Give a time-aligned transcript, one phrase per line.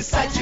[0.00, 0.39] Just like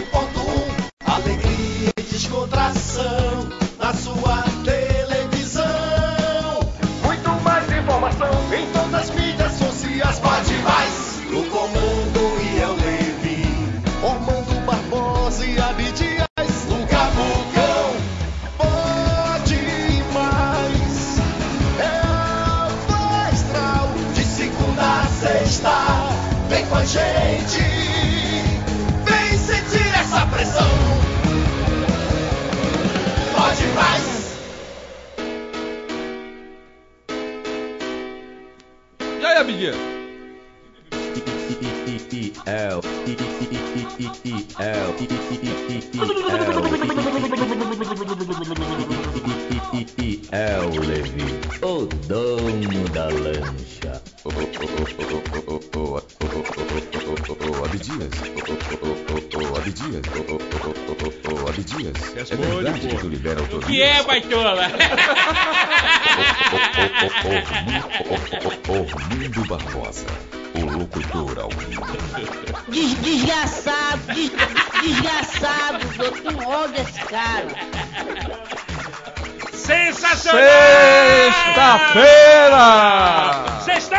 [81.89, 83.61] Sexta-feira!
[83.65, 83.99] Sextou!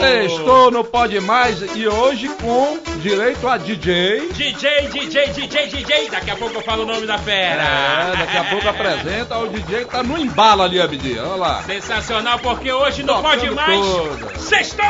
[0.00, 4.28] Sextou no Pode Mais e hoje com direito a DJ.
[4.32, 6.10] DJ, DJ, DJ, DJ.
[6.10, 7.62] Daqui a pouco eu falo o nome da fera.
[7.62, 11.24] É, daqui a pouco apresenta o DJ que tá no embalo ali, Abdias.
[11.24, 11.62] Olha lá.
[11.62, 13.86] Sensacional, porque hoje não Tocando pode mais.
[13.86, 14.38] toda.
[14.38, 14.84] Sextou!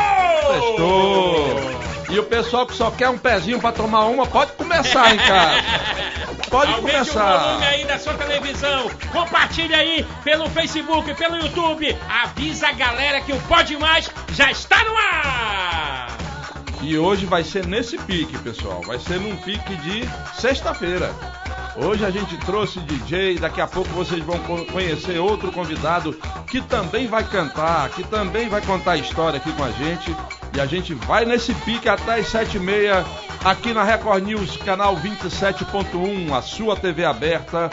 [0.51, 1.83] Sextou!
[2.09, 5.61] E o pessoal que só quer um pezinho pra tomar uma, pode começar em casa.
[6.53, 7.37] Pode Aumente o começar.
[7.37, 8.91] volume aí da sua televisão.
[9.11, 11.97] Compartilha aí pelo Facebook, pelo YouTube.
[12.07, 16.07] Avisa a galera que o Pode Mais já está no ar.
[16.81, 18.81] E hoje vai ser nesse pique, pessoal.
[18.85, 20.07] Vai ser num pique de
[20.39, 21.11] sexta-feira.
[21.75, 26.13] Hoje a gente trouxe DJ, daqui a pouco vocês vão co- conhecer outro convidado
[26.45, 30.15] que também vai cantar, que também vai contar história aqui com a gente.
[30.55, 33.03] E a gente vai nesse pique até as sete e meia
[33.43, 37.69] aqui na Record News, canal 27.1, a sua TV aberta,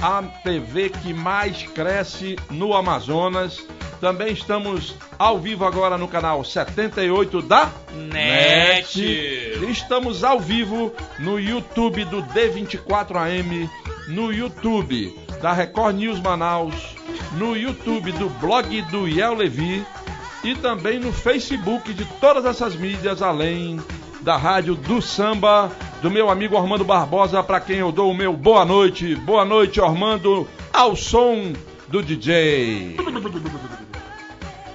[0.00, 3.64] a TV que mais cresce no Amazonas.
[4.00, 9.00] Também estamos ao vivo agora no canal 78 da Net.
[9.70, 13.70] Estamos ao vivo no YouTube do D24AM,
[14.08, 16.96] no YouTube da Record News Manaus,
[17.32, 19.86] no YouTube do blog do Iel Levi
[20.42, 23.78] e também no Facebook de todas essas mídias, além
[24.22, 28.32] da rádio do samba, do meu amigo Armando Barbosa, para quem eu dou o meu
[28.32, 29.14] boa noite.
[29.16, 31.52] Boa noite, Armando, ao som
[31.88, 32.96] do DJ.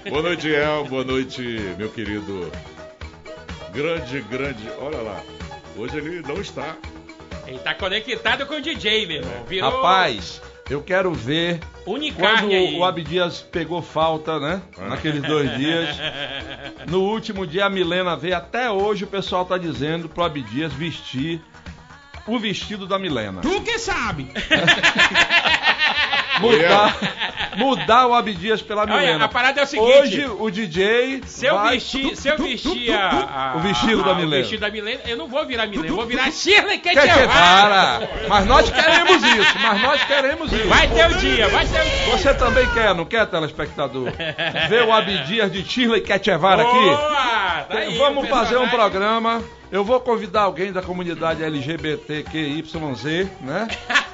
[0.09, 0.85] Boa noite, El.
[0.85, 1.41] Boa noite,
[1.77, 2.51] meu querido.
[3.73, 4.69] Grande, grande.
[4.79, 5.21] Olha lá.
[5.75, 6.75] Hoje ele não está.
[7.45, 9.43] Ele tá conectado com o DJ, meu irmão.
[9.45, 12.77] Virou Rapaz, eu quero ver quando Unicarne aí.
[12.77, 14.61] o Abdias pegou falta, né?
[14.77, 15.95] Naqueles dois dias.
[16.89, 18.35] No último dia a Milena veio.
[18.35, 21.41] Até hoje o pessoal tá dizendo pro Abdias vestir
[22.27, 23.41] o vestido da Milena.
[23.41, 24.29] Tu que sabe.
[26.39, 26.97] Mudar,
[27.55, 29.25] mudar o Abdias pela Olha, Milena.
[29.25, 29.91] a parada é o seguinte.
[29.99, 31.21] Hoje o DJ.
[31.25, 34.35] Se eu vai- vestir, se eu vestir a, a- O vestido da Milena.
[34.35, 37.27] O vestido da Milena, eu não vou virar Milena, eu vou virar Shirley Quer que
[37.27, 38.07] para?
[38.27, 40.67] Mas nós queremos isso, mas nós queremos isso.
[40.67, 42.11] Vai ter o dia, vai ter o dia.
[42.17, 44.11] Você também quer, não quer, telespectador?
[44.69, 46.71] Ver o Abdias de Shirley Ketchevar aqui?
[46.71, 47.65] Boa!
[47.69, 49.41] Tá aí, Vamos fazer um programa.
[49.71, 53.03] Eu vou convidar alguém da comunidade LGBTQYZ,
[53.41, 53.67] né?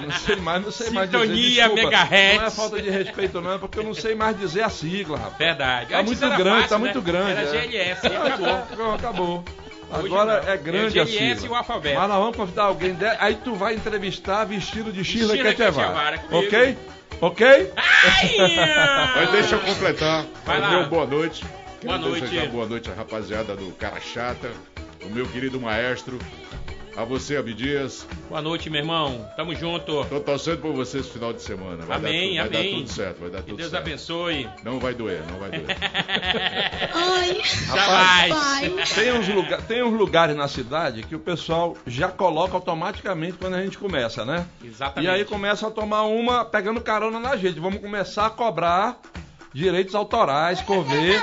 [0.00, 1.22] Não sei mais, não sei mais dizer.
[1.22, 2.38] Sintonia megahertz.
[2.40, 5.16] Não é falta de respeito, não, é porque eu não sei mais dizer a sigla,
[5.16, 5.36] rapaz.
[5.38, 5.90] Verdade.
[5.90, 6.84] Tá Antes muito era grande, fácil, tá né?
[6.84, 7.30] muito grande.
[7.30, 7.68] Era é.
[7.68, 8.48] GLS, e acabou.
[8.48, 9.44] Acabou, acabou.
[9.92, 11.46] Agora é grande É a GLS sigla.
[11.46, 11.98] e o alfabeto.
[12.00, 13.04] Mas nós vamos convidar alguém, de...
[13.04, 15.54] aí tu vai entrevistar vestido de Ketchevar.
[15.54, 16.46] Ketchevar, comigo.
[16.46, 16.78] Ok?
[17.20, 17.72] Ok?
[19.14, 20.24] Mas deixa eu completar.
[20.44, 20.70] Vai lá.
[20.70, 21.44] meu boa noite.
[21.82, 22.24] Boa Quero noite.
[22.26, 24.50] desejar boa noite à rapaziada do Cara Chata,
[25.04, 26.18] o meu querido maestro.
[26.94, 28.06] A você, Abdias.
[28.28, 29.26] Boa noite, meu irmão.
[29.34, 30.04] Tamo junto.
[30.04, 31.86] Tô torcendo por você esse final de semana.
[31.86, 32.70] Vai Amém, dar, tu- vai amém.
[32.72, 33.82] dar tudo certo, vai dar Que tudo Deus certo.
[33.82, 34.48] abençoe.
[34.62, 35.64] Não vai doer, não vai doer.
[36.94, 38.74] Ai, pai.
[38.94, 43.54] Tem uns, lugar, tem uns lugares na cidade que o pessoal já coloca automaticamente quando
[43.54, 44.44] a gente começa, né?
[44.62, 45.10] Exatamente.
[45.10, 47.58] E aí começa a tomar uma pegando carona na gente.
[47.58, 49.00] Vamos começar a cobrar
[49.52, 51.22] direitos autorais, cover.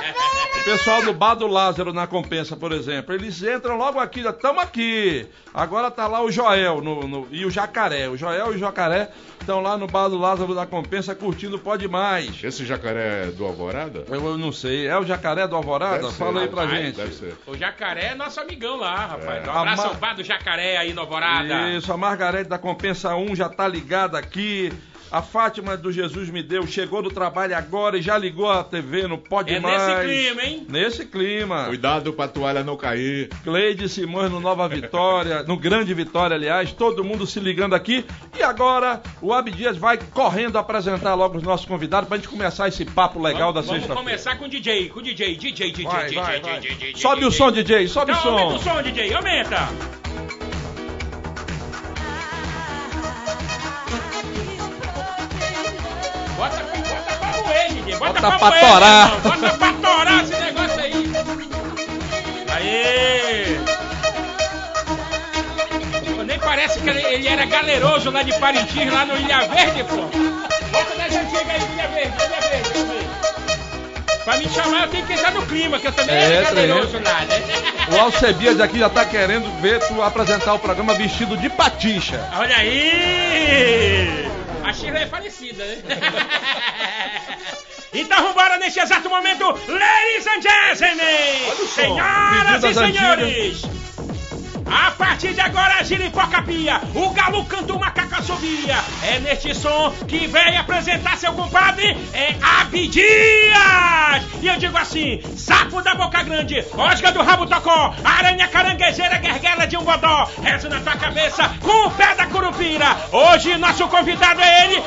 [0.60, 4.28] O pessoal do Bar do Lázaro na compensa, por exemplo, eles entram logo aqui, já
[4.28, 5.26] estamos aqui.
[5.54, 8.08] Agora tá lá o Joel no- no- e o Jacaré.
[8.08, 9.08] O Joel e o Jacaré
[9.40, 12.44] estão lá no Bar do Lázaro da compensa curtindo Pode Mais.
[12.44, 14.04] Esse jacaré é do Alvorada?
[14.08, 15.98] Eu, eu não sei, é o Jacaré do Alvorada?
[16.02, 17.14] Deve ser, Fala aí pra rapaz, gente.
[17.14, 17.34] Ser.
[17.46, 19.46] O Jacaré é nosso amigão lá, rapaz.
[19.46, 21.70] Um A abraço Ma- ao bar do Jacaré aí no Alvorada.
[21.70, 24.70] Isso, a Margarete da Compensa 1 já tá ligada aqui.
[25.12, 29.08] A Fátima do Jesus me deu, chegou do trabalho agora e já ligou a TV,
[29.08, 30.06] não pode É mais.
[30.06, 30.66] nesse clima, hein?
[30.68, 31.64] Nesse clima.
[31.64, 33.28] Cuidado pra toalha não cair.
[33.42, 38.04] Cleide Simões no Nova Vitória, no Grande Vitória, aliás, todo mundo se ligando aqui.
[38.38, 42.84] E agora o Abdias vai correndo apresentar logo os nossos convidados pra gente começar esse
[42.84, 44.04] papo legal da Vamos, vamos sexta-feira.
[44.04, 46.60] começar com o DJ, com o DJ, DJ, DJ, Vai, DJ, vai, DJ, vai.
[46.60, 47.38] DJ, Sobe o DJ.
[47.38, 48.74] som, DJ, sobe Então o aumenta o som.
[48.76, 49.68] som, DJ, aumenta.
[56.40, 57.98] Bota, bota pra moer.
[57.98, 59.10] Bota, Bota pra, pra torar.
[59.20, 61.12] Bota pra torar esse negócio aí.
[62.54, 63.56] Aê!
[66.16, 69.84] Pô, Nem parece que ele, ele era galeroso lá de Parintins, lá no Ilha Verde,
[69.84, 69.96] pô.
[69.96, 73.10] Bota das antigas aí, Ilha Verde, Ilha Verde, Ilha Verde.
[74.24, 76.88] Pra me chamar, eu tenho que entrar no clima, que eu também É, era galeroso
[76.88, 77.02] tem.
[77.02, 77.42] lá, né?
[77.90, 82.26] O Alcebias aqui já tá querendo ver tu apresentar o programa vestido de patixa.
[82.38, 84.30] Olha aí!
[84.64, 85.76] A Shirley é falecida, né?
[87.92, 91.66] Então vambora neste exato momento, ladies and gentlemen!
[91.74, 93.79] Senhoras e senhores!
[94.70, 98.76] A partir de agora, Giripoca Pia, o galo canta o macaco assobia.
[99.02, 103.10] É neste som que vem apresentar seu compadre, é Abdias!
[104.40, 109.66] E eu digo assim, sapo da boca grande, osga do rabo tocó, aranha caranguejeira, guerguela
[109.66, 112.96] de um bodó, rezo na tua cabeça com o pé da curupira.
[113.10, 114.82] Hoje nosso convidado é ele,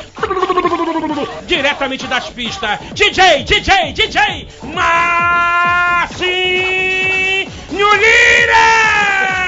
[1.46, 6.14] diretamente das pistas, DJ, DJ, DJ, Marcinho
[7.72, 9.43] Lira!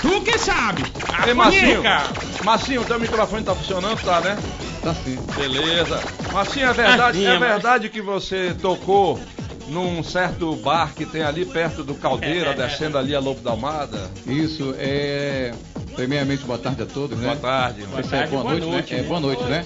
[0.00, 0.82] Tu que sabe?
[1.26, 1.82] Ei, Marcinho.
[2.44, 4.36] Marcinho, teu microfone tá funcionando, tá, né?
[4.82, 5.18] Tá sim.
[5.34, 6.02] Beleza.
[6.32, 9.18] Marcinho, é verdade, Marcinho, é verdade que você tocou
[9.68, 14.10] num certo bar que tem ali perto do Caldeira, descendo ali a Lobo da Almada?
[14.26, 15.52] Isso é.
[15.94, 17.28] Primeiramente, boa tarde a todos, né?
[17.28, 17.82] Boa tarde.
[17.82, 18.98] É tarde, boa, boa noite, noite, né?
[18.98, 19.08] É, né?
[19.08, 19.64] boa noite, né?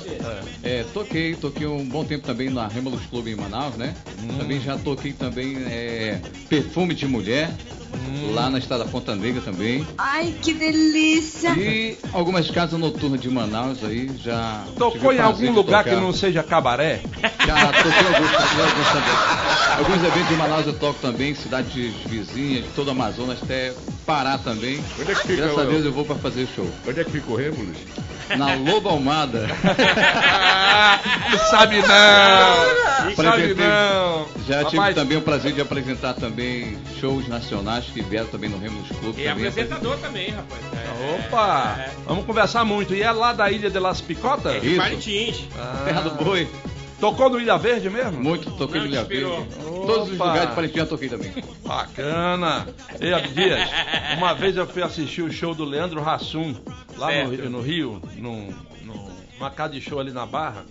[0.63, 3.95] É, toquei, toquei um bom tempo também na Remolos Club em Manaus, né?
[4.23, 4.37] Hum.
[4.39, 7.51] Também já toquei também é, Perfume de Mulher,
[7.95, 8.35] Hum.
[8.35, 9.87] lá na estrada Ponta Negra também.
[9.97, 11.51] Ai, que delícia!
[11.51, 14.63] E algumas casas noturnas de Manaus aí já.
[14.77, 16.03] Tocou em algum lugar que tocar.
[16.03, 17.01] não seja cabaré?
[17.23, 19.79] Já toquei alguns, alguns também.
[19.79, 21.73] Alguns eventos de Manaus eu toco também, cidades
[22.07, 23.73] vizinhas, de todo o Amazonas, até
[24.05, 24.83] Pará também.
[25.01, 26.69] Onde é que fica Graças o- a Deus eu vou pra fazer show.
[26.87, 27.77] Onde é que fica o Rêmulos?
[28.37, 29.47] Na Lobo Almada.
[31.31, 32.88] não sabe não!
[34.47, 38.59] Já tive Rapaz, também o prazer de apresentar também shows nacionais que vieram também no
[38.59, 39.21] Remos Clube.
[39.21, 39.47] E também.
[39.49, 40.61] apresentador também, rapaz.
[40.73, 41.77] É, Opa!
[41.81, 42.95] é, Vamos conversar muito.
[42.95, 44.55] E é lá da Ilha de Las Picotas?
[44.55, 44.59] é.
[44.67, 44.77] Isso.
[44.77, 45.45] Parintins.
[45.59, 45.83] Ah.
[45.85, 46.49] Terra do Boi.
[47.01, 48.21] Tocou no Ilha Verde mesmo?
[48.21, 49.37] Muito, toquei Não no Ilha inspirou.
[49.43, 49.55] Verde.
[49.87, 50.25] Todos os Opa.
[50.27, 51.33] lugares de Parintins já toquei também.
[51.65, 52.67] Bacana!
[53.01, 53.69] Ei, Abdias,
[54.19, 56.57] uma vez eu fui assistir o show do Leandro Hassum,
[56.97, 60.65] lá no, no Rio, num- numa casa de show ali na Barra.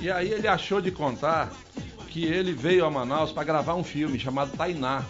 [0.00, 1.50] E aí ele achou de contar
[2.08, 5.02] que ele veio a Manaus para gravar um filme chamado Tainá.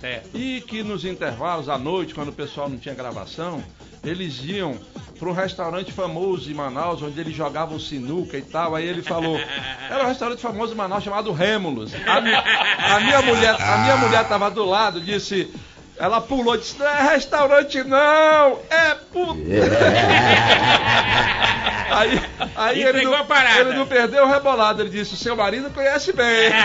[0.00, 0.30] Certo.
[0.34, 3.62] E que nos intervalos, à noite, quando o pessoal não tinha gravação,
[4.04, 4.78] eles iam
[5.18, 8.74] para um restaurante famoso em Manaus, onde eles jogavam sinuca e tal.
[8.74, 9.38] Aí ele falou,
[9.90, 11.92] era um restaurante famoso em Manaus chamado Rêmulos.
[12.06, 15.52] A, a minha mulher, a minha mulher estava do lado, disse,
[16.00, 19.40] ela pulou, disse, não é restaurante não, é puta.
[21.90, 22.22] Aí,
[22.54, 23.26] aí ele, não,
[23.58, 26.52] ele não perdeu o rebolado, ele disse, seu marido conhece bem.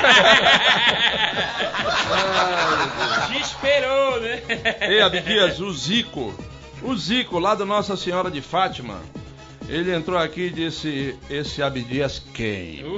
[3.34, 4.44] Desesperou, né?
[4.82, 6.32] Ei, Abdias, o Zico,
[6.84, 9.00] o Zico lá da Nossa Senhora de Fátima,
[9.67, 12.84] ele entrou aqui e disse, esse Abdias quem?
[12.84, 12.98] Ui!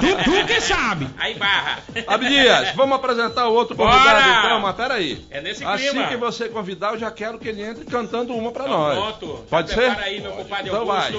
[0.00, 1.08] tu, tu que sabe!
[1.18, 1.78] Aí barra.
[2.06, 3.92] Abdias, vamos apresentar o outro Bora!
[3.92, 5.24] convidado então, mas peraí.
[5.30, 6.08] É nesse Assim clima.
[6.08, 8.98] que você convidar, eu já quero que ele entre cantando uma pra Então, nós.
[8.98, 9.44] Pronto.
[9.48, 9.98] Pode Já ser?
[10.02, 11.12] Aí, meu compadre Então vai.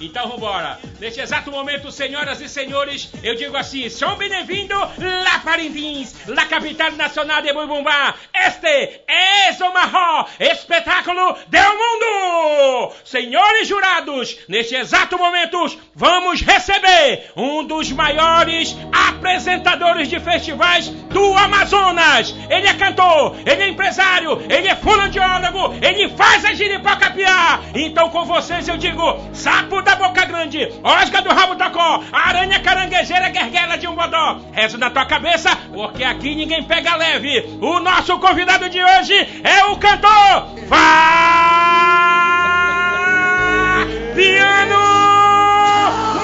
[0.00, 0.78] Então vambora.
[1.00, 6.92] Neste exato momento, senhoras e senhores, eu digo assim: são bem-vindos lá Parintins, la capital
[6.92, 8.14] nacional de Bumbumba.
[8.34, 12.92] Este é o maior espetáculo do mundo!
[13.04, 22.34] Senhores jurados, neste exato momento, vamos receber um dos maiores apresentadores de festivais do Amazonas.
[22.50, 27.62] Ele é cantor, ele é empresário, ele é fonoaudiólogo, ele faz a giripoca piar.
[27.74, 33.28] Então com vocês eu digo, sapo da boca grande, osga do rabo tocó, aranha caranguejeira,
[33.28, 34.40] guerguela de um bodó.
[34.52, 37.58] Rezo na tua cabeça, porque aqui ninguém pega leve.
[37.60, 39.14] O nosso convidado de hoje
[39.44, 41.04] é o cantor Fabiano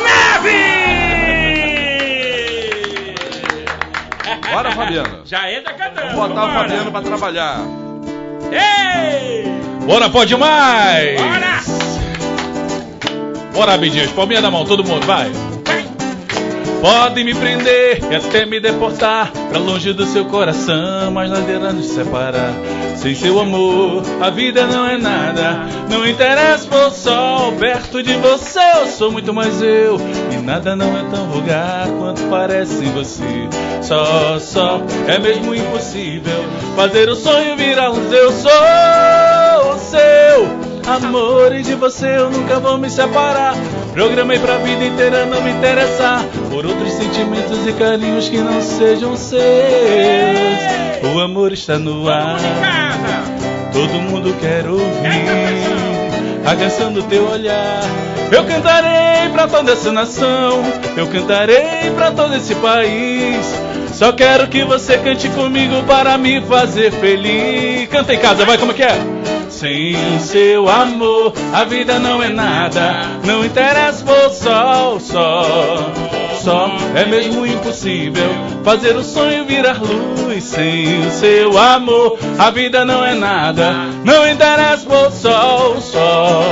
[0.03, 0.81] Neves!
[4.53, 5.21] Bora, Fabiano.
[5.27, 6.17] Já entra cantando.
[6.17, 6.53] Vamos botar o.
[6.53, 7.59] Fabiano pra trabalhar.
[8.51, 9.45] Ei!
[9.87, 11.21] Bora, pode mais!
[11.21, 11.90] Bora!
[13.61, 15.31] Bora, Abidinhos, palminha na mão, todo mundo, vai!
[16.81, 21.89] Podem me prender e até me deportar pra longe do seu coração, mas nós nos
[21.89, 22.55] separar.
[22.97, 25.67] Sem seu amor, a vida não é nada.
[25.91, 30.01] Não interessa o sol, perto de você eu sou muito mais eu.
[30.33, 33.47] E nada não é tão vulgar quanto parece em você.
[33.83, 38.11] Só, só, é mesmo impossível fazer o sonho virar luz.
[38.11, 43.55] Eu sou o seu amor e de você eu nunca vou me separar.
[43.93, 49.17] Programei pra vida inteira não me interessar por outros sentimentos e carinhos que não sejam
[49.17, 49.41] seus.
[51.15, 52.39] O amor está no ar,
[53.73, 55.81] todo mundo quer ouvir
[56.47, 57.81] a canção do teu olhar.
[58.31, 60.63] Eu cantarei pra toda essa nação,
[60.97, 63.55] eu cantarei pra todo esse país.
[63.93, 67.89] Só quero que você cante comigo para me fazer feliz.
[67.89, 68.97] Canta em casa, vai como que é?
[69.61, 72.95] Sem o seu amor, a vida não é nada.
[73.27, 75.93] Não interessa o sol, só.
[76.43, 78.31] Só é mesmo impossível
[78.65, 80.45] fazer o sonho virar luz.
[80.45, 83.71] Sem o seu amor, a vida não é nada.
[84.03, 86.43] Não interessa o sol, só.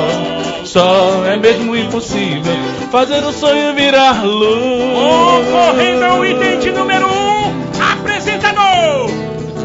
[0.64, 2.56] Só é mesmo impossível
[2.92, 5.48] fazer o sonho virar luz.
[5.48, 7.52] Ocorrendo ao item de número 1, um,
[7.90, 9.10] apresentador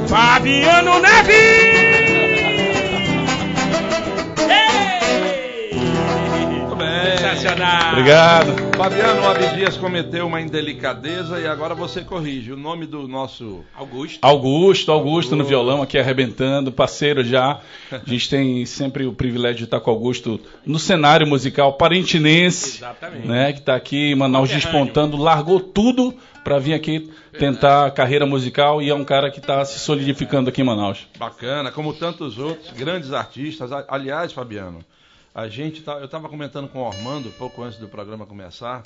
[0.08, 1.93] Fabiano Neves!
[7.46, 8.56] Obrigado.
[8.78, 12.54] Fabiano, o Abdias cometeu uma indelicadeza e agora você corrige.
[12.54, 13.66] O nome do nosso.
[13.76, 14.20] Augusto.
[14.22, 17.60] Augusto, Augusto no violão aqui arrebentando, parceiro já.
[17.92, 22.78] A gente tem sempre o privilégio de estar com o Augusto no cenário musical parentinense,
[22.78, 23.28] Exatamente.
[23.28, 28.26] né, que está aqui em Manaus despontando, largou tudo para vir aqui tentar a carreira
[28.26, 31.08] musical e é um cara que está se solidificando aqui em Manaus.
[31.18, 33.70] Bacana, como tantos outros grandes artistas.
[33.88, 34.80] Aliás, Fabiano,
[35.34, 38.84] a gente tá, eu estava comentando com o Armando pouco antes do programa começar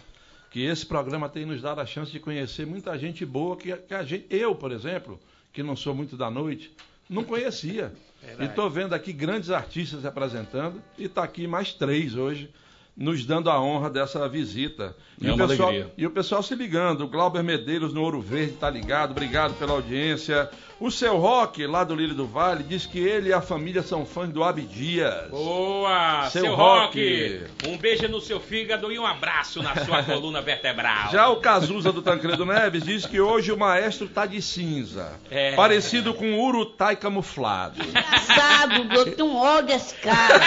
[0.50, 3.94] que esse programa tem nos dado a chance de conhecer muita gente boa que, que
[3.94, 5.20] a gente, eu, por exemplo,
[5.52, 6.72] que não sou muito da noite,
[7.10, 7.94] não conhecia.
[8.40, 12.50] E estou vendo aqui grandes artistas se apresentando e está aqui mais três hoje
[12.98, 14.96] nos dando a honra dessa visita.
[15.22, 15.94] E, É o uma pessoal, alegria.
[15.98, 17.02] e o pessoal se ligando.
[17.02, 19.12] O Glauber Medeiros no Ouro Verde está ligado.
[19.12, 20.50] Obrigado pela audiência.
[20.80, 24.06] O seu Rock, lá do Lírio do Vale, diz que ele e a família são
[24.06, 25.30] fãs do Abdias.
[25.30, 26.28] Boa!
[26.30, 27.40] Seu Seu, Rock.
[27.60, 27.68] rock.
[27.68, 31.12] Um beijo no seu fígado e um abraço na sua coluna vertebral.
[31.12, 35.14] Já o Cazuza do Tancredo Neves diz que hoje o maestro tá de cinza.
[35.32, 35.56] É.
[35.56, 37.82] Parecido com um urutai camuflado.
[37.84, 40.42] Engraçado, eu tenho ódio desse cara.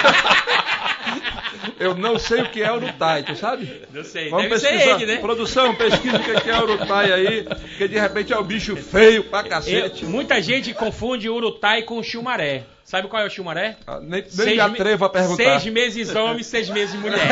[1.79, 3.83] Eu não sei o que é urutai, tu sabe?
[3.93, 4.97] Não sei, Vamos deve pesquisar.
[4.97, 5.17] ele, né?
[5.19, 9.41] Produção, pesquisa o que é urutai aí, porque de repente é um bicho feio pra
[9.41, 10.05] Eu- cacete.
[10.05, 12.65] muita gente confunde urutai com chumaré.
[12.85, 13.77] Sabe qual é o chumaré?
[13.87, 15.61] Ah, Nem, nem Seis me me- atrevo a perguntar.
[15.61, 17.21] Seis meses homem, seis meses mulher.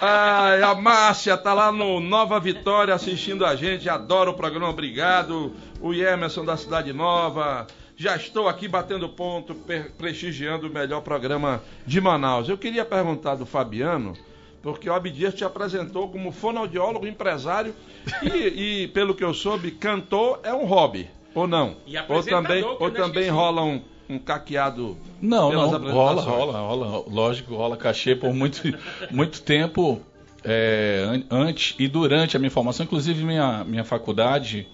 [0.00, 5.54] Ai, a Márcia tá lá no Nova Vitória assistindo a gente, adora o programa, obrigado.
[5.80, 7.66] O Emerson da Cidade Nova.
[8.00, 9.54] Já estou aqui batendo ponto,
[9.98, 12.48] prestigiando o melhor programa de Manaus.
[12.48, 14.14] Eu queria perguntar do Fabiano,
[14.62, 17.74] porque o Abdias te apresentou como fonoaudiólogo, empresário
[18.22, 21.76] e, e, pelo que eu soube, cantor é um hobby, ou não?
[21.86, 27.04] E ou também, ou também rola um, um caqueado Não, pelas não, rola, rola, rola,
[27.06, 28.62] lógico, rola cachê por muito,
[29.12, 30.00] muito tempo
[30.42, 34.66] é, an- antes e durante a minha formação, inclusive minha, minha faculdade,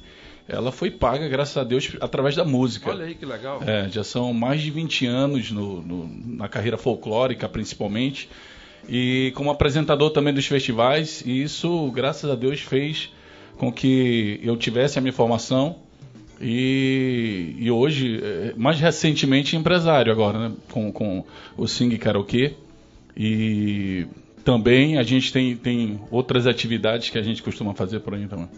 [0.49, 2.91] ela foi paga, graças a Deus, através da música.
[2.91, 3.61] Olha aí que legal.
[3.67, 8.29] É, já são mais de 20 anos no- no- na carreira folclórica, principalmente,
[8.89, 13.11] e como apresentador também dos festivais, e isso, graças a Deus, fez
[13.57, 15.77] com que eu tivesse a minha formação
[16.41, 21.25] e, e hoje, eh, mais recentemente, empresário agora, né, com, com
[21.57, 22.53] o Sing Karaokê,
[23.17, 24.07] e
[24.45, 28.49] também a gente tem, tem outras atividades que a gente costuma fazer por aí também.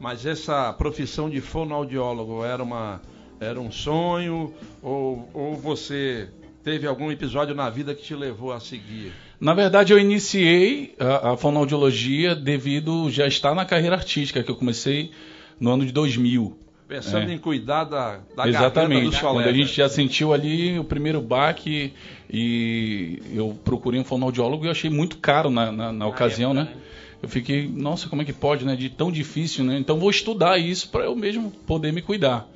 [0.00, 3.00] Mas essa profissão de fonoaudiólogo era uma
[3.38, 4.52] era um sonho
[4.82, 6.28] ou, ou você
[6.64, 9.12] teve algum episódio na vida que te levou a seguir?
[9.40, 14.56] Na verdade, eu iniciei a, a fonoaudiologia devido já estar na carreira artística, que eu
[14.56, 15.10] comecei
[15.58, 16.58] no ano de 2000.
[16.86, 17.34] Pensando É.
[17.34, 19.04] em cuidar da, da garganta Exatamente.
[19.10, 21.92] dos Quando a gente já sentiu ali o primeiro baque
[22.28, 26.79] e eu procurei um fonoaudiólogo e achei muito caro na, na, na ocasião, época, né?
[27.22, 28.74] Eu fiquei, nossa, como é que pode, né?
[28.74, 29.76] De tão difícil, né?
[29.78, 32.48] Então vou estudar isso para eu mesmo poder me cuidar.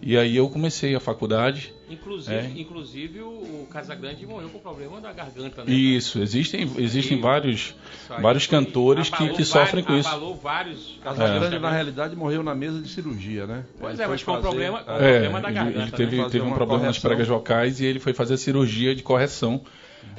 [0.00, 1.74] E aí eu comecei a faculdade.
[1.90, 2.52] Inclusive, É.
[2.56, 5.72] inclusive o, Casagrande morreu com problema da garganta, né?
[5.72, 7.74] Isso, existem, existem E- vários,
[8.20, 10.08] vários cantores que, que sofrem com isso.
[10.08, 10.98] Abalou vários.
[11.02, 11.58] Casagrande, É.
[11.58, 13.64] na realidade, morreu na mesa de cirurgia, né?
[13.80, 15.96] Pois Ele é, mas foi um fazer- problema- é, É, problema da garganta, ele né?
[15.96, 17.08] teve, Fazer teve um problema nas correção.
[17.10, 19.60] pregas vocais e ele foi fazer a cirurgia de correção,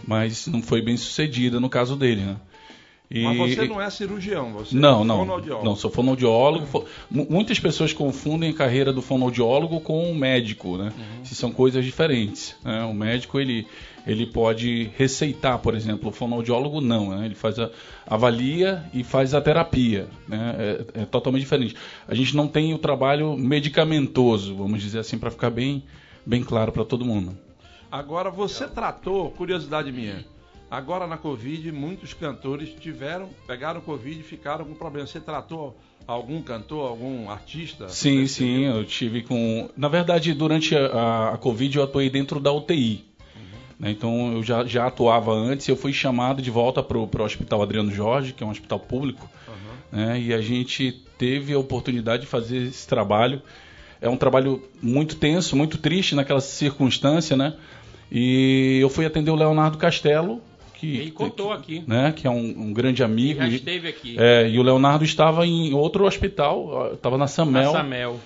[0.05, 2.35] mas não foi bem sucedida no caso dele, né?
[3.11, 5.17] E- Mas você não é cirurgião, você Não, é não.
[5.17, 5.65] fonoaudiólogo.
[5.65, 6.67] Não, sou fonoaudiólogo.
[6.67, 10.93] Fo- mu- Muitas pessoas confundem a carreira do fonoaudiólogo com o médico, né?
[10.95, 11.25] Uhum.
[11.25, 12.55] Se são coisas diferentes.
[12.63, 12.83] né?
[12.83, 13.65] O médico, ele,
[14.05, 16.09] ele pode receitar, por exemplo.
[16.09, 17.09] O fonoaudiólogo, não.
[17.17, 17.25] Né?
[17.25, 17.71] Ele faz a,
[18.05, 20.07] avalia e faz a terapia.
[20.27, 20.55] Né?
[20.95, 21.75] É, é totalmente diferente.
[22.07, 25.81] A gente não tem o trabalho medicamentoso, vamos dizer assim, para ficar bem,
[26.23, 27.35] bem claro para todo mundo.
[27.91, 30.23] Agora, você tratou, curiosidade minha,
[30.69, 35.07] agora na Covid, muitos cantores tiveram, pegaram Covid e ficaram com problema.
[35.07, 37.87] Você tratou algum cantor, algum artista?
[37.89, 39.69] Sim, sim, eu tive com.
[39.77, 43.05] Na verdade, durante a, a- Covid eu atuei dentro da UTI.
[43.79, 43.91] né?
[43.91, 47.61] Então eu já, já atuava antes e eu fui chamado de volta para o Hospital
[47.61, 49.29] Adriano Jorge, que é um hospital público.
[49.91, 50.19] né?
[50.19, 53.41] E a gente teve a oportunidade de fazer esse trabalho.
[54.01, 57.55] É um trabalho muito tenso, muito triste naquela circunstância, né?
[58.11, 60.41] E eu fui atender o Leonardo Castelo,
[60.79, 61.83] que, Ele contou aqui.
[61.85, 63.41] né, que é um, um grande amigo.
[63.41, 64.15] Já e- esteve aqui.
[64.17, 67.73] é, e o Leonardo estava em outro hospital, estava na Samel.
[67.73, 68.19] Na Samel.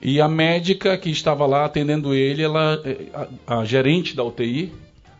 [0.00, 3.06] E a médica que estava lá atendendo ele, ela, eh,
[3.46, 4.72] a, a gerente da UTI,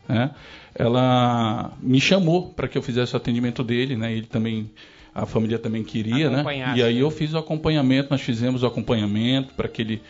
[0.09, 0.31] né,
[0.75, 4.13] ela me chamou para que eu fizesse o atendimento dele, né?
[4.13, 4.71] Ele também,
[5.13, 6.45] a família também queria, né?
[6.77, 7.03] E aí né?
[7.03, 10.01] eu fiz o acompanhamento, nós fizemos o acompanhamento para que ele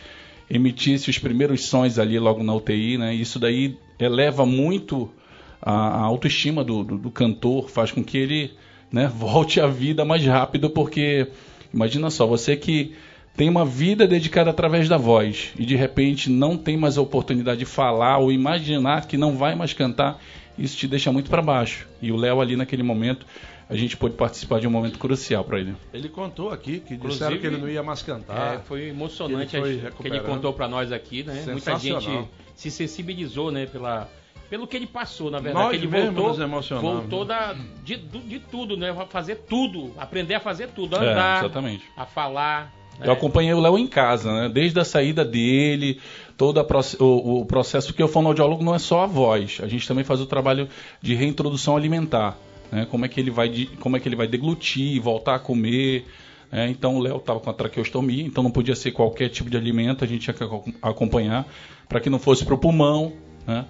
[0.47, 3.13] emitisse os primeiros sons ali logo na UTI, né?
[3.15, 5.11] Isso daí eleva muito
[5.61, 8.51] a, a autoestima do, do, do cantor, faz com que ele
[8.91, 11.27] né, volte à vida mais rápido, porque
[11.73, 12.95] imagina só, você que
[13.35, 17.59] tem uma vida dedicada através da voz e de repente não tem mais a oportunidade
[17.59, 20.19] de falar ou imaginar que não vai mais cantar,
[20.57, 21.87] isso te deixa muito para baixo.
[22.01, 23.25] E o Léo ali naquele momento,
[23.69, 25.73] a gente pôde participar de um momento crucial para ele.
[25.93, 28.55] Ele contou aqui que Inclusive, disseram que ele não ia mais cantar.
[28.55, 31.45] É, foi emocionante Ele foi a- que ele contou para nós aqui, né?
[31.47, 32.09] Muita gente
[32.55, 34.09] se sensibilizou, né, pela
[34.49, 38.75] pelo que ele passou, na verdade, Nós que ele voltou, voltou da, de, de tudo,
[38.75, 38.95] né?
[39.09, 41.83] Fazer tudo, aprender a fazer tudo, a É, andar, exatamente.
[41.95, 42.73] a falar.
[42.99, 43.07] né?
[43.07, 44.49] Eu acompanhei o Léo em casa, né?
[44.49, 45.99] Desde a saída dele,
[46.35, 49.67] todo a proce- o, o processo, porque o fonoaudiólogo não é só a voz, a
[49.67, 50.67] gente também faz o trabalho
[50.99, 52.35] de reintrodução alimentar,
[52.71, 52.87] né?
[52.89, 56.05] Como é que ele vai, de- como é que ele vai deglutir, voltar a comer.
[56.51, 56.67] né?
[56.71, 60.03] então o Léo estava com a traqueostomia, então não podia ser qualquer tipo de alimento,
[60.03, 61.45] a gente tinha que acom- acompanhar
[61.87, 63.13] para que não fosse para o pulmão,
[63.45, 63.65] né?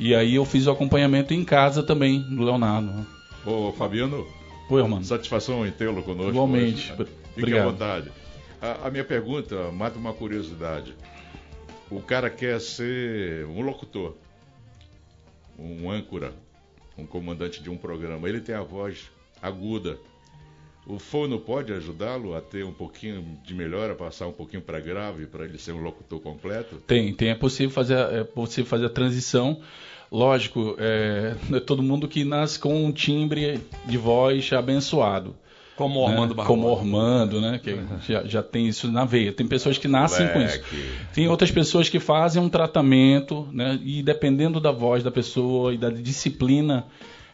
[0.00, 2.90] E aí eu fiz o acompanhamento em casa também do Leonardo.
[2.90, 3.06] né?
[3.44, 4.26] Ô, Fabiano,
[4.70, 5.02] Oi, irmão.
[5.04, 6.30] satisfação em tê-lo conosco.
[6.30, 6.90] Igualmente.
[6.92, 7.04] hoje.
[7.34, 7.60] Fique Obrigado.
[7.68, 8.12] à vontade.
[8.62, 10.94] A, a minha pergunta mata uma curiosidade.
[11.90, 14.14] O cara quer ser um locutor,
[15.58, 16.32] um âncora,
[16.96, 18.28] um comandante de um programa.
[18.28, 19.10] Ele tem a voz
[19.42, 19.98] aguda.
[20.86, 25.26] O fono pode ajudá-lo a ter um pouquinho de melhora, passar um pouquinho para grave,
[25.26, 26.76] para ele ser um locutor completo?
[26.86, 27.28] Tem, tem.
[27.28, 29.60] É possível fazer, a- é possível fazer a transição.
[30.10, 35.36] Lógico, é, é todo mundo que nasce com um timbre de voz abençoado.
[35.76, 36.12] Como o né?
[36.14, 36.48] Armando Barbosa.
[36.60, 37.60] Como o Ormando, né?
[37.62, 39.32] Que já, já tem isso na veia.
[39.32, 40.60] Tem pessoas que nascem com isso.
[41.14, 43.78] Tem outras pessoas que fazem um tratamento, né?
[43.82, 46.84] E dependendo da voz da pessoa e da disciplina,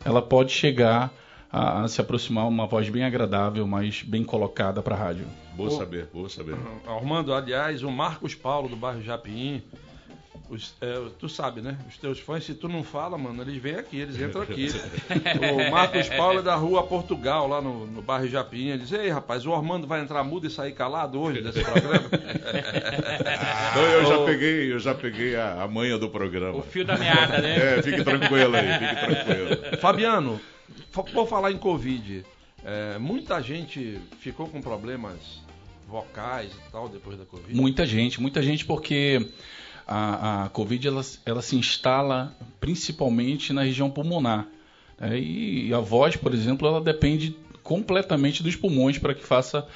[0.04, 1.12] ela pode chegar
[1.52, 5.26] a, a se aproximar uma voz bem agradável, mas bem colocada para a rádio.
[5.56, 6.54] Vou saber, vou saber.
[6.87, 9.62] Armando, aliás, o Marcos Paulo do bairro Japim.
[10.50, 11.76] os- é, tu sabe, né?
[11.88, 14.68] Os teus fãs, se tu não fala, mano, eles vêm aqui, eles entram aqui.
[15.66, 18.68] o Marcos Paulo é da rua Portugal, lá no, no bairro Japim.
[18.68, 22.04] Ele diz: Ei, rapaz, o Armando vai entrar mudo e sair calado hoje desse programa?
[23.70, 26.59] Então, eu já peguei, eu já peguei a, a manha do programa.
[26.59, 27.78] O fio da meada, né?
[27.78, 29.78] É, fique tranquilo aí, fique tranquilo.
[29.78, 30.56] Fabiano, fa-
[31.02, 32.24] por falar em Covid,
[32.64, 35.40] é, muita gente ficou com problemas
[35.88, 37.54] vocais e tal depois da Covid.
[37.54, 39.30] Muita gente, muita gente porque
[39.87, 44.48] a, a Covid ela, ela se instala principalmente na região pulmonar.
[44.98, 45.18] né?
[45.18, 49.66] E a voz, por exemplo, ela depende completamente dos pulmões para que faça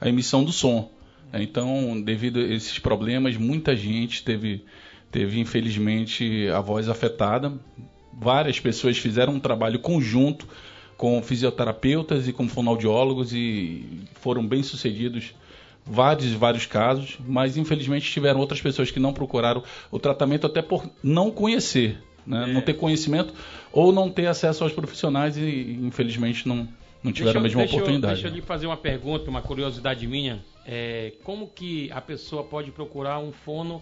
[0.00, 0.90] a emissão do som.
[1.32, 1.42] né?
[1.42, 4.64] Então, devido a esses problemas, muita gente teve,
[5.10, 7.52] teve infelizmente a voz afetada.
[8.12, 10.46] Várias pessoas fizeram um trabalho conjunto
[10.96, 15.34] com fisioterapeutas e com fonoaudiólogos e foram bem sucedidos
[15.84, 20.88] vários vários casos, mas infelizmente tiveram outras pessoas que não procuraram o tratamento até por
[21.02, 22.46] não conhecer, né?
[22.46, 23.32] não ter conhecimento
[23.72, 26.66] ou não ter acesso aos profissionais e infelizmente não
[27.04, 28.14] não tiveram a mesma deixa eu- oportunidade.
[28.14, 30.44] deixa eu lhe fazer uma pergunta, uma curiosidade minha.
[30.66, 33.80] É, como que a pessoa pode procurar um fono?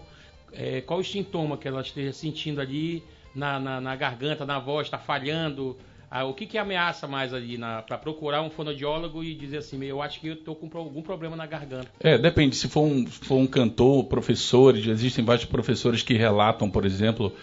[0.53, 4.85] é, qual o sintoma que ela esteja sentindo ali na, na, na garganta, na voz,
[4.87, 5.75] está falhando?
[6.09, 10.01] Ah, o que, que ameaça mais ali para procurar um fonoaudiólogo e dizer assim, eu
[10.01, 11.87] acho que eu estou com algum problema na garganta?
[11.99, 12.55] É, depende.
[12.55, 17.33] Se for um, for um cantor, professores, existem vários professores que relatam, por exemplo,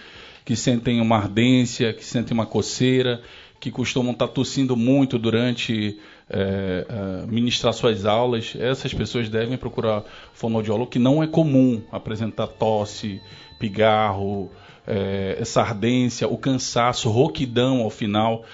[0.45, 3.21] que sentem uma ardência, que sentem uma coceira,
[3.61, 5.99] que costumam estar tossindo muito durante
[6.29, 8.57] é, ministrar suas aulas.
[8.59, 13.21] Essas pessoas devem procurar fonoaudiólogo, que não é comum apresentar tosse,
[13.61, 14.51] pigarro,
[14.93, 18.45] é, essa ardência, o cansaço, rouquidão ao final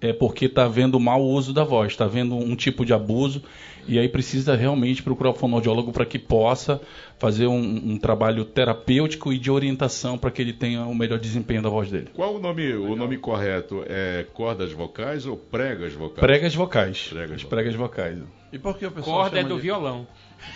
[0.00, 3.42] é porque está havendo mau uso da voz, está havendo um tipo de abuso
[3.88, 6.80] e aí precisa realmente procurar o fonoaudiólogo para que possa
[7.18, 11.60] fazer um, um trabalho terapêutico e de orientação para que ele tenha o melhor desempenho
[11.60, 12.08] da voz dele.
[12.14, 13.84] Qual o nome, o nome correto?
[13.86, 16.20] É cordas vocais ou pregas vocais?
[16.20, 17.08] Pregas vocais.
[17.08, 18.18] Pregas As pregas vocais.
[18.52, 19.62] E por que o pessoal Corda é do de...
[19.62, 20.06] violão.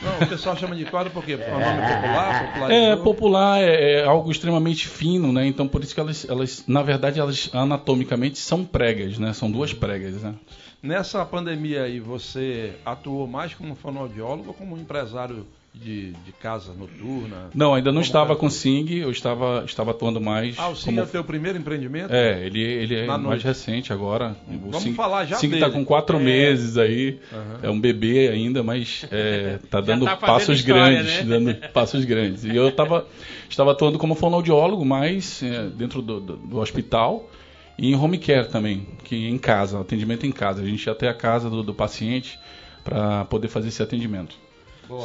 [0.03, 2.71] Não, o pessoal chama de corda porque é um nome popular, popular.
[2.71, 5.47] É popular, é, é algo extremamente fino, né?
[5.47, 9.33] Então por isso que elas, elas, na verdade, elas anatomicamente são pregas, né?
[9.33, 10.35] São duas pregas, né?
[10.83, 17.51] Nessa pandemia aí, você atuou mais como fonoaudiólogo ou como empresário de, de casa noturna?
[17.55, 20.57] Não, ainda não estava com SING, eu estava, estava atuando mais.
[20.59, 22.13] Ah, o Sim como- é o teu primeiro empreendimento?
[22.15, 23.45] É, ele, ele é Na mais noite.
[23.45, 24.37] recente agora.
[24.49, 26.23] O Vamos Sing- falar já Sing está com quatro É.
[26.23, 27.19] meses aí.
[27.33, 27.59] Aham.
[27.65, 31.15] É um bebê ainda, mas é, tá dando tá passos história, grandes.
[31.17, 31.23] né?
[31.25, 32.45] Dando passos grandes.
[32.45, 33.07] E eu tava,
[33.51, 37.29] estava atuando como fonoaudiólogo, mas é, dentro do, do- do hospital
[37.77, 40.63] e em home care também, que é em casa, atendimento em casa.
[40.63, 42.39] A gente ia até a casa do, do paciente
[42.85, 44.37] para poder fazer esse atendimento.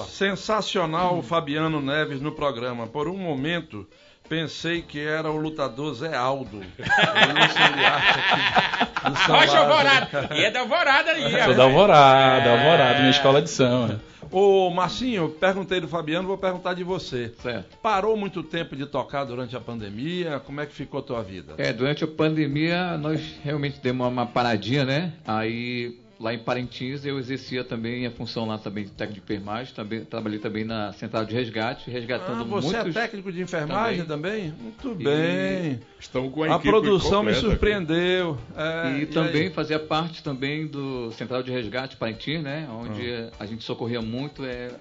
[0.07, 2.87] Sensacional o Fabiano Neves no programa.
[2.87, 3.87] Por um momento,
[4.27, 6.61] pensei que era o lutador Zé Aldo.
[9.01, 9.59] Rocha Lázaro.
[9.61, 10.29] Alvorada.
[10.35, 11.43] E é da Alvorada ali.
[11.43, 12.57] Sou da Alvorada, É.
[12.57, 14.01] Alvorada, minha escola de samba.
[14.31, 17.33] Ô, Marcinho, perguntei do Fabiano, vou perguntar de você.
[17.41, 17.77] Certo.
[17.81, 20.39] Parou muito tempo de tocar durante a pandemia?
[20.39, 21.55] Como é que ficou a tua vida?
[21.57, 25.13] É, durante a pandemia nós realmente demos uma paradinha, né?
[25.25, 29.73] Aí lá em Parintins eu exercia também a função lá também de técnico de enfermagem,
[29.73, 32.95] também trabalhei também na central de resgate, resgatando Ah, você muitos.
[32.95, 34.53] é técnico de enfermagem também?
[34.59, 35.79] Muito E- bem.
[35.99, 38.37] Estão com a, A produção me surpreendeu.
[38.55, 39.05] É, E aí?
[39.05, 42.67] também fazia parte também do Central de Resgate Parintins, né?
[42.69, 43.29] Onde Ah.
[43.39, 44.43] a gente socorria muito.
[44.45, 44.71] É,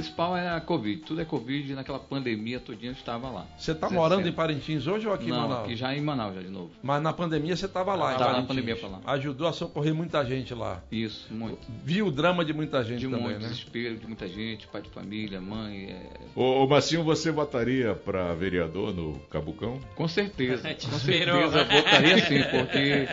[0.00, 1.02] principal era a Covid.
[1.02, 1.74] Tudo é Covid.
[1.74, 3.46] Naquela pandemia todinha eu estava lá.
[3.58, 5.64] Você está morando em Parintins hoje ou aqui em Não, Manaus?
[5.64, 6.70] aqui já em Manaus já de novo.
[6.82, 8.14] Mas na pandemia você estava lá.
[8.14, 9.00] em Tava na pandemia pra lá.
[9.06, 10.82] Ajudou a socorrer muita gente lá.
[10.90, 11.58] Isso, muito.
[11.84, 13.48] Viu o drama de muita gente De também, muito né?
[13.48, 15.86] desespero de muita gente, pai de família, mãe.
[15.90, 19.80] é, Ô, ô Marcinho, você votaria para vereador no Cabucão?
[19.94, 23.08] Com certeza, Te com certeza votaria sim, porque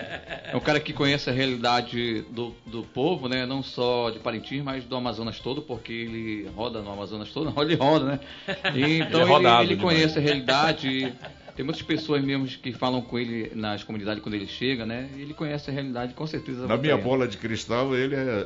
[0.52, 3.46] é um cara que conhece a realidade do, do povo, né?
[3.46, 7.62] Não só de Parintins, mas do Amazonas todo, porque ele roda no Amazonas todo, não,
[7.64, 8.20] ele roda, né?
[8.74, 11.14] E, então Ele é ele, rodado ele conhece a realidade.
[11.56, 15.10] Tem muitas pessoas mesmo que falam com ele nas comunidades quando ele chega, né?
[15.16, 16.68] E ele conhece a realidade, com certeza.
[16.68, 18.46] Na minha bola de cristal, ele é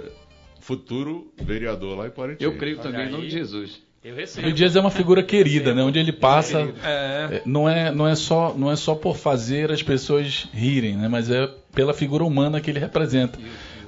[0.60, 2.42] futuro vereador lá em Parintins.
[2.42, 3.82] Eu creio também, em nome de Jesus.
[4.04, 4.48] Eu recebo.
[4.48, 5.84] O Dias é uma figura querida, né?
[5.84, 7.36] Onde ele passa, É.
[7.38, 11.08] é, não é, não é só, não é só por fazer as pessoas rirem, né?
[11.10, 13.38] Mas é pela figura humana que ele representa.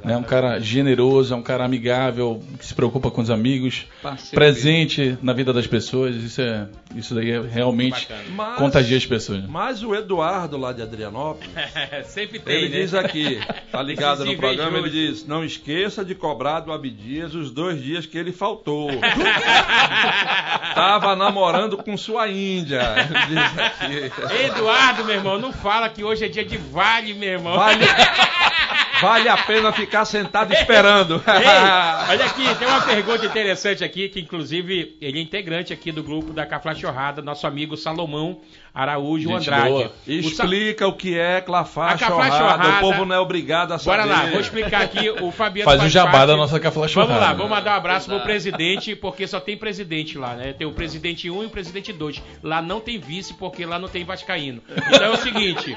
[0.03, 4.35] É um cara generoso, é um cara amigável, que se preocupa com os amigos, Parceiro
[4.35, 6.15] presente na vida das pessoas.
[6.15, 9.43] Isso é, isso daí é realmente Mas- contagia as pessoas.
[9.47, 11.49] Mas o Eduardo lá de Adrianópolis,
[12.05, 12.81] Sempre tem, ele né?
[12.81, 13.39] diz aqui,
[13.71, 18.05] tá ligado no programa, ele diz, não esqueça de cobrar do Abdias os dois dias
[18.05, 18.89] que ele faltou.
[20.75, 22.81] Tava namorando com sua Índia.
[23.29, 24.45] Ele diz aqui.
[24.45, 27.55] Eduardo, meu irmão, não fala que hoje é dia de vale, meu irmão.
[27.55, 27.83] Vale,
[29.01, 31.15] vale a pena ficar sentado esperando.
[31.27, 31.45] Ei,
[32.09, 36.31] olha aqui, tem uma pergunta interessante aqui, que inclusive ele é integrante aqui do grupo
[36.31, 38.41] da Caflachorrada, nosso amigo Salomão
[38.73, 39.69] Araújo Gente Andrade.
[39.69, 39.91] boa.
[40.07, 42.37] Explica o que é chorrada.
[42.37, 42.69] chorrada.
[42.77, 43.97] O povo não é obrigado a saber.
[43.97, 45.09] Bora lá, vou explicar aqui.
[45.09, 48.09] O Fabiano Faz o jabá parte- da nossa Café Vamos lá, vamos mandar um abraço
[48.09, 50.53] pro presidente, porque só tem presidente lá, né?
[50.53, 52.21] Tem o presidente 1 e o presidente 2.
[52.41, 54.61] Lá não tem vice, porque lá não tem vascaíno.
[54.87, 55.75] Então é o seguinte,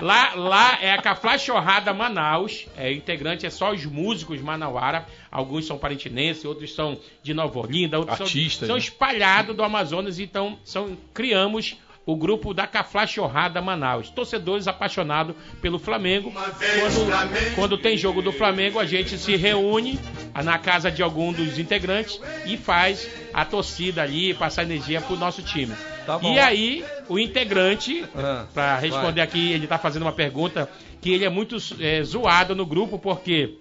[0.00, 5.66] lá, lá é a Caflá Chorrada Manaus, é integrante, é só os músicos manauara, alguns
[5.66, 8.82] são parintinenses, outros são de Nova Olinda, outros Artistas, são, são né?
[8.82, 11.76] espalhados do Amazonas, então são, criamos
[12.08, 14.08] o grupo da Caflachorrada Manaus.
[14.08, 16.32] Torcedores apaixonados pelo Flamengo.
[16.32, 20.00] Quando, quando tem jogo do Flamengo, a gente se reúne
[20.42, 25.42] na casa de algum dos integrantes e faz a torcida ali, passar energia pro nosso
[25.42, 25.74] time.
[26.06, 30.66] Tá e aí, o integrante, Ah, para responder aqui, ele tá fazendo uma pergunta
[31.02, 33.58] que ele é muito é, zoado no grupo, porque,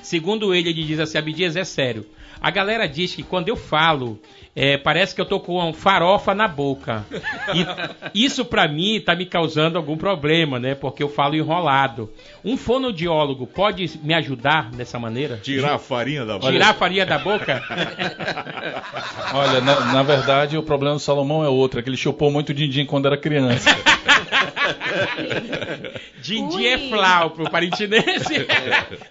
[0.00, 2.06] segundo ele, ele diz assim, Abdias, é sério.
[2.40, 4.20] A galera diz que quando eu falo,
[4.54, 7.04] é, parece que eu tô com farofa na boca.
[8.14, 10.74] E isso pra mim tá me causando algum problema, né?
[10.74, 12.10] Porque eu falo enrolado.
[12.44, 15.36] Um fonoaudiólogo pode me ajudar dessa maneira?
[15.42, 16.52] Tirar a farinha da boca.
[16.52, 17.62] Tirar a farinha da boca?
[19.32, 22.52] Olha, na, na verdade, o problema do Salomão é outro, é que ele chupou muito
[22.52, 23.68] din-din quando era criança.
[26.20, 28.46] Dindim é flau pro parintinense.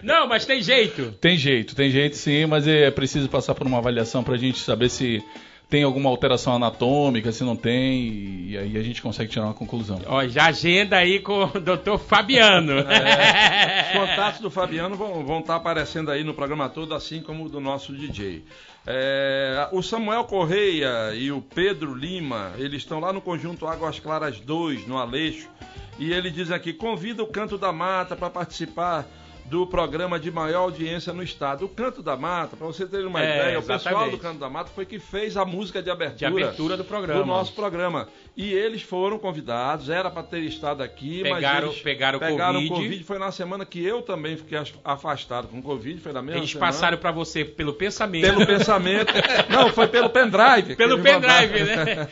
[0.02, 1.12] Não, mas tem jeito.
[1.20, 4.88] Tem jeito, tem jeito sim, mas é preciso passar por uma avaliação pra gente saber
[4.88, 5.22] se
[5.68, 10.00] tem alguma alteração anatômica, se não tem, e aí a gente consegue tirar uma conclusão.
[10.06, 12.76] Ó, já agenda aí com o doutor Fabiano.
[12.78, 12.84] Os
[13.92, 17.60] contatos do Fabiano vão, vão estar aparecendo aí no programa todo, assim como o do
[17.60, 18.42] nosso DJ.
[18.86, 24.40] É, o Samuel Correia e o Pedro Lima, eles estão lá no conjunto Águas Claras
[24.40, 25.50] 2, no Aleixo,
[25.98, 29.06] e ele diz aqui: convida o Canto da Mata para participar
[29.48, 31.64] do programa de maior audiência no estado.
[31.64, 34.10] O Canto da Mata, para você ter uma É, ideia, o pessoal exatamente.
[34.10, 37.20] do Canto da Mata foi que fez a música de abertura, De abertura do programa.
[37.20, 38.08] do nosso programa.
[38.40, 42.68] E eles foram convidados, era para ter estado aqui, Pegaram- mas eles pegaram pegaram Covid.
[42.68, 43.02] Covid.
[43.04, 46.50] Foi na semana que eu também fiquei as- afastado com Covid, foi na mesma Eles
[46.52, 46.70] semana.
[46.72, 48.22] passaram pra você pelo pensamento.
[48.22, 49.12] Pelo pensamento.
[49.50, 50.76] Não, foi pelo pendrive.
[50.76, 51.96] Pelo pendrive, mandaram.
[51.96, 52.08] né?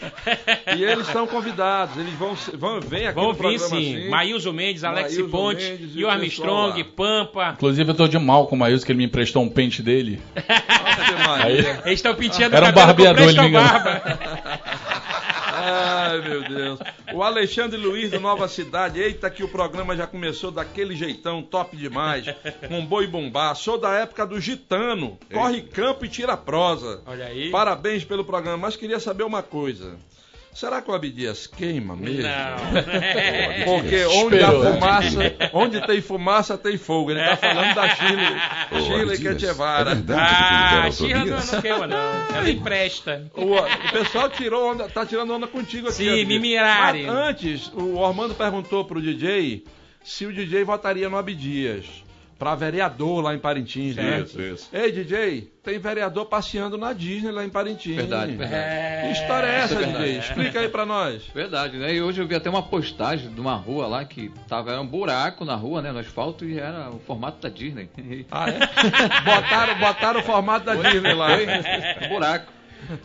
[0.77, 3.97] E eles estão convidados, eles vão, vão vem aqui Vão no vir programa sim.
[4.01, 4.09] assim.
[4.11, 6.89] Maílson Mendes, Alex Maílson Ponte, Mendes e o o Armstrong, lá.
[6.97, 7.51] Pampa.
[7.55, 10.21] Inclusive eu tô de mal com o Maílson, que ele me emprestou um pente dele.
[11.25, 11.45] Maria.
[11.45, 13.53] Aí- Eles estão penteando Era um o cabelo com barbeador, ele me.
[13.53, 14.86] Barba.
[15.69, 16.79] Ai, meu Deus.
[17.13, 19.01] O Alexandre Luiz do Nova Cidade.
[19.01, 22.27] Eita, que o programa já começou daquele jeitão, top demais.
[22.69, 23.57] Com boi bombar.
[23.57, 25.19] Sou da época do Gitano.
[25.33, 27.03] Corre campo e tira prosa.
[27.05, 27.51] Olha aí.
[27.51, 29.97] Parabéns pelo programa, mas queria saber uma coisa.
[30.57, 32.23] Será que o Abdias queima mesmo?
[32.23, 33.63] Não.
[33.79, 34.39] Porque onde
[34.73, 37.11] fumaça, onde tem fumaça, tem fogo.
[37.11, 38.23] Ele tá falando da Chile.
[38.73, 39.91] Ô, Chile Abdias, Guevara.
[39.91, 42.37] é verdade Ah, que Xirra ele não, não queima, não.
[42.37, 43.31] Ela empresta.
[43.35, 46.25] O, o pessoal tirou onda, tá tirando onda contigo aqui.
[46.25, 46.51] Sim.
[46.51, 49.63] Mas antes, o Ormando perguntou pro DJ
[50.03, 51.85] se o DJ votaria no Abdias.
[52.39, 54.21] Pra vereador lá em Parintins, né?
[54.21, 54.69] Isso, isso.
[54.71, 57.97] Ei, DJ, tem vereador passeando na Disney lá em Parintins.
[57.97, 59.07] Verdade, verdade.
[59.07, 59.87] Que história é essa, Isso é.
[59.87, 60.19] DJ?
[60.19, 61.23] Explica aí pra nós.
[61.35, 61.95] Verdade, né?
[61.95, 64.87] E hoje eu vi até uma postagem de uma rua lá que tava era um
[64.87, 65.91] buraco na rua, né?
[65.93, 67.89] No asfalto e era o formato da Disney.
[68.31, 68.59] Ah, é?
[69.25, 71.29] botaram, botaram o formato da Disney lá.
[71.37, 72.09] Foi?
[72.09, 72.53] buraco.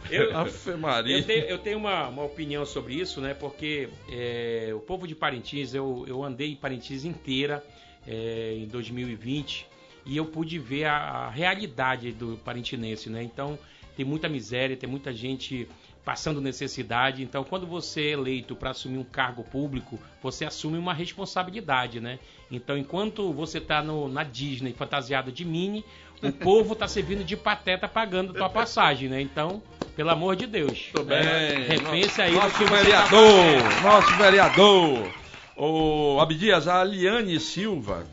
[0.10, 0.32] Eu,
[1.08, 3.34] eu tenho, eu tenho uma, uma opinião sobre isso, né?
[3.34, 7.64] Porque é, o povo de Parintins, eu, eu andei em Parintins inteira
[8.08, 9.68] é, em 2020
[10.06, 13.22] e eu pude ver a, a realidade do parintinense, né?
[13.24, 13.58] Então
[13.96, 15.68] tem muita miséria, tem muita gente
[16.04, 17.24] passando necessidade.
[17.24, 22.20] Então, quando você é eleito para assumir um cargo público, você assume uma responsabilidade, né?
[22.50, 25.86] Então, enquanto você está na Disney fantasiado de Minnie,
[26.22, 29.22] o povo está servindo de pateta pagando tua passagem, né?
[29.22, 29.62] Então,
[29.96, 30.90] pelo amor de Deus.
[30.92, 31.64] Tudo bem.
[31.68, 35.21] Repense aí no Nosso tá vereador, nosso vereador.
[35.64, 38.04] O Abdias, a Aliane Silva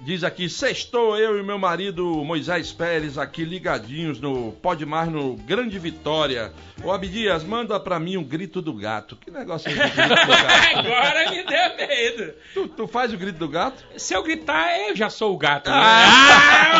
[0.00, 5.34] diz aqui: Sextou eu e meu marido Moisés Pérez aqui ligadinhos no Pode Mais no
[5.34, 6.52] Grande Vitória.
[6.84, 9.16] Ô Abdias, manda pra mim um grito do gato.
[9.16, 9.80] Que negócio é esse?
[9.80, 10.78] grito do gato?
[10.78, 12.34] Agora me deu medo.
[12.54, 13.82] tu, tu faz o grito do gato?
[13.96, 15.68] Se eu gritar, eu já sou o gato.
[15.68, 15.76] né?
[15.76, 16.78] Ah!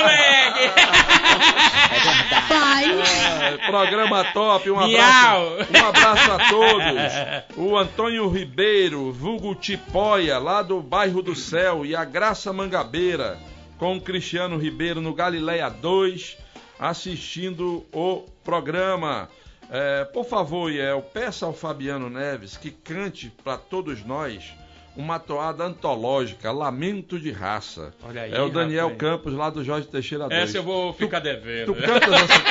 [1.33, 2.49] Ah, moleque!
[2.49, 2.85] Pai.
[2.85, 5.55] Ah, programa top, um Miau.
[5.55, 7.57] abraço, um abraço a todos.
[7.57, 13.39] O Antônio Ribeiro, vulgo Tipóia, lá do bairro do Céu, e a Graça Mangabeira,
[13.79, 16.37] com o Cristiano Ribeiro no Galileia 2,
[16.79, 19.29] assistindo o programa.
[19.71, 24.53] É, por favor, Iel, peça ao Fabiano Neves que cante para todos nós
[24.97, 27.95] uma toada antológica, Lamento de Raça.
[28.03, 28.99] Olha aí, é o Daniel rapaz.
[29.01, 30.41] Campos, lá do Jorge Teixeira 2.
[30.43, 31.75] Essa eu vou ficar Tu devendo.
[31.75, 32.43] cantas essa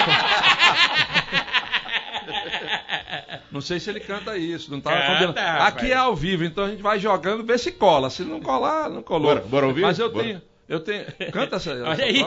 [3.51, 5.39] Não sei se ele canta isso, não tava Canta, combinando.
[5.39, 5.73] rapaz.
[5.75, 8.09] Aqui é ao vivo, então a gente vai jogando, ver se cola.
[8.09, 9.27] Se não colar, não colou.
[9.35, 9.81] Bora- bora ouvir?
[9.81, 10.23] Mas eu Bora.
[10.23, 11.03] tenho, eu tenho.
[11.31, 11.71] Canta essa.
[11.83, 12.25] Olha aí.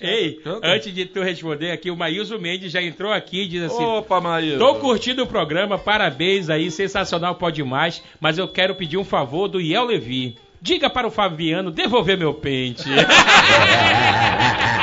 [0.00, 0.66] Ei, Canta.
[0.66, 4.18] antes de tu responder aqui, o Maílson Mendes já entrou aqui e diz assim: Opa,
[4.18, 4.58] Maíra.
[4.58, 9.46] Tô curtindo o programa, parabéns aí, sensacional, pode mais, mas eu quero pedir um favor
[9.46, 10.36] do Iel Levi.
[10.60, 12.84] Diga para o Fabiano devolver meu pente.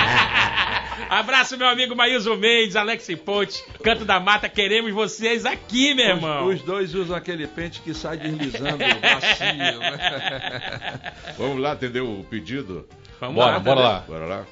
[1.09, 6.45] Abraço, meu amigo Maílson Mendes, Alex Ponte, Canto da Mata, queremos vocês aqui, meu irmão.
[6.45, 9.79] Os, os dois usam aquele pente que sai deslizando macio.
[9.79, 11.13] Né?
[11.37, 12.87] Vamos lá atender o pedido?
[13.19, 13.59] Vamos Bora, lá.
[13.59, 14.03] bora lá.
[14.07, 14.45] Bora lá.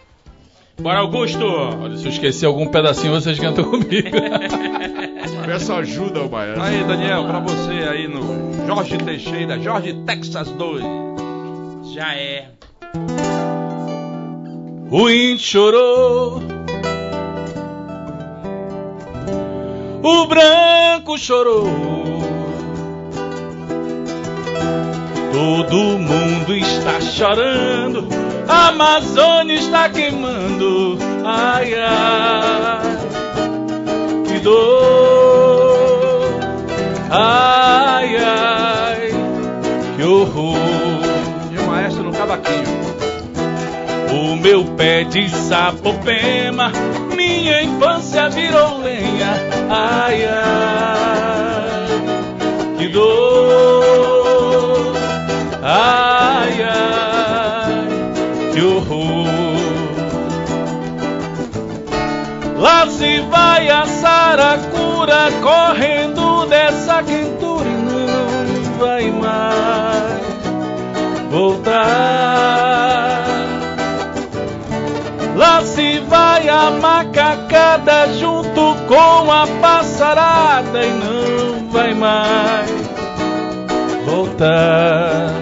[0.79, 1.43] Bora, Augusto.
[1.45, 4.09] Olha, se eu esquecer algum pedacinho, vocês cantam comigo.
[5.45, 6.61] Peço ajuda ao Baiano.
[6.61, 10.83] Aí, Daniel, pra você aí no Jorge Teixeira, Jorge Texas 2.
[11.93, 12.56] Já é.
[14.89, 16.41] O índio chorou.
[20.01, 21.67] O branco chorou.
[25.33, 28.07] Todo mundo está chorando.
[28.47, 30.97] A Amazônia está queimando.
[31.25, 32.97] Ai, ai.
[34.25, 36.29] Que dor.
[37.09, 39.09] Ai, ai.
[39.97, 40.55] Que horror.
[41.51, 42.76] E o maestro no cavaquinho.
[44.41, 46.71] Meu pé de sapopema,
[47.15, 49.33] minha infância virou lenha.
[49.69, 51.87] Ai, ai,
[52.77, 53.83] que dor.
[55.63, 57.87] Ai, ai,
[58.53, 59.27] que horror.
[62.57, 70.21] Lá se vai a saracura correndo dessa quentura e não vai mais
[71.29, 72.36] voltar.
[75.57, 82.69] Lá se vai a macacada junto com a passarada e não vai mais
[84.05, 85.33] voltar.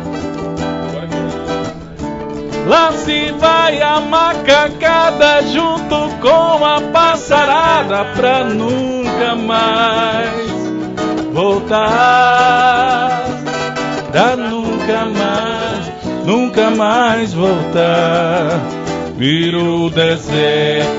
[2.66, 10.50] Lá se vai a macacada junto com a passarada pra nunca mais
[11.34, 13.22] voltar.
[14.14, 15.92] Pra nunca mais,
[16.26, 18.85] nunca mais voltar.
[19.18, 20.90] Virou o deserto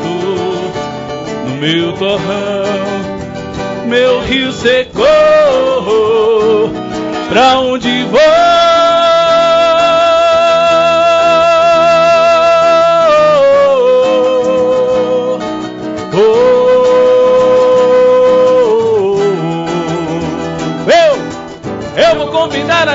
[1.46, 2.64] no meu torrão,
[3.87, 5.05] meu rio secou.
[7.29, 8.65] Pra onde vou?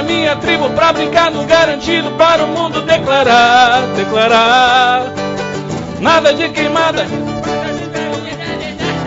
[0.04, 5.14] Minha tribo pra brincar no garantido para o mundo declarar, declarar.
[6.00, 7.06] Nada de queimada,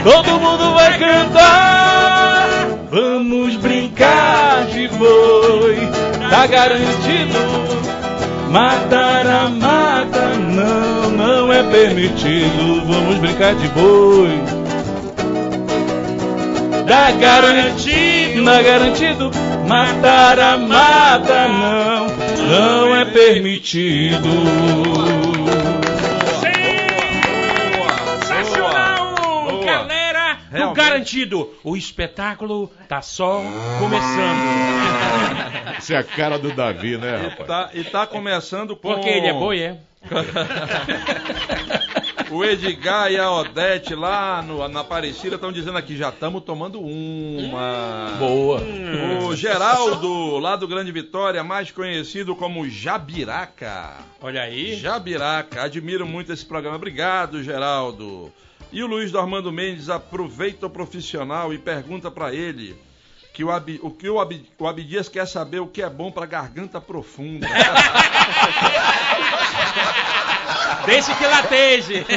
[0.02, 2.48] todo mundo vai cantar.
[2.90, 5.88] Vamos brincar de boi,
[6.30, 7.64] tá garantido.
[8.50, 12.85] Matar a mata, não, não é permitido.
[12.87, 14.38] Vamos brincar de boi.
[16.87, 19.43] Dá garantido, dá garantido.
[19.66, 22.07] Matar a mata, não,
[22.48, 24.29] não é permitido.
[28.27, 29.14] Sensacional,
[29.46, 29.64] Boa.
[29.64, 30.77] galera do Realmente.
[30.77, 31.50] Garantido.
[31.64, 33.42] O espetáculo tá só
[33.79, 34.44] começando.
[35.79, 37.46] Essa é a cara do Davi, né, E rapaz?
[37.48, 38.94] tá, e tá começando com.
[38.94, 39.77] Porque ele é boi, é?
[42.30, 46.80] O Edgar e a Odete lá no, na Aparecida estão dizendo aqui, já estamos tomando
[46.80, 48.16] uma.
[48.18, 48.60] Boa.
[49.26, 53.98] O Geraldo, lá do Grande Vitória, mais conhecido como Jabiraca.
[54.20, 54.74] Olha aí.
[54.76, 56.76] Jabiraca, admiro muito esse programa.
[56.76, 58.32] Obrigado, Geraldo.
[58.72, 62.74] E o Luiz do Armando Mendes aproveita o profissional e pergunta pra ele
[63.32, 66.10] que o, Abi- o que o, Abi- o Abdias quer saber o que é bom
[66.10, 67.46] pra garganta profunda.
[70.87, 72.07] Deixe que lateje.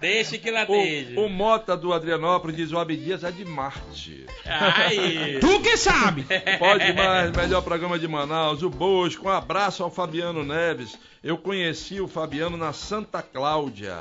[0.00, 1.16] Deixe que lateje.
[1.16, 4.26] o, o Mota do Adrianópolis diz o Abdias é de Marte.
[4.46, 5.38] Aí.
[5.42, 6.24] Tu que sabe.
[6.58, 8.62] Pode mais, melhor programa de Manaus.
[8.62, 10.96] O Bosco, um abraço ao Fabiano Neves.
[11.22, 13.96] Eu conheci o Fabiano na Santa Cláudia.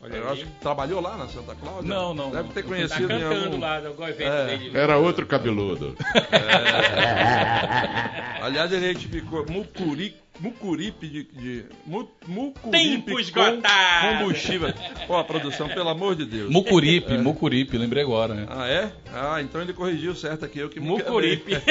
[0.00, 0.32] Olha Eu aí.
[0.32, 1.88] acho que trabalhou lá na Santa Cláudia?
[1.88, 3.60] Não, não, Deve ter Tá conhecido em cantando algum...
[3.60, 4.46] lá no evento É.
[4.46, 4.76] dele.
[4.76, 5.96] Era outro cabeludo.
[8.42, 11.24] Aliás, ele identificou Mucuri, Mucuripe de...
[11.24, 14.18] de mu, mucuripe Tempo com esgotado.
[14.18, 14.72] combustível.
[15.06, 16.50] Pô, a produção, pelo amor de Deus.
[16.50, 18.46] Mucuripe, Mucuripe, lembrei agora, né?
[18.48, 18.92] Ah, é?
[19.12, 20.58] Ah, então ele corrigiu certo aqui.
[20.58, 21.52] Eu que me Mucuripe.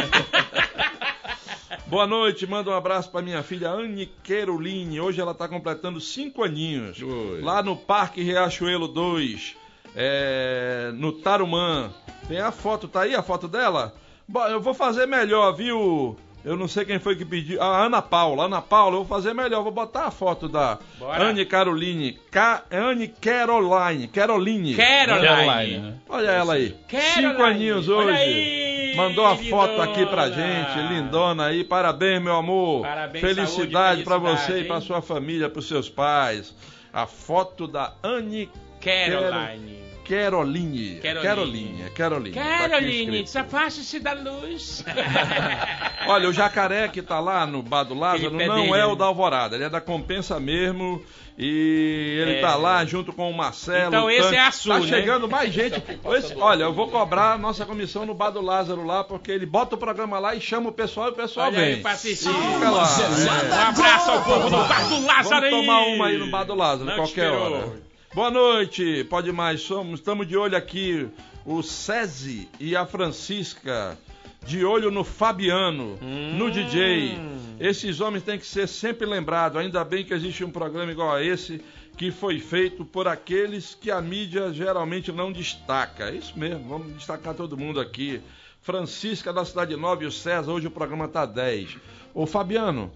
[1.88, 5.02] Boa noite, manda um abraço pra minha filha Anne Queroline.
[5.02, 7.02] Hoje ela tá completando cinco aninhos.
[7.02, 7.42] Oi.
[7.42, 9.58] Lá no Parque Riachuelo 2,
[9.94, 11.92] é, no Tarumã.
[12.30, 13.94] Tem a foto, tá aí a foto dela?
[14.26, 16.16] Bom, eu vou fazer melhor, viu?
[16.44, 17.62] Eu não sei quem foi que pediu.
[17.62, 18.46] A Ana Paula.
[18.46, 19.62] Ana Paula, eu vou fazer melhor.
[19.64, 21.26] Vou botar a foto da Bora.
[21.26, 22.20] Anne Caroline.
[22.32, 22.64] Ca...
[22.72, 24.08] Anne Caroline.
[24.08, 24.76] Caroline.
[24.76, 25.96] Caroline.
[26.10, 26.76] Olha ela aí.
[26.90, 27.14] Caroline.
[27.14, 28.18] Cinco aninhos hoje.
[28.18, 29.50] Aí, Mandou a lindona.
[29.50, 31.64] foto aqui pra gente, lindona aí.
[31.64, 32.82] Parabéns, meu amor.
[32.82, 34.82] Parabéns, felicidade saúde e pra felicidade, você e pra hein?
[34.82, 36.56] sua família, pros seus pais.
[36.92, 38.50] a foto da Anne
[38.82, 39.32] Caroline.
[39.32, 39.91] Caroline.
[40.16, 41.00] Caroline.
[41.02, 41.90] Caroline.
[41.96, 42.36] Caroline.
[42.36, 43.38] Tá aqui Caroline, escrito.
[43.46, 44.84] afaste-se da luz.
[46.08, 48.86] Olha, o jacaré que tá lá no bar do Lázaro não dele, é né?
[48.86, 51.02] o da Alvorada, ele é da Compensa mesmo.
[51.38, 52.42] E ele É.
[52.42, 53.88] tá lá junto com o Marcelo.
[53.88, 54.38] Então o esse Tânia.
[54.38, 54.88] é a Sul, Tá né?
[54.88, 55.82] chegando mais gente.
[56.18, 59.46] Esse- olha, eu vou cobrar a nossa comissão no bar do Lázaro lá, porque ele
[59.46, 61.74] bota o programa lá e chama o pessoal e o pessoal Olha vem.
[61.76, 62.30] aí pra assistir.
[62.30, 62.84] Fica lá.
[62.84, 63.62] Um é.
[63.64, 65.50] abraço ao povo do Bar do Lázaro Vamos aí.
[65.52, 67.91] tomar uma aí no bar do Lázaro, Não qualquer hora.
[68.14, 69.62] Boa noite, pode mais.
[69.62, 71.08] Somos, estamos de olho aqui,
[71.46, 73.98] o César e a Francisca.
[74.46, 76.50] De olho no Fabiano, no Hum.
[76.50, 77.16] DJ.
[77.60, 79.58] Esses homens têm que ser sempre lembrados.
[79.62, 81.62] Ainda bem que existe um programa igual a esse,
[81.96, 86.10] que foi feito por aqueles que a mídia geralmente não destaca.
[86.10, 88.20] É isso mesmo, vamos destacar todo mundo aqui.
[88.62, 91.78] Francisca da Cidade Nova e o César, hoje o programa tá 10.
[92.14, 92.92] Ô Fabiano,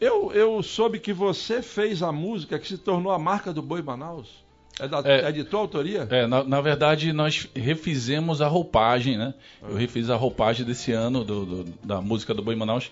[0.00, 3.80] eu, eu soube que você fez a música que se tornou a marca do Boi
[3.80, 4.28] Manaus.
[4.80, 5.28] É, da, É.
[5.28, 6.06] é de tua autoria?
[6.10, 9.34] É, na, na verdade, nós refizemos a roupagem, né?
[9.62, 12.90] Eu refiz a roupagem desse ano do, do- da música do Boi Manaus,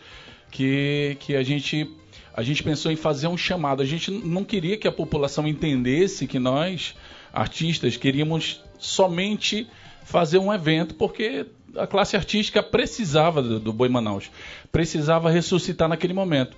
[0.50, 1.88] que, que a gente
[2.34, 3.82] a gente pensou em fazer um chamado.
[3.82, 6.94] A gente não queria que a população entendesse que nós,
[7.32, 9.66] artistas, queríamos somente
[10.04, 14.30] fazer um evento, porque a classe artística precisava do, do Boi Manaus,
[14.70, 16.56] precisava ressuscitar naquele momento.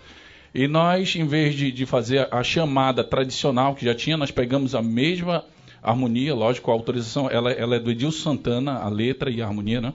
[0.55, 4.75] E nós, em vez de, de fazer a chamada tradicional que já tinha, nós pegamos
[4.75, 5.45] a mesma
[5.83, 9.81] harmonia, lógico, a autorização, ela, ela é do Edilson Santana, a letra e a harmonia,
[9.81, 9.95] né?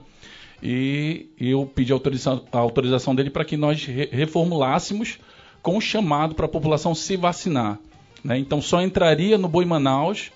[0.62, 5.18] E eu pedi a autorização, a autorização dele para que nós re- reformulássemos
[5.62, 7.78] com o chamado para a população se vacinar.
[8.24, 8.38] Né?
[8.38, 10.30] Então só entraria no Boi Manaus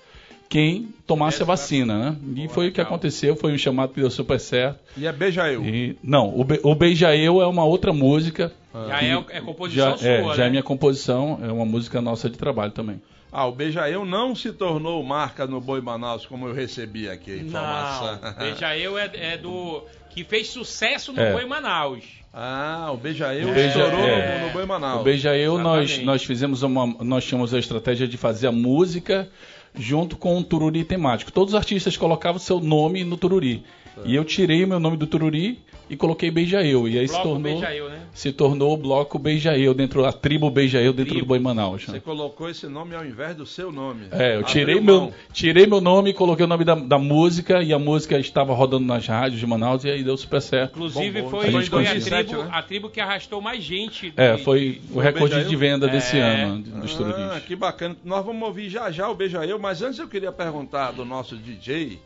[0.47, 2.17] quem tomasse a vacina, né?
[2.35, 4.79] E foi o que aconteceu, foi um chamado que deu super certo.
[4.97, 5.65] E é Beija Eu.
[5.65, 8.51] E, não, o, Be, o Beija Eu é uma outra música.
[8.73, 10.35] Já é, é composição já, sua, é, né?
[10.35, 13.01] já é minha composição, é uma música nossa de trabalho também.
[13.31, 17.31] Ah, o Beija Eu não se tornou marca no Boi Manaus, como eu recebi aqui
[17.31, 18.19] a informação.
[18.21, 19.83] Não, Veja Eu é, é do...
[20.09, 21.31] Que fez sucesso no É.
[21.31, 22.03] Boi Manaus.
[22.33, 24.39] Ah, o Beija Eu Beija- estourou é.
[24.39, 24.99] no, no Boi Manaus.
[24.99, 26.85] O Beija Eu, nós, nós fizemos uma.
[27.01, 29.29] Nós tínhamos a estratégia de fazer a música
[29.73, 31.31] junto com um tururi temático.
[31.31, 33.63] Todos os artistas colocavam seu nome no tururi.
[34.05, 35.59] E eu tirei o meu nome do tururi
[35.91, 36.87] e coloquei Beija Eu.
[36.87, 37.99] E aí se tornou, Beija Eu, né?
[38.13, 41.25] se tornou o bloco Beija Eu, dentro, a tribo Beija Eu dentro Tribo.
[41.25, 41.83] do Boi Manaus.
[41.85, 41.99] Você né?
[41.99, 44.05] colocou esse nome ao invés do seu nome.
[44.11, 44.83] É, eu Abriu tirei mão.
[45.05, 48.85] meu, tirei meu nome, coloquei o nome da, da música e a música estava rodando
[48.85, 50.71] nas rádios de Manaus e aí deu super certo.
[50.75, 51.39] Inclusive Bombou.
[51.41, 51.91] foi, A gente foi a,
[52.23, 52.49] tribo, né?
[52.51, 54.13] a tribo que arrastou mais gente.
[54.15, 56.43] É, de- foi o Foi o recorde de venda desse É.
[56.43, 57.15] ano dos tururis.
[57.19, 57.95] Ah, que bacana.
[58.05, 61.35] Nós vamos ouvir já já o Beija Eu, mas antes eu queria perguntar do nosso
[61.35, 61.99] DJ,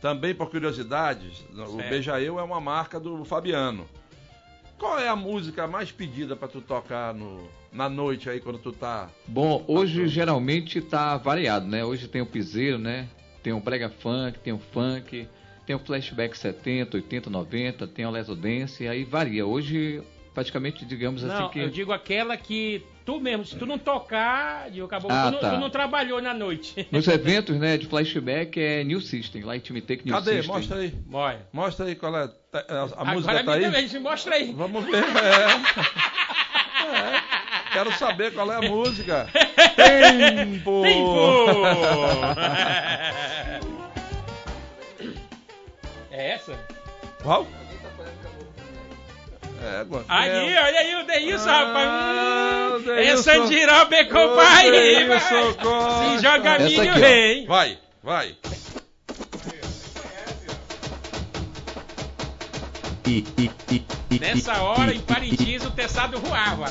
[0.00, 1.88] também por curiosidade, o Certo.
[1.88, 3.86] Beija Eu é uma marca do Fabiano.
[4.78, 8.72] Qual é a música mais pedida pra tu tocar no, na noite aí, quando tu
[8.72, 9.10] tá...
[9.26, 11.84] Bom, hoje geralmente tá variado, né?
[11.84, 13.08] Hoje tem o piseiro, né?
[13.42, 15.26] Tem o brega funk, tem o funk,
[15.66, 19.44] tem o flashback 70, 80, 90, tem o leso dance, aí varia.
[19.44, 20.02] Hoje
[20.38, 24.70] praticamente digamos Não, assim que eu digo aquela que tu mesmo, se tu não tocar,
[24.70, 25.50] digo, acabou, Ah, tu, não, tá.
[25.50, 26.86] tu não trabalhou na noite.
[26.92, 30.36] nos eventos, né, de flashback é New System, Light Me Take New Cadê?
[30.36, 30.54] System.
[30.54, 30.94] Mostra aí.
[31.12, 31.40] Olha.
[31.52, 32.22] Mostra aí qual é.
[32.22, 33.62] A, a Agora música tá me aí?
[33.62, 34.52] também, mostra aí.
[34.52, 35.02] Vamos ver.
[35.02, 35.08] É.
[36.88, 37.20] É.
[37.72, 39.28] Quero saber qual é a música.
[39.76, 40.82] Tempo!
[46.10, 46.58] é essa?
[47.22, 47.46] Qual?
[49.60, 50.04] É, agora.
[50.08, 50.62] Aí, é.
[50.62, 51.88] olha aí o Deilson, Ah, rapaz.
[51.88, 52.90] Hum, Deilson.
[52.90, 52.96] é.
[53.00, 53.30] Deilson
[55.54, 56.16] Costa.
[56.16, 56.94] Se joga Essa milho, aqui, ó.
[56.94, 57.46] rei.
[57.46, 58.36] Vai, vai.
[63.06, 66.66] I, I, I, I, Nessa hora, em Parintins, o teçado voava.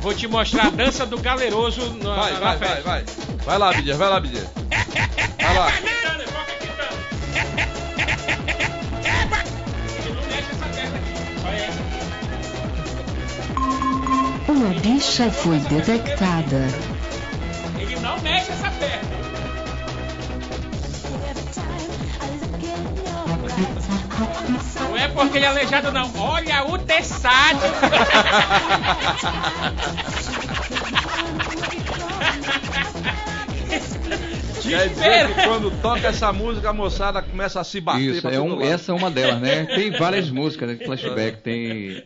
[0.00, 2.82] Vou te mostrar a dança do galeroso na, Vai, na vai, festa.
[2.82, 3.04] vai, vai.
[3.44, 4.46] Vai lá, Bidia, vai lá, Bidia.
[5.40, 5.70] Vai lá.
[5.72, 6.96] Quitando, foca quitando.
[9.98, 11.14] Ele não mexe essa perna aqui.
[11.46, 11.80] Olha essa.
[14.52, 16.68] Uma bicha foi detectada.
[17.78, 19.10] Ele não mexe essa perna.
[25.00, 26.12] Não é porque ele é aleijado, não.
[26.18, 27.60] Olha o teçado.
[34.62, 38.16] Quer dizer que quando toca essa música, a moçada começa a se bater.
[38.16, 39.64] Isso, é um, essa é uma delas, né?
[39.74, 42.04] Tem várias músicas né, de flashback, tem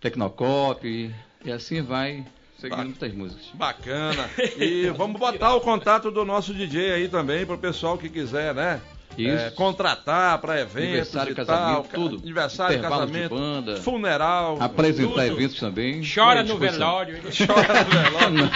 [0.00, 2.24] Tecnocop e assim vai.
[2.58, 3.46] Seguindo muitas músicas.
[3.54, 4.28] Bacana.
[4.58, 8.80] E vamos botar o contato do nosso DJ aí também pro pessoal que quiser, né?
[9.18, 9.44] Isso.
[9.44, 12.16] É, contratar para eventos Aniversário, e casamento, tal, tudo.
[12.22, 13.76] Aniversário, casamento, banda.
[13.76, 14.56] funeral.
[14.60, 15.22] Apresentar tudo.
[15.22, 16.02] eventos também.
[16.02, 17.20] Chora À no velório.
[17.36, 17.90] Chora no
[18.30, 18.50] velório.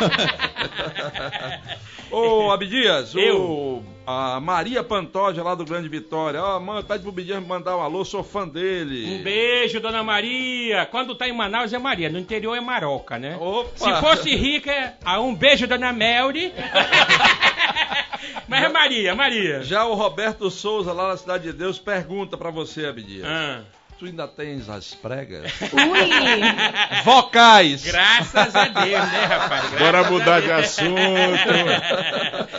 [2.10, 3.40] Ô, Abdias, Eu.
[3.40, 6.40] o, a Maria Pantoja lá do Grande Vitória.
[6.40, 9.16] Ó, mano, pede pro Abdias me mandar um alô, sou fã dele.
[9.16, 10.86] Um beijo, dona Maria.
[10.86, 13.36] Quando tá em Manaus é Maria, no interior é Maroca, né?
[13.40, 13.70] Opa.
[13.74, 16.52] Se fosse rica, é ah, um beijo, dona Melri.
[18.48, 19.62] Mas é Maria, Maria.
[19.62, 23.26] Já o Roberto Souza, lá na Cidade de Deus, pergunta pra você, Abdias.
[23.26, 23.62] Ah.
[23.98, 25.52] Tu ainda tens as pregas?
[25.72, 26.10] Ui!
[27.04, 27.84] Vocais!
[27.84, 29.70] Graças a Deus, né, rapaz?
[29.70, 30.90] Graças Bora mudar de assunto.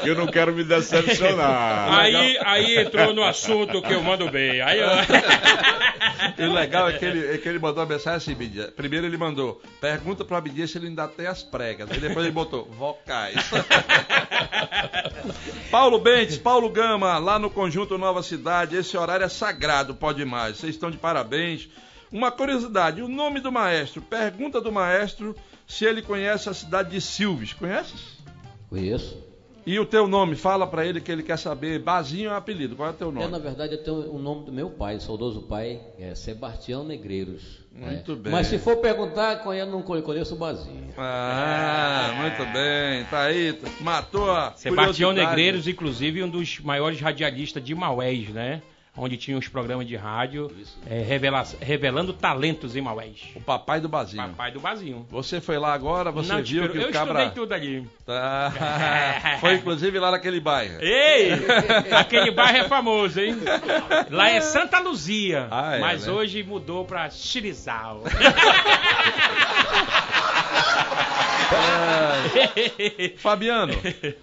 [0.06, 2.00] Eu não quero me decepcionar.
[2.00, 4.62] Aí, aí entrou no assunto que eu mando bem.
[4.62, 4.88] Aí eu...
[6.38, 8.72] E o legal é que ele, é que ele mandou uma mensagem assim, Abdias.
[8.72, 11.90] Primeiro ele mandou, pergunta pro Abdias se ele ainda tem as pregas.
[11.90, 13.36] Aí depois ele botou, vocais.
[15.72, 18.76] Paulo Bentes, Paulo Gama, lá no Conjunto Nova Cidade.
[18.76, 20.58] Esse horário é sagrado, pode mais.
[20.58, 21.70] Vocês estão de parabéns.
[22.12, 24.02] Uma curiosidade, o nome do maestro.
[24.02, 25.36] Pergunta do maestro
[25.68, 27.54] se ele conhece a cidade de Silves.
[27.54, 28.16] Conheces?
[28.70, 29.25] Conheço.
[29.66, 30.36] E o teu nome?
[30.36, 31.80] Fala pra ele que ele quer saber.
[31.80, 32.76] Bazinho é apelido.
[32.76, 33.28] Qual é o teu É, nome?
[33.28, 37.66] na verdade, eu tenho o nome do meu pai, saudoso pai, é Sebastião Negreiros.
[37.74, 38.16] Muito É.
[38.16, 38.32] bem.
[38.32, 40.94] Mas se for perguntar, conheço, não conheço o Bazinho.
[40.98, 43.04] Ah, muito bem.
[43.06, 43.60] Tá aí.
[43.82, 45.12] Matou a Sebastião.
[45.12, 48.62] Negreiros, inclusive, um dos maiores radialistas de Maués, né?
[48.98, 50.50] Onde tinha os programas de rádio
[50.90, 53.24] é, revela- revelando talentos em Maués.
[53.36, 54.30] O papai do Bazinho.
[54.30, 55.06] Papai do Bazinho.
[55.12, 57.24] Você foi lá agora, você Não, viu que eu o cabra...
[57.26, 57.86] estudei tudo ali.
[58.06, 58.54] Tá.
[59.42, 60.80] Foi inclusive lá naquele bairro.
[60.80, 61.32] Ei!
[61.92, 63.36] Aquele bairro é famoso, hein?
[64.10, 66.14] Lá é Santa Luzia, Ah, é, mas né?
[66.14, 68.02] hoje mudou pra Xirizal.
[71.56, 73.14] É.
[73.18, 73.74] Fabiano,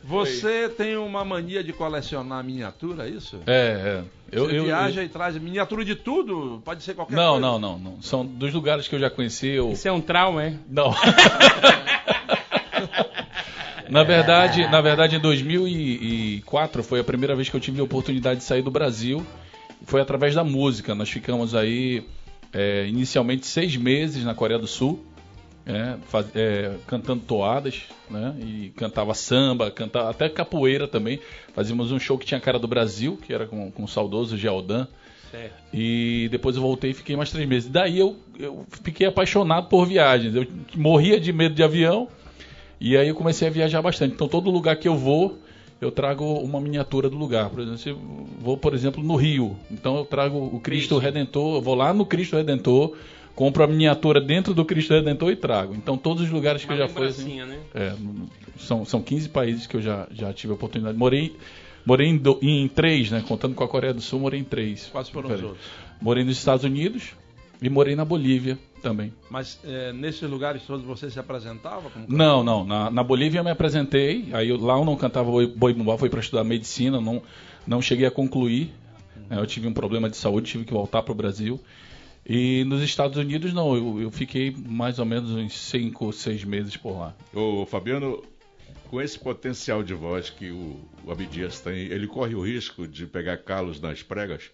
[0.02, 3.38] você tem uma mania de colecionar miniatura, é isso?
[3.46, 4.02] É, é.
[4.30, 6.62] Eu, você eu- viaja e traz miniatura de tudo?
[6.64, 7.40] Pode ser qualquer Não, coisa?
[7.40, 8.02] não, não, não.
[8.02, 9.48] São dos lugares que eu já conheci.
[9.48, 9.72] Eu...
[9.72, 10.54] Isso é um trauma, é?
[10.68, 10.94] Não.
[13.88, 18.40] na verdade, na verdade, em 2004 foi a primeira vez que eu tive a oportunidade
[18.40, 19.24] de sair do Brasil.
[19.84, 20.94] Foi através da música.
[20.94, 22.04] Nós ficamos aí
[22.52, 25.04] é, inicialmente seis meses na Coreia do Sul,
[25.66, 28.34] é, faz- é, cantando toadas, né?
[28.40, 31.20] E cantava samba, cantava até capoeira também.
[31.54, 34.86] Fazíamos um show que tinha cara do Brasil, que era com, com o saudoso Gealdan.
[35.30, 35.54] Certo.
[35.72, 37.70] E depois eu voltei e fiquei mais três meses.
[37.70, 40.34] Daí eu, eu fiquei apaixonado por viagens.
[40.34, 40.46] Eu
[40.76, 42.08] morria de medo de avião
[42.80, 44.14] e aí eu comecei a viajar bastante.
[44.14, 45.38] Então todo lugar que eu vou,
[45.80, 47.48] eu trago uma miniatura do lugar.
[47.48, 47.98] Por exemplo, se eu
[48.40, 49.56] vou, por exemplo, no Rio.
[49.70, 52.94] Então eu trago o Cristo Redentor, eu vou lá no Cristo Redentor,
[53.34, 55.74] compro a miniatura dentro do Cristo Redentor e trago.
[55.74, 57.58] Então todos os lugares que Uma eu já fui assim, né?
[57.74, 57.94] é,
[58.58, 60.96] são, são 15 países que eu já, já tive a oportunidade.
[60.98, 61.34] Morei,
[61.84, 63.22] morei em, do- em três, né?
[63.26, 64.86] Contando com a Coreia do Sul, morei em três.
[64.92, 65.66] Quais foram os outros?
[66.00, 67.12] Morei nos Estados Unidos
[67.60, 69.12] e morei na Bolívia também.
[69.30, 71.88] Mas é, nesses lugares todos você se apresentava?
[71.90, 72.64] Como Não, não.
[72.64, 74.28] Na, na Bolívia eu me apresentei.
[74.32, 77.22] Aí eu- lá eu não cantava boi, bumbá, fui para estudar medicina, não,
[77.66, 78.72] não cheguei a concluir.
[79.30, 81.60] né, Eu tive um problema de saúde, tive que voltar para o Brasil.
[82.26, 86.44] E nos Estados Unidos não, eu, eu fiquei mais ou menos uns 5 ou 6
[86.44, 87.14] meses por lá.
[87.34, 88.22] Ô, Fabiano,
[88.88, 93.06] com esse potencial de voz que o, o Abdias tem, ele corre o risco de
[93.06, 94.50] pegar calos nas pregas?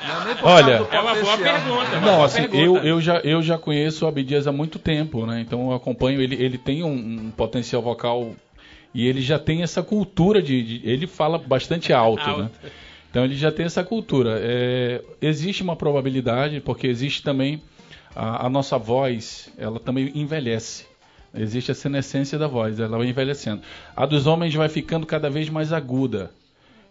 [0.08, 1.98] Não, Olha, É uma boa pergunta.
[1.98, 2.60] uma Não, boa assim, pergunta.
[2.62, 5.42] eu, eu, já, eu já conheço o Abdias há muito tempo, né?
[5.42, 6.36] Então eu acompanho ele.
[6.36, 6.92] Ele tem um,
[7.28, 8.36] um potencial vocal
[8.94, 10.80] e ele já tem essa cultura de.
[10.80, 12.42] de- ele fala bastante alto, Alto.
[12.44, 12.50] né?
[13.12, 14.40] Então ele já tem essa cultura.
[14.42, 17.62] É, existe uma probabilidade, porque existe também
[18.16, 20.86] a, a nossa voz, ela também envelhece.
[21.34, 23.62] Existe a senescência da voz, ela vai envelhecendo.
[23.96, 26.32] A dos homens vai ficando cada vez mais aguda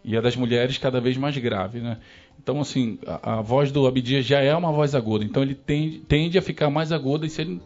[0.05, 1.99] e a das mulheres cada vez mais grave, né?
[2.43, 5.99] Então, assim, a, a voz do Abdias já é uma voz aguda, então ele tende,
[6.01, 7.61] tende a ficar mais aguda e se ele,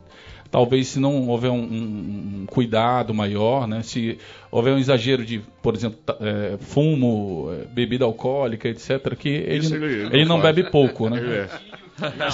[0.54, 3.82] talvez se não houver um, um- um cuidado maior, né?
[3.82, 4.16] Se
[4.52, 9.74] houver um exagero de, por exemplo, é, fumo, é, bebida alcoólica, etc., que ele, ele,
[9.84, 11.18] ele- ele não não bebe pouco, né?
[11.18, 11.48] Ele é.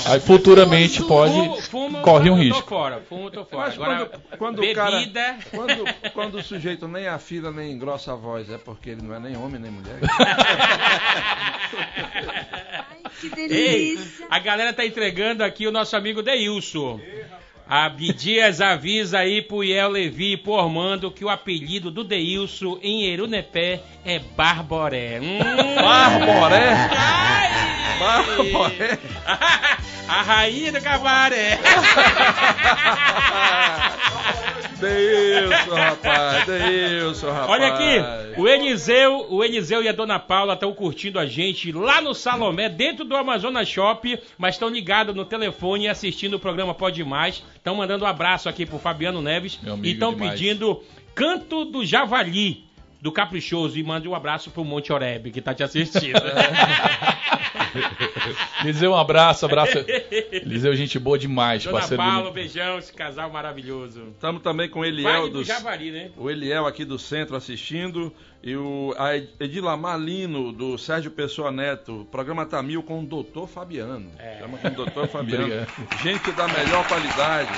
[0.06, 2.68] Aí futuramente pode Fumo, fumo, corre um tô risco.
[2.68, 3.66] fora, fumo, tô fora.
[3.68, 4.98] Mas Agora, quando, quando o cara.
[4.98, 5.36] bebida...
[5.50, 9.18] Quando, quando o sujeito nem afina nem engrossa a voz, é porque ele não é
[9.20, 9.98] nem homem nem mulher.
[13.20, 14.26] Que Ei, delícia.
[14.30, 16.98] a galera tá entregando aqui o nosso amigo Deilson.
[17.88, 23.04] Bidias avisa aí pro Iel Levi e pro Ormando que o apelido do Deilson em
[23.04, 25.20] Erunepé é Barboré.
[25.20, 25.38] Hum.
[25.76, 26.88] Barboré?
[26.90, 27.70] Ai!
[28.00, 28.98] Barboré?
[30.08, 31.60] A rainha do cabaré.
[35.74, 37.50] rapaz, Deilson, rapaz.
[37.50, 42.00] Olha aqui, o Eliseu, o Eliseu e a Dona Paula estão curtindo a gente lá
[42.00, 46.74] no Salomé, dentro do Amazonas Shop, mas estão ligados no telefone e assistindo o programa
[46.74, 47.42] Pode Mais.
[47.54, 50.82] Estão mandando um abraço aqui pro Fabiano Neves e estão pedindo
[51.14, 52.69] Canto do Javali
[53.00, 56.20] do Caprichoso e mande um abraço pro Monte Oreb que tá te assistindo.
[58.62, 59.78] Eliseu, um abraço, abraço.
[60.32, 62.02] Eliseu, gente boa demais, Dona parceiro.
[62.02, 64.08] Paula, beijão, esse casal maravilhoso.
[64.12, 65.46] Estamos também com o Eliel do dos...
[65.46, 66.10] Javari, né?
[66.16, 68.12] O Eliel aqui do centro assistindo
[68.42, 72.02] e o a Ed- Edilamar Lino do Sérgio Pessoa Neto.
[72.02, 74.10] O programa tá mil com o Doutor Fabiano.
[74.18, 74.38] É.
[74.40, 75.66] Chama com o Doutor Fabiano.
[76.02, 77.52] Gente da melhor qualidade.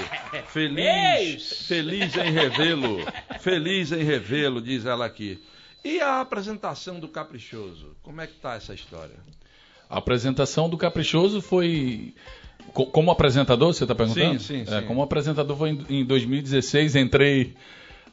[0.49, 2.99] Feliz, feliz em revê-lo.
[3.41, 5.43] Feliz em revê-lo, diz ela aqui.
[5.85, 7.95] E a apresentação do Caprichoso?
[8.03, 9.15] Como é que tá essa história?
[9.91, 12.15] A apresentação do Caprichoso foi.
[12.73, 14.39] co- Como apresentador, você está perguntando?
[14.41, 14.87] Sim, sim, É, sim.
[14.87, 17.55] como apresentador foi em, em 2016, entrei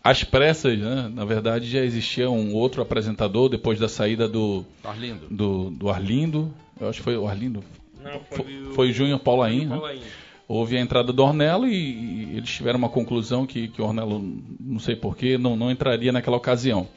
[0.09, 1.11] às pressas, né?
[1.13, 5.27] Na verdade já existia um outro apresentador depois da saída do, Arlindo.
[5.29, 6.53] do, do Arlindo.
[6.79, 7.63] Eu acho que foi o Arlindo.
[8.03, 9.75] Não, Foi, o- foi o Júnior Paulaim, né?
[10.47, 11.73] Houve a entrada do Ornello e,
[12.33, 14.19] e eles tiveram uma conclusão que, que o Ornello,
[14.59, 16.87] não sei porquê, não, não entraria naquela ocasião.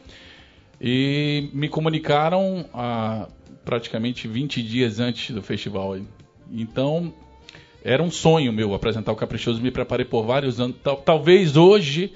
[0.81, 3.29] E me comunicaram há
[3.65, 5.97] praticamente 20 dias antes do festival.
[6.51, 7.13] Então,
[7.85, 10.77] era um sonho meu apresentar o Caprichoso, me preparei por vários anos.
[10.83, 12.13] Tal- talvez hoje,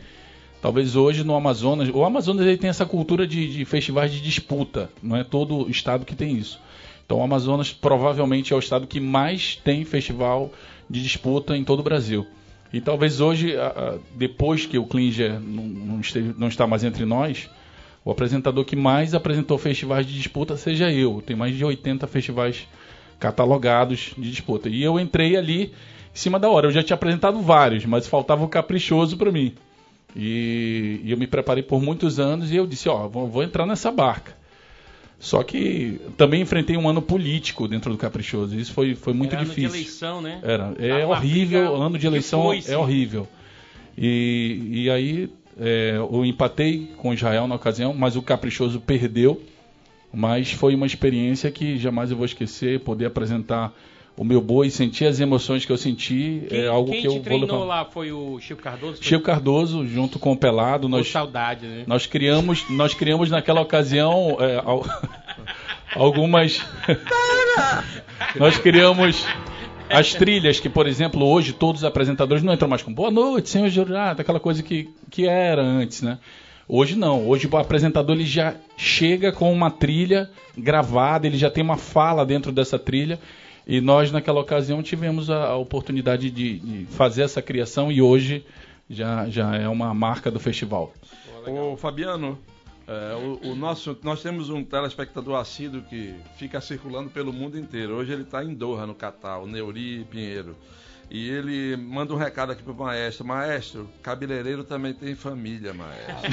[0.67, 4.91] talvez hoje no Amazonas, o Amazonas ele tem essa cultura de, de festivais de disputa,
[5.01, 6.61] não é todo estado que tem isso.
[7.05, 10.51] Então o Amazonas provavelmente é o estado que mais tem festival
[10.91, 12.27] de disputa em todo o Brasil.
[12.73, 13.55] E talvez hoje,
[14.17, 17.49] depois que o Klinger não, não este- não está mais entre nós,
[18.05, 21.23] o apresentador que mais apresentou festivais de disputa seja eu.
[21.25, 22.67] Tem mais de 80 festivais
[23.21, 24.69] catalogados de disputa.
[24.69, 25.73] E eu entrei ali em
[26.13, 26.67] cima da hora.
[26.67, 29.55] Eu já tinha apresentado vários, mas faltava o caprichoso para mim.
[30.17, 33.67] E, e eu me preparei por muitos anos e eu disse, ó, vou, vou entrar
[33.67, 34.35] nessa barca.
[35.19, 38.59] Só que também enfrentei um ano político dentro do Caprichoso.
[38.59, 39.79] Isso foi, foi muito Era ano de difícil.
[39.79, 40.41] eleição, né?
[40.43, 40.75] Era.
[40.79, 42.73] É horrível, ano de eleição foice.
[42.73, 43.27] é horrível.
[43.97, 49.43] E, e aí é, eu empatei com Israel na ocasião, mas o Caprichoso perdeu.
[50.13, 53.75] Mas foi uma experiência que jamais eu vou esquecer, poder apresentar
[54.17, 57.13] o meu boi, sentir as emoções que eu senti, Quem, é algo quem que eu
[57.13, 57.65] vou treinou levar.
[57.65, 59.03] lá foi o Chico Cardoso?
[59.03, 61.85] Chico Cardoso, junto com o Pelado, nós, saudade, né?
[61.87, 64.87] nós criamos, nós criamos naquela ocasião é, al-
[65.95, 66.65] algumas.
[68.37, 69.25] nós criamos
[69.89, 73.49] as trilhas que, por exemplo, hoje todos os apresentadores não entram mais com boa noite,
[73.49, 76.19] senhor jurado, aquela coisa que, que era antes, né?
[76.69, 81.63] Hoje não, hoje o apresentador ele já chega com uma trilha gravada, ele já tem
[81.63, 83.21] uma fala dentro dessa trilha.
[83.67, 88.47] E nós, naquela ocasião, tivemos a, a oportunidade de, de fazer essa criação e hoje
[88.89, 90.93] já, já é uma marca do festival.
[91.47, 92.39] Ô Fabiano,
[92.87, 97.95] é, o, o nosso, nós temos um telespectador assíduo que fica circulando pelo mundo inteiro.
[97.95, 100.57] Hoje ele está em Doha, no Catar, o Neuri Pinheiro.
[101.11, 103.25] E ele manda um recado aqui pro maestro.
[103.27, 106.31] Maestro, cabeleireiro também tem família, maestro.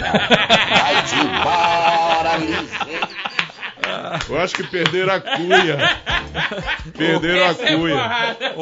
[0.69, 2.37] Vai-te embora,
[4.29, 5.77] Eu acho que perderam a cuia.
[6.97, 8.55] Perderam a é cuia.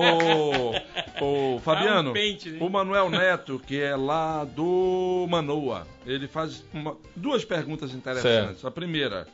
[1.19, 2.57] Ô, ô, Fabiano, um pente, né?
[2.61, 8.63] o Manuel Neto, que é lá do Manoa, ele faz uma- duas perguntas interessantes.
[8.65, 9.27] A primeira,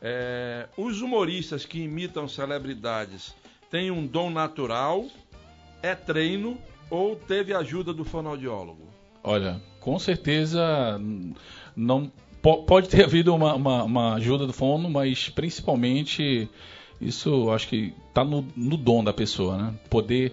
[0.00, 3.34] é, os humoristas que imitam celebridades
[3.70, 5.06] têm um dom natural,
[5.82, 6.58] é treino
[6.90, 8.88] ou teve ajuda do fonoaudiólogo?
[9.22, 11.00] Olha, com certeza
[11.76, 12.10] não
[12.42, 16.48] pode ter havido uma, uma- uma ajuda do fono, mas principalmente
[17.00, 19.74] isso acho que está no, no dom da pessoa, né?
[19.88, 20.32] Poder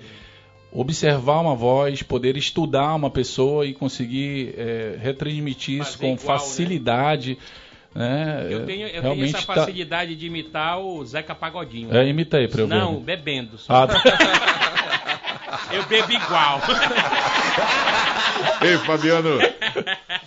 [0.71, 6.35] observar uma voz, poder estudar uma pessoa e conseguir é, retransmitir isso Fazer com igual,
[6.37, 6.39] né?
[6.43, 7.37] facilidade.
[7.95, 8.47] Né?
[8.49, 11.95] Eu tenho, eu tenho Realmente essa tá- facilidade de imitar o Zeca Pagodinho.
[11.95, 12.75] É, imita aí pra eu ver.
[12.75, 13.57] Não, bebendo.
[13.57, 13.73] só.
[13.73, 13.87] Ah,
[15.71, 16.59] Eu bebo igual.
[18.61, 19.39] Ei, Fabiano,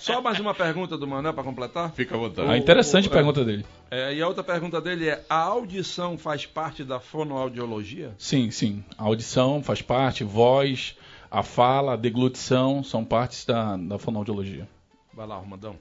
[0.00, 1.92] Só mais uma pergunta do Manuel para completar?
[1.92, 2.48] fica à vontade.
[2.50, 3.64] ah, interessante a o- pergunta dele.
[3.90, 8.14] É, e a outra pergunta dele é: a audição faz parte da fonoaudiologia?
[8.18, 8.82] Sim, sim.
[8.96, 10.96] A audição faz parte, voz,
[11.30, 14.66] a fala, a deglutição são partes da, da fonoaudiologia.
[15.12, 15.76] Vai lá, Armandão.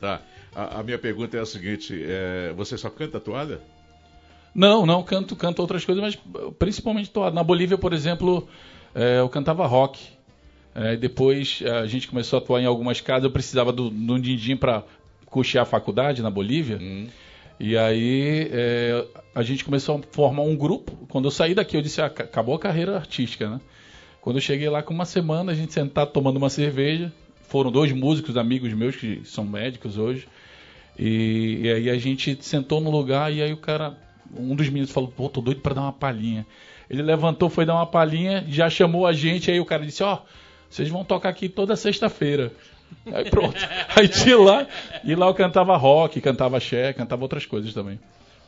[0.00, 0.20] Tá.
[0.54, 3.60] A, a minha pergunta é a seguinte: é, você só canta toalha?
[4.54, 6.18] Não, não, canto, canto outras coisas, mas
[6.60, 7.34] principalmente toada.
[7.34, 8.46] Na Bolívia, por exemplo,
[8.94, 10.13] eh, eu cantava rock.
[10.74, 14.12] Eh, depois eh, a gente começou a atuar em algumas casas, eu precisava do, de
[14.12, 14.82] um din-din para
[15.26, 16.78] custear a faculdade na Bolívia.
[17.60, 19.04] E aí eh,
[19.34, 21.06] a gente começou a formar um grupo.
[21.08, 23.60] Quando eu saí daqui, eu disse, ah, ca- acabou a carreira artística, né?
[24.20, 27.12] Quando eu cheguei lá com uma semana, a gente sentado tomando uma cerveja,
[27.42, 30.26] foram dois músicos amigos meus que são médicos hoje.
[30.98, 33.96] E, e aí a gente sentou no lugar e aí o cara,
[34.36, 36.46] um dos meninos falou, pô, tô doido pra dar uma palhinha.
[36.88, 40.20] Ele levantou, foi dar uma palhinha, já chamou a gente, aí o cara disse, ó,
[40.74, 42.52] vocês vão tocar aqui toda sexta-feira.
[43.06, 43.56] Aí pronto.
[43.94, 44.66] Aí de lá,
[45.04, 48.00] e lá eu cantava rock, cantava axé, cantava outras coisas também.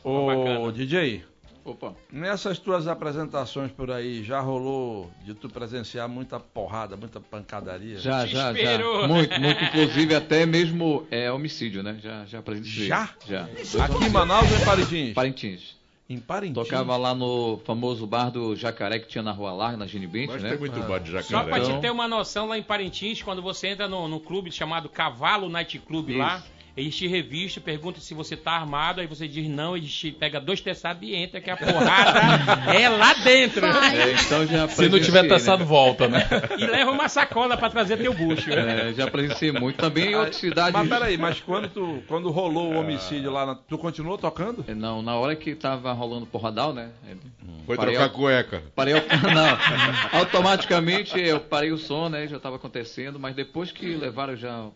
[0.03, 1.23] Ô, DJ,
[1.63, 1.95] Opa.
[2.11, 7.97] nessas tuas apresentações por aí, já rolou de tu presenciar muita porrada, muita pancadaria?
[7.97, 8.51] Já, já, já.
[8.51, 9.07] Desespero.
[9.07, 9.63] Muito, muito.
[9.63, 11.97] Inclusive até mesmo é, homicídio, né?
[12.01, 12.87] Já, já presenciei.
[12.87, 13.09] Já?
[13.25, 13.43] Já.
[13.83, 15.13] Aqui em Manaus ou em Parintins?
[15.13, 15.76] Parintins.
[16.09, 16.55] Em Parintins?
[16.67, 20.41] Tocava lá no famoso bar do Jacaré que tinha na Rua Larga, na Genibente, Mas
[20.41, 20.51] né?
[20.51, 21.49] tem muito bar de Só jacaré.
[21.49, 24.49] pra Então- te ter uma noção, lá em Parintins, quando você entra no, no clube
[24.49, 26.41] chamado Cavalo Night Club lá,
[26.77, 30.39] eles te revistam, perguntam se você tá armado, aí você diz não, eles te pega
[30.39, 33.65] dois teçados e entra, que a porrada é lá dentro.
[33.65, 35.65] É, então já Se não tiver taçado, né?
[35.65, 36.27] volta, né?
[36.57, 38.51] E leva uma sacola pra trazer teu bucho.
[38.51, 39.77] É, já presenciei muito.
[39.77, 40.73] Também em outras cidades.
[40.73, 44.63] Mas peraí, mas quando, tu, quando rolou o homicídio lá, na- tu continuou tocando?
[44.67, 46.89] É, Não, na hora que tava rolando porradal, né?
[47.65, 48.63] Foi Parei trocar ao- cueca.
[48.75, 48.99] Parei ao...
[49.33, 52.27] Não, automaticamente eu parei o som, né?
[52.27, 54.67] Já estava acontecendo, mas depois que levaram já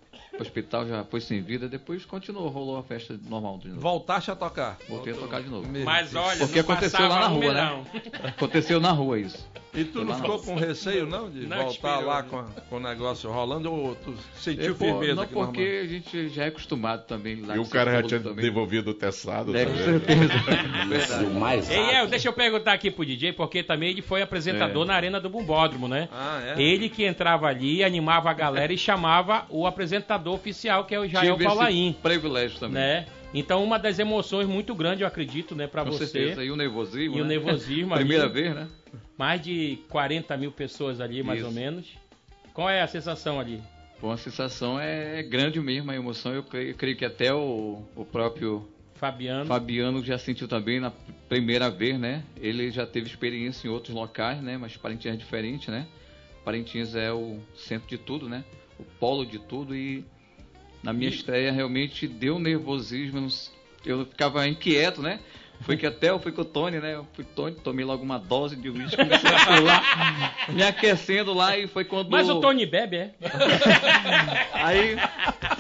[0.41, 3.81] pro hospital, já foi sem vida, depois continuou, rolou a festa normal de novo.
[3.81, 4.77] Voltaste a tocar?
[4.89, 5.67] Voltei a tocar de novo.
[5.83, 7.83] Mas olha, Porque não aconteceu lá na rua, né?
[8.23, 9.49] Aconteceu na rua isso.
[9.73, 12.27] E tu não ficou com receio, não, de Não, voltar esperou, lá né?
[12.29, 15.15] com, a- com o negócio rolando ou tu sentiu Eu, firmeza?
[15.15, 15.81] não, porque normal?
[15.83, 17.39] a gente já é acostumado também.
[17.41, 18.43] lá E o cara já tinha também.
[18.43, 19.55] devolvido o teçado.
[19.55, 20.23] É, com certeza.
[20.25, 21.25] Isso, Verdade.
[21.39, 22.09] mais Ei, El, rápido.
[22.09, 24.87] deixa eu perguntar aqui pro DJ, porque também ele foi apresentador É.
[24.87, 26.09] na Arena do Bumbódromo, né?
[26.11, 26.61] Ah, é?
[26.61, 31.07] Ele que entrava ali, animava a galera e chamava o apresentador oficial, que é o
[31.07, 32.75] Jael Tive Paulaim, privilégio também.
[32.81, 33.05] né?
[33.33, 36.05] Então, uma das emoções muito grande, eu acredito, né, Com você.
[36.05, 36.43] certeza.
[36.43, 37.17] E o nervosismo.
[37.17, 37.29] E o né?
[37.35, 38.33] nervosismo Primeira ali.
[38.33, 38.67] vez, né?
[39.17, 41.47] Mais de 40 mil pessoas ali, mais Isso.
[41.47, 41.87] ou menos.
[42.53, 43.61] Qual é a sensação ali?
[44.01, 46.33] Bom, a sensação é grande mesmo, a emoção.
[46.33, 49.45] Eu creio, eu creio que até o, o próprio Fabiano.
[49.45, 50.91] Fabiano já sentiu também na
[51.29, 52.23] primeira vez, né?
[52.35, 54.57] Ele já teve experiência em outros locais, né?
[54.57, 55.87] Mas Parintins é diferente, né?
[56.43, 58.43] Parintins é o centro de tudo, né?
[58.79, 60.03] O polo de tudo e
[60.83, 63.27] na minha estreia realmente deu nervosismo.
[63.85, 65.19] eu ficava inquieto, né?
[65.61, 66.95] Foi que até eu fui com o Tony, né?
[66.95, 71.55] Eu fui Tony, tomei logo uma dose de uísque, comecei a pular, me aquecendo lá
[71.55, 72.09] e foi quando...
[72.09, 73.11] Mas o Tony bebe, é?
[74.53, 74.97] Aí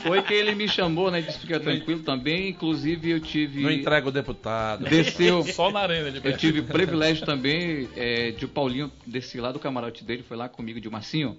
[0.01, 1.21] foi que ele me chamou, né?
[1.21, 2.49] Disse fica tranquilo também.
[2.49, 3.61] Inclusive eu tive.
[3.61, 4.85] Não entrega o deputado.
[4.85, 5.43] Desceu.
[5.53, 9.59] Só na arena de Eu tive privilégio também é, de o Paulinho descer lá do
[9.59, 11.37] camarote dele, foi lá comigo de Marcinho.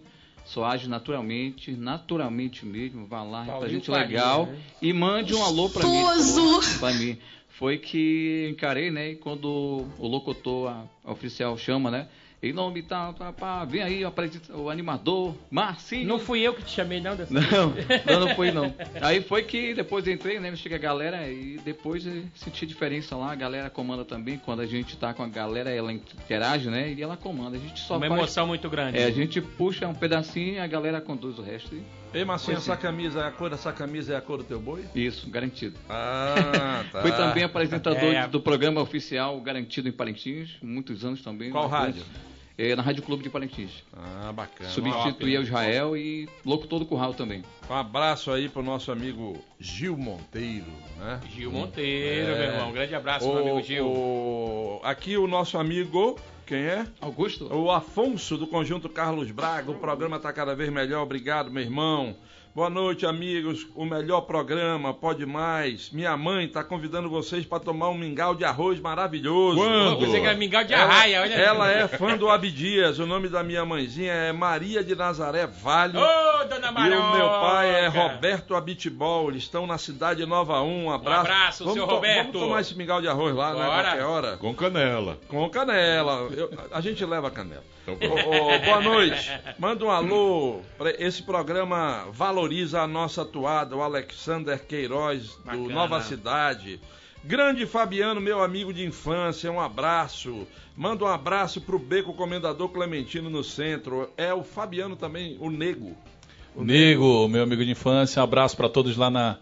[0.53, 3.07] Só age naturalmente, naturalmente mesmo.
[3.07, 4.59] Vá lá, Paulinho represente Faria, legal né?
[4.83, 6.03] e mande um alô pra mim.
[6.79, 7.17] Pra mim.
[7.49, 9.13] Foi que encarei, né?
[9.13, 9.47] E quando
[9.99, 12.07] o locutor, a, a oficial chama, né?
[12.43, 16.09] Em nome tá, tá, pá, vem aí o, animador, Marcinho.
[16.09, 17.73] Não fui eu que te chamei, não, dessa Não,
[18.05, 18.75] não, não foi não.
[19.01, 20.55] Aí foi que depois entrei, né?
[20.57, 23.31] Chega a galera e depois senti diferença lá.
[23.31, 24.39] A galera comanda também.
[24.39, 26.93] Quando a gente tá com a galera, ela interage, né?
[26.93, 27.57] E ela comanda.
[27.57, 28.99] A gente só Uma faz- emoção muito grande.
[28.99, 31.73] É, a gente puxa um pedacinho e a galera conduz o resto.
[31.77, 31.83] E...
[32.13, 34.85] Ei, Marcinho, essa camisa, é a cor dessa camisa é a cor do teu boi?
[34.97, 35.77] Isso, garantido.
[35.89, 37.03] Ah, tá.
[37.03, 38.27] Fui também apresentador É.
[38.27, 41.51] do programa oficial Garantido em Parintins, muitos anos também.
[41.51, 42.03] Qual rádio?
[42.59, 43.83] É, na Rádio Clube de Parintins.
[43.97, 44.69] Ah, bacana.
[44.71, 47.43] Substituí o Israel e locutor do Curral também.
[47.69, 50.67] Um abraço aí pro nosso amigo Gil Monteiro,
[50.99, 51.21] né?
[51.31, 52.39] Gil Monteiro, É.
[52.39, 52.69] meu irmão.
[52.69, 53.87] Um grande abraço, meu O- amigo Gil.
[53.87, 56.87] o- Aqui o nosso amigo, quem é?
[57.01, 57.47] Augusto?
[57.55, 59.71] O Afonso do Conjunto Carlos Braga.
[59.71, 61.03] O programa tá cada vez melhor.
[61.03, 62.15] Obrigado, meu irmão.
[62.55, 63.67] Boa noite, amigos.
[63.75, 65.91] O melhor programa, pode mais.
[65.91, 69.57] Minha mãe tá convidando vocês para tomar um mingau de arroz maravilhoso.
[69.57, 70.01] Quando?
[70.01, 72.99] Você que é mingau de arraia, olha ela é fã do Abdias.
[72.99, 75.97] O nome da minha mãezinha é Maria de Nazaré Vale.
[75.97, 77.01] Ô, dona E Maroca!
[77.07, 79.31] o meu pai é Roberto Abitibol.
[79.31, 80.85] Eles estão na cidade Nova 1.
[80.85, 81.21] Um abraço.
[81.21, 82.33] abraço, vamos seu to- Roberto.
[82.33, 83.65] Vamos tomar esse mingau de arroz lá, né?
[83.65, 83.83] Bora.
[83.83, 84.37] Qualquer hora.
[84.37, 85.19] Com canela.
[85.27, 86.29] Com canela.
[86.37, 87.65] Eu- a gente leva canela.
[87.89, 89.33] Então, Ô, ô, boa noite.
[89.59, 90.61] Manda um alô.
[90.79, 92.07] pra- Esse programa
[92.43, 95.69] valoriza a nossa atuada, o Alexander Queiroz, do Bacana.
[95.69, 96.81] Nova Cidade.
[97.25, 100.45] Grande Fabiano, meu amigo de infância, um abraço.
[100.77, 104.11] Manda um abraço pro Beco Comendador Clementino no centro.
[104.17, 105.97] É o Fabiano também, o Nego.
[106.57, 109.39] O Nego, meu amigo de infância, um abraço para todos lá na,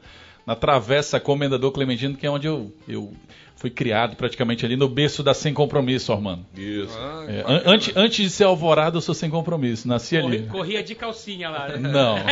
[0.50, 3.12] na Travessa Comendador Clementino, que é onde eu, eu
[3.54, 6.44] fui criado praticamente ali no berço da Sem Compromisso, Armando.
[6.56, 6.92] Isso.
[6.98, 10.46] Ah, É, an- antes, antes de ser alvorada, eu sou sem compromisso, nasci Corri- ali.
[10.48, 11.68] Corria de calcinha lá.
[11.68, 11.76] né?
[11.78, 12.16] Não.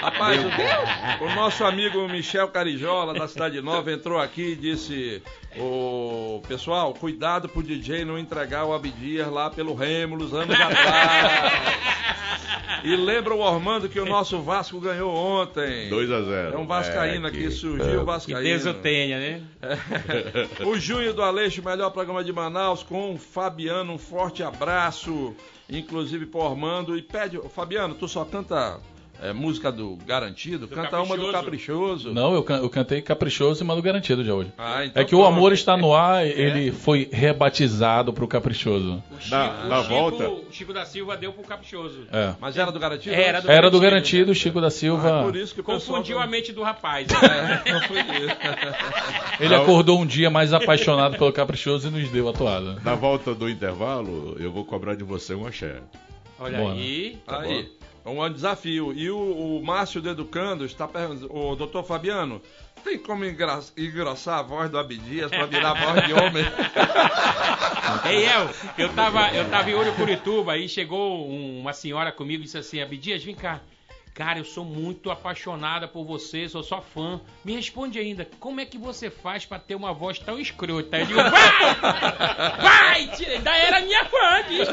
[0.00, 5.20] Rapaz, o, o nosso amigo Michel Carijola, da Cidade Nova, entrou aqui e disse:
[5.58, 11.52] Ô pessoal, cuidado pro DJ não entregar o Abdias lá pelo Rêmulos anos atrás.
[12.84, 15.88] E lembra o Ormando que o nosso Vasco ganhou ontem.
[15.88, 16.54] 2 a 0.
[16.54, 17.50] É um vascaíno É, aqui, aqui.
[17.50, 18.04] surgiu o É.
[18.04, 18.40] vascaíno.
[18.40, 19.42] Que Deus o tenha, né?
[20.66, 25.34] O Junho do Aleixo, melhor programa de Manaus, com o Fabiano, um forte abraço,
[25.68, 26.96] inclusive pro Ormando.
[26.96, 28.78] E pede, Fabiano, tu só canta
[29.22, 30.68] é, música do Garantido?
[30.68, 32.12] canta uma do Caprichoso.
[32.12, 34.52] Não, eu, can- eu cantei Caprichoso e Mano Garantido já hoje.
[34.58, 35.34] Ah, então é que o pronto.
[35.34, 39.02] Amor está no ar, ele foi rebatizado pro Caprichoso.
[39.10, 40.28] O Chico, Na- o na Chico- volta.
[40.28, 42.06] o Chico da Silva deu pro Caprichoso.
[42.12, 42.34] É.
[42.40, 43.14] Mas era do Garantido?
[43.14, 43.88] Era do Era do Garantido.
[44.26, 45.22] Garantido, Chico da Ah, Silva.
[45.24, 45.98] por isso que o pessoal...
[45.98, 47.06] Confundiu a mente do rapaz.
[47.68, 48.28] É, confundiu.
[49.40, 52.76] Ele acordou um dia mais apaixonado pelo Caprichoso e nos deu a toada.
[52.84, 55.76] Na volta do intervalo, eu vou cobrar de você um axé.
[56.38, 56.72] Olha Boa.
[56.72, 57.18] aí.
[57.26, 57.68] Tá Aí,
[58.04, 58.92] é um desafio.
[58.92, 62.40] E o, o Márcio do Educando está perguntando, o doutor Fabiano,
[62.84, 66.44] tem como engrossar a voz do Abdias para virar a voz de homem?
[68.08, 72.42] Ei, El, eu tava, eu tava em Ouro Curituba e chegou um- uma senhora comigo
[72.42, 73.60] e disse assim, Abdias, vem cá.
[74.14, 77.20] Cara, eu sou muito apaixonada por você, sou só fã.
[77.44, 80.98] Me responde ainda, como é que você faz pra ter uma voz tão escrota?
[80.98, 81.74] Eu digo, vai!
[82.60, 83.10] Vai!
[83.34, 84.72] Ainda era minha fã, bicho.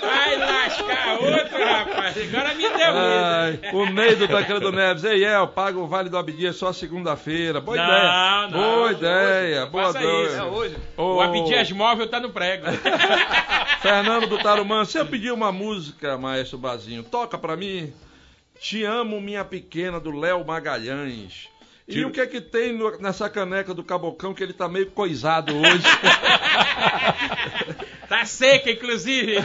[0.00, 2.16] Vai lascar outro, rapaz.
[2.22, 3.76] Agora me deu Ai, medo.
[3.78, 5.02] o Ney do Tancredo Neves.
[5.04, 7.60] Ei, El, paga o Vale do Abdias só segunda-feira.
[7.60, 8.42] Boa Não, ideia.
[8.42, 9.62] não, Boa hoje, ideia.
[9.62, 9.70] hoje.
[9.70, 10.36] Boa isso.
[10.36, 10.76] É hoje.
[10.96, 12.66] Ô, O Abdias móvel tá no prego.
[13.82, 17.92] Fernando do Tarumã, se eu pedir uma música, maestro Bazinho, toca pra mim.
[18.60, 21.48] Te amo, minha pequena, do Léo Magalhães.
[21.86, 24.68] E Tiro- o que é que tem no- nessa caneca do Cabocão que ele tá
[24.68, 25.84] meio coisado hoje?
[28.08, 29.36] Tá seca, inclusive.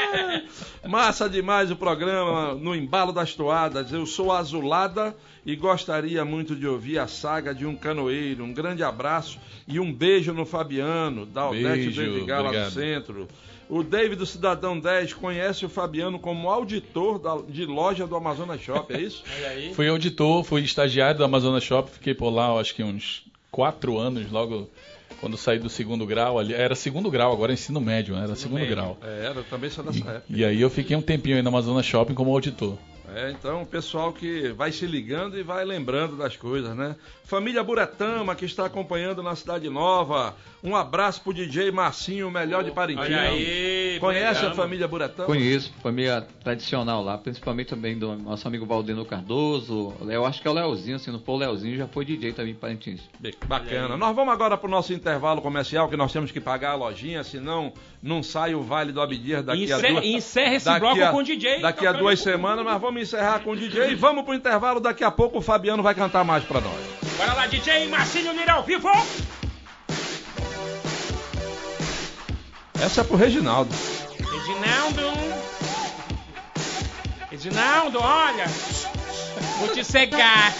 [0.88, 3.92] Massa demais o programa, no embalo das toadas.
[3.92, 5.14] Eu sou azulada
[5.44, 8.42] e gostaria muito de ouvir a saga de um canoeiro.
[8.42, 13.28] Um grande abraço e um beijo no Fabiano, da Odete Edgar lá do centro.
[13.76, 18.60] O David do Cidadão 10 conhece o Fabiano como auditor da- de loja do Amazonas
[18.60, 19.24] Shopping, é isso?
[19.74, 24.30] Fui auditor, fui estagiário do Amazonas Shop, fiquei por lá, acho que uns quatro anos,
[24.30, 24.70] logo
[25.20, 26.38] quando saí do segundo grau.
[26.38, 28.22] Ali, era segundo grau, agora é ensino médio, né?
[28.24, 28.76] Era segundo médio.
[28.76, 28.98] grau.
[29.02, 30.22] É, eu também sou dessa época.
[30.28, 32.78] E aí eu fiquei um tempinho aí no Amazonas Shopping como auditor.
[33.14, 36.96] É, então o pessoal que vai se ligando e vai lembrando das coisas, né?
[37.24, 40.34] Família Buretama, que está acompanhando na Cidade Nova.
[40.62, 43.08] Um abraço pro DJ Marcinho, o melhor de Parintins.
[43.16, 43.98] Aí.
[44.00, 44.54] Conhece a Buretama.
[44.54, 45.26] família Buretama?
[45.26, 49.94] Conheço, família tradicional lá, principalmente também do nosso amigo Valdeno Cardoso.
[50.08, 52.52] Eu acho que é o Leozinho, se não for o Leozinho, já foi DJ também
[52.52, 53.00] em Parintins.
[53.46, 53.96] Bacana.
[53.96, 57.72] Nós vamos agora pro nosso intervalo comercial, que nós temos que pagar a lojinha, senão
[58.02, 60.04] não sai o Vale do Abdias daqui a Encerra, duas...
[60.06, 61.60] encerra esse daqui bloco a- com o DJ.
[61.60, 64.80] Daqui a tocando duas semanas nós vamos encerrar com o DJ e vamos pro intervalo.
[64.80, 66.80] Daqui a pouco o Fabiano vai cantar mais pra nós.
[67.16, 68.88] Bora lá, DJ Marcinho Lira ao vivo.
[72.80, 73.74] Essa é pro Reginaldo.
[74.18, 75.00] Reginaldo.
[77.30, 78.46] Reginaldo, olha.
[79.58, 80.52] Vou te cegar.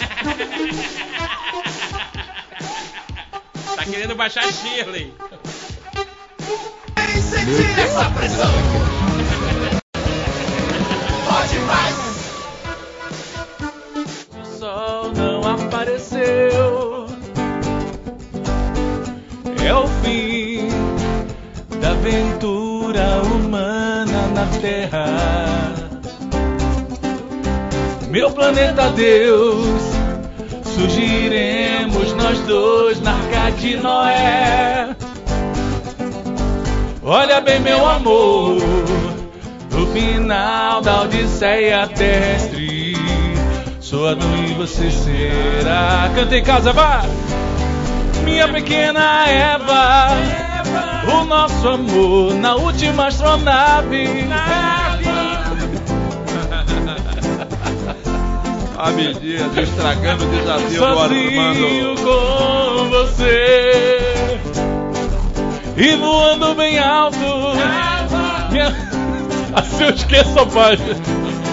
[3.75, 5.13] tá querendo baixar Shirley.
[9.11, 9.14] O
[16.05, 17.07] apareceu.
[19.65, 20.69] É o fim
[21.81, 25.73] da aventura humana na Terra.
[28.09, 29.81] Meu planeta Deus,
[30.75, 34.95] surgiremos nós dois na arca de Noé.
[37.03, 38.57] Olha bem, meu amor,
[39.71, 43.24] no final da Odisseia terrestre.
[43.85, 46.09] Sou a e você será.
[46.15, 47.03] Canta em casa, vá!
[48.23, 50.07] Minha pequena Eva,
[51.13, 54.25] o nosso amor na última astronave.
[58.75, 61.95] Abdias estragando o desafio do Sozinho Armando.
[62.01, 64.39] com você
[65.77, 67.19] e voando bem alto.
[68.49, 68.73] Minha...
[69.53, 71.44] Assim eu esqueço a página.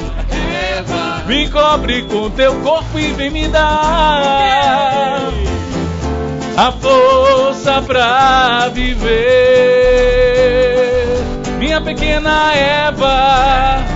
[1.27, 5.31] Me cobre com teu corpo e vem me dar
[6.57, 9.13] a força pra viver.
[11.59, 13.92] Minha pequena Eva.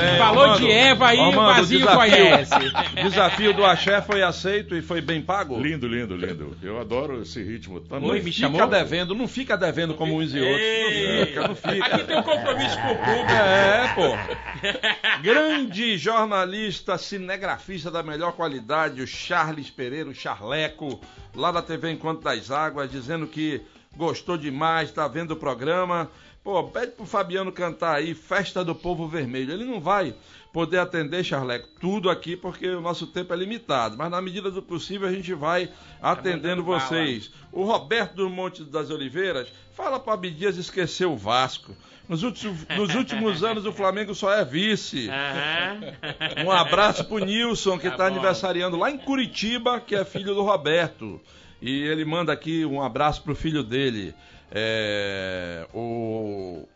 [0.00, 2.52] Bem, falou de Eva aí, o vazio desafio- conhece.
[3.02, 5.58] Desafio do Axé foi aceito e foi bem pago?
[5.60, 6.56] Lindo, lindo, lindo.
[6.62, 8.10] Eu adoro esse ritmo também.
[8.10, 8.66] Oi, Não me fica chamou?
[8.66, 10.60] devendo, não fica devendo como uns e outros.
[10.60, 11.86] Ei, Não fica, não fica.
[11.86, 13.32] Aqui tem um compromisso com o público.
[13.32, 15.20] É, pô.
[15.22, 21.00] Grande jornalista, cinegrafista da melhor qualidade, o Charles Pereira, o Charleco,
[21.34, 23.60] lá da TV Enquanto das Águas, dizendo que
[23.96, 26.10] gostou demais, está vendo o programa.
[26.44, 29.52] Pô, pede pro Fabiano cantar aí Festa do Povo Vermelho.
[29.52, 30.12] Ele não vai
[30.52, 33.96] poder atender, Charleco, tudo aqui porque o nosso tempo é limitado.
[33.96, 35.70] Mas na medida do possível a gente vai
[36.00, 36.80] atendendo mandando bala.
[36.80, 37.30] vocês.
[37.52, 41.76] O Roberto do Monte das Oliveiras fala para Abdias esquecer o Vasco.
[42.08, 45.08] Nos últimos, nos últimos anos o Flamengo só é vice.
[45.08, 46.44] Aham.
[46.44, 48.14] Um abraço pro Nilson, que Tá está bom.
[48.16, 51.20] aniversariando lá em Curitiba, que é filho do Roberto.
[51.60, 54.12] E ele manda aqui um abraço pro filho dele,
[54.54, 56.68] é, o,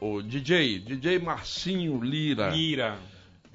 [0.00, 2.48] o DJ, DJ Marcinho Lira.
[2.50, 2.96] Lira.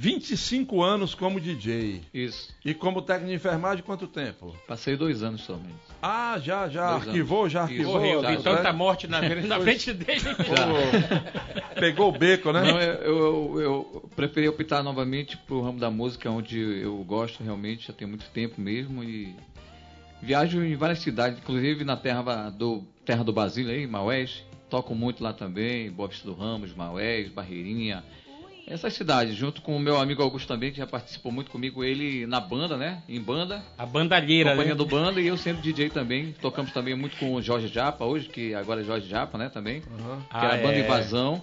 [0.01, 2.01] 25 anos como DJ.
[2.13, 2.55] Isso.
[2.63, 4.55] E como técnico de enfermagem, quanto tempo?
[4.65, 5.75] Passei dois anos somente.
[6.01, 7.51] Ah, já, já Dois arquivou, anos.
[7.51, 7.93] já arquivou.
[7.95, 8.71] Morreu, vi tanta né?
[8.71, 10.21] morte na, na frente dele.
[11.77, 12.61] Pegou o beco, né?
[12.63, 17.87] Não, eu, eu, eu preferi optar novamente pro ramo da música, onde eu gosto realmente,
[17.87, 19.03] já tem muito tempo mesmo.
[19.03, 19.35] E
[20.21, 24.43] viajo em várias cidades, inclusive na terra do, terra do Basílio aí, Maués.
[24.69, 28.03] Toco muito lá também, Vista do Ramos, Maués, Barreirinha.
[28.67, 32.27] Essas cidades, junto com o meu amigo Augusto também, que já participou muito comigo, ele
[32.27, 33.01] na banda, né?
[33.09, 33.63] Em banda.
[33.75, 34.77] A bandalheira, Companhia né?
[34.77, 36.35] do banda e eu sempre DJ também.
[36.39, 39.81] Tocamos também muito com o Jorge Japa hoje, que agora é Jorge Japa, né, também.
[39.81, 39.87] Que
[40.29, 40.79] Ah, era a banda é.
[40.81, 41.41] Invasão,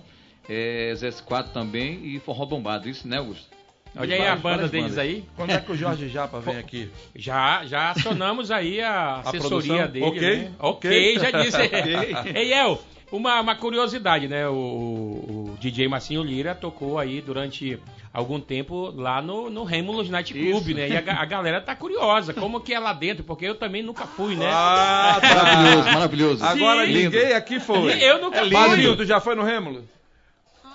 [0.49, 3.55] é, ZS4 também e Forró Bombado, isso, né, Augusto?
[3.99, 4.99] Olha aí a banda deles bandas.
[4.99, 5.24] aí.
[5.36, 6.90] Quando é que o Jorge Japa vem aqui?
[7.16, 9.88] Já, já acionamos aí a assessoria produção?
[9.88, 10.05] dele.
[10.05, 10.53] Ok, né?
[10.59, 10.90] ok.
[10.90, 11.59] ok, já disse.
[12.34, 12.78] Ei, El,
[13.11, 14.49] uma, uma curiosidade, né?
[14.49, 17.78] O, o DJ Massinho Lira tocou aí durante
[18.12, 20.74] algum tempo lá no, no Rêmulos Night Club, Isso.
[20.74, 20.88] né?
[20.88, 24.07] E a, a galera tá curiosa, como que é lá dentro, porque eu também nunca
[24.07, 24.49] fui, né?
[24.51, 25.34] Ah, tá.
[25.34, 26.44] Maravilhoso, maravilhoso.
[26.44, 26.92] Agora Sim.
[26.94, 28.03] ninguém aqui foi.
[28.03, 28.51] Eu nunca fui.
[28.51, 29.84] Mazinho, tu já foi no Rêmulo?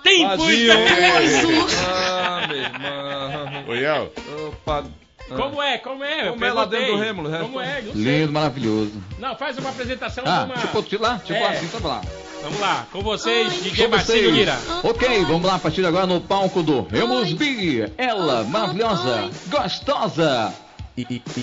[0.04, 0.68] Tem fui.
[0.72, 3.64] Ah, meu irmão.
[3.68, 4.12] Ô, Iel,
[4.47, 4.84] Opa.
[5.30, 5.78] Como é?
[5.78, 6.28] Como é?
[6.30, 6.97] Como é lá dentro do.
[7.02, 7.39] Rêmulo, né?
[7.39, 7.82] Como é?
[7.82, 8.02] Não sei.
[8.04, 8.91] Lindo, maravilhoso.
[9.18, 10.56] Não, faz uma apresentação Ah, de uma...
[10.56, 11.47] tipo, tipo lá, tipo É.
[11.47, 12.02] assim, tá lá.
[12.43, 14.32] Vamos lá, com vocês, DJ Com Marcinho.
[14.32, 14.58] Lira.
[14.84, 17.88] Ok, vamos lá, a partir de agora no palco do Remus B.
[17.97, 20.52] Ela, maravilhosa, gostosa.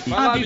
[0.07, 0.35] Não,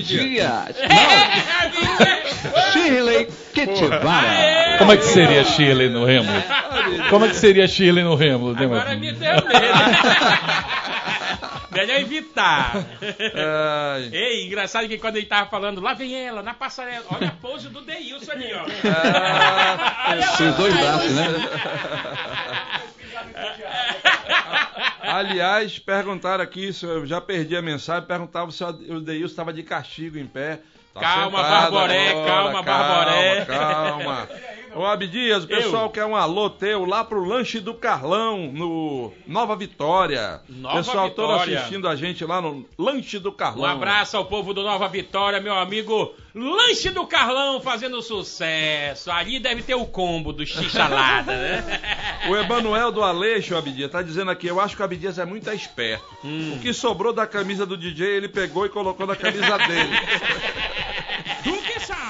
[2.72, 4.78] Shirley Ketibara.
[4.78, 6.30] Como é que seria Shirley no Remo?
[7.10, 8.52] Como é que seria Shirley no Remo?
[8.52, 9.46] né, Agora me deu medo.
[11.70, 12.72] Melhor evitar.
[12.76, 14.08] Ai.
[14.12, 17.04] Ei, engraçado que quando ele tava falando, lá vem ela, na passarela.
[17.10, 18.64] Olha a pose do Deilson ali, ó.
[18.88, 21.24] Ah, Seus dois braços, né?
[25.14, 30.18] Aliás, perguntaram aqui, eu já perdi a mensagem, perguntavam se o Deilson estava de castigo
[30.18, 30.60] em pé.
[30.92, 33.44] Tá Calma, Barboré, agora, calma, Barboré.
[33.44, 34.28] Calma,
[34.74, 39.54] Ô Abdias, o pessoal quer um alô teu lá pro Lanche do Carlão, no Nova
[39.54, 40.40] Vitória.
[40.48, 41.58] Nova pessoal todo Vitória.
[41.58, 43.62] assistindo a gente lá no Lanche do Carlão.
[43.62, 49.12] Um abraço ao povo do Nova Vitória, meu amigo Lanche do Carlão fazendo sucesso.
[49.12, 51.80] Ali deve ter o combo do xixalada, né?
[52.28, 55.50] O Emanuel do Aleixo, Abdias, tá dizendo aqui, eu acho que o Abdias é muito
[55.50, 56.04] esperto.
[56.24, 56.54] Hum.
[56.56, 59.90] O que sobrou da camisa do DJ, ele pegou e colocou na camisa dele.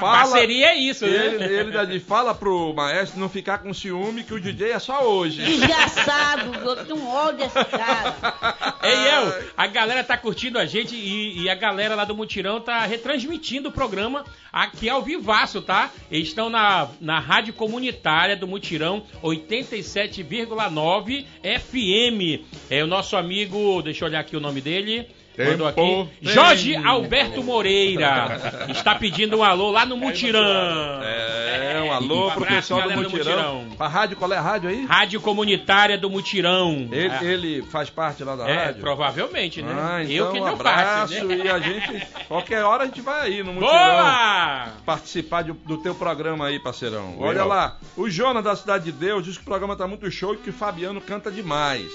[0.01, 1.27] Fala- Parceria é isso, né?
[1.27, 4.79] Ele, ele já diz, fala pro maestro não ficar com ciúme que o DJ é
[4.79, 5.43] só hoje.
[5.43, 8.15] Desgraçado, eu tenho um ódio desse cara.
[8.83, 12.61] Ei, El, a galera tá curtindo a gente e, e a galera lá do Mutirão
[12.61, 15.91] tá retransmitindo o programa aqui ao vivaço, tá?
[16.11, 22.45] Eles estão na, na rádio comunitária do Mutirão 87,9 FM.
[22.71, 25.09] É o nosso amigo, deixa eu olhar aqui o nome dele.
[25.37, 25.80] Mandou aqui.
[25.80, 26.11] Tempo.
[26.22, 31.03] Jorge Alberto Moreira está pedindo um alô lá no Mutirão.
[31.03, 33.55] É, um alô Um pro pessoal do galera do Mutirão.
[33.57, 33.76] Mutirão.
[33.76, 34.85] Pra rádio, qual é a rádio aí?
[34.87, 36.89] Rádio Comunitária do Mutirão.
[36.93, 38.80] Ele, Ah, ele faz parte lá da é, rádio?
[38.80, 39.74] provavelmente, né?
[39.76, 41.37] Ah, então eu que um não abraço faço, né?
[41.45, 43.72] e a gente, qualquer hora a gente vai aí no Mutirão.
[43.72, 44.68] Boa!
[44.87, 47.16] Participar de- do teu programa aí, parceirão.
[47.18, 50.35] Olha lá, o Jonas da Cidade de Deus diz que o programa tá muito show
[50.35, 51.87] e que o Fabiano canta demais.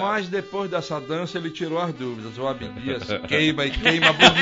[0.00, 2.38] Mas depois dessa dança ele tirou as dúvidas.
[2.38, 4.36] O Abdias queima e queima bonito.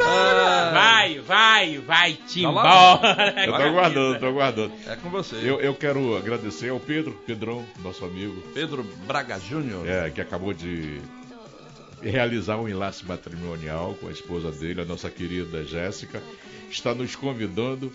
[0.00, 4.72] Ah, Vai, vai, vai, te Tá eu tô aguardando, tô aguardando.
[4.86, 5.36] é com você.
[5.36, 9.86] Eu, eu quero agradecer ao Pedro, Pedrão, nosso amigo, Pedro Braga Júnior.
[9.88, 11.00] é, que acabou de
[12.02, 16.22] realizar um enlace matrimonial com a esposa dele, a nossa querida Jéssica.
[16.70, 17.92] Está nos convidando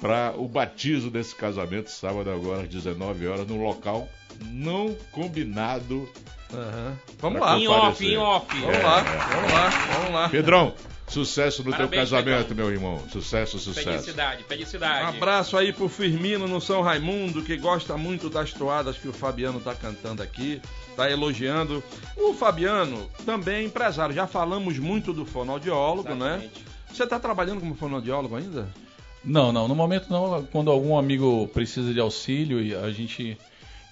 [0.00, 4.08] para o batismo desse casamento, sábado agora às 19 horas, num local
[4.46, 6.08] não combinado.
[6.52, 6.96] Aham.
[7.18, 7.58] Vamos lá.
[7.58, 8.60] Em off, em off.
[8.60, 10.28] Vamos lá, vamos lá, vamos lá.
[10.28, 10.74] Pedrão,
[11.06, 12.66] sucesso no Parabéns, teu casamento, Pedrão.
[12.66, 13.04] meu irmão.
[13.10, 13.88] Sucesso, sucesso.
[13.88, 15.04] Felicidade, felicidade.
[15.04, 19.12] Um abraço aí pro Firmino no São Raimundo, que gosta muito das toadas que o
[19.12, 20.60] Fabiano tá cantando aqui,
[20.96, 21.84] tá elogiando.
[22.16, 26.36] O Fabiano também é empresário, já falamos muito do fonoaudiólogo, né?
[26.36, 26.70] Exatamente.
[26.92, 28.68] Você tá trabalhando como fonoaudiólogo ainda?
[29.24, 30.42] Não, não, no momento não.
[30.46, 33.36] Quando algum amigo precisa de auxílio, e a gente,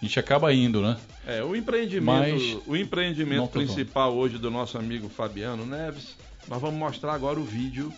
[0.01, 0.97] a gente acaba indo, né?
[1.27, 6.17] É, o empreendimento, Mas o empreendimento principal hoje do nosso amigo Fabiano Neves,
[6.49, 7.93] nós vamos mostrar agora o vídeo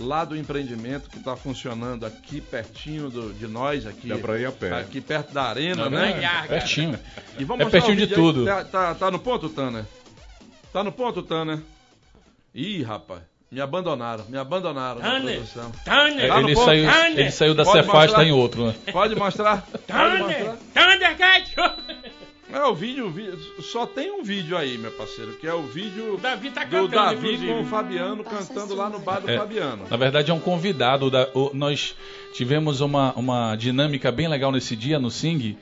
[0.00, 4.46] lá do empreendimento que está funcionando aqui pertinho do- de nós, aqui, Dá pra ir
[4.46, 4.72] a pé.
[4.80, 6.20] aqui perto da arena, Não, né?
[6.44, 6.98] é pertinho.
[7.38, 8.20] E vamos É pertinho de vídeo aí.
[8.22, 8.44] tudo.
[8.44, 9.84] Tá, tá- tá no ponto, Tanner?
[10.72, 11.60] Tá no ponto, Tanner?
[12.52, 13.20] Ih, rapaz,
[13.54, 15.40] me abandonaram, me abandonaram na Tanner.
[15.84, 17.18] Tanner, Tá no ele, saiu, Tanner.
[17.20, 18.12] ele saiu da Cefaz, mostrar?
[18.16, 18.74] tá em outro, né?
[18.92, 19.64] Pode mostrar?
[19.86, 20.54] Thunder,
[22.52, 25.62] É, o vídeo, o vídeo- só tem um vídeo aí, meu parceiro, que é o
[25.62, 27.46] vídeo O Davi tá do Davi inclusive.
[27.52, 29.36] com o Fabiano cantando lá no bar do É.
[29.38, 29.84] Fabiano.
[29.88, 31.10] Na verdade é um convidado.
[31.10, 31.94] Da, o- nós
[32.32, 35.56] tivemos uma, uma dinâmica bem legal nesse dia no Sing,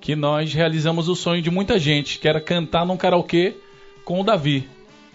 [0.00, 3.54] que nós realizamos o sonho de muita gente, que era cantar num karaokê
[4.04, 4.68] com o Davi.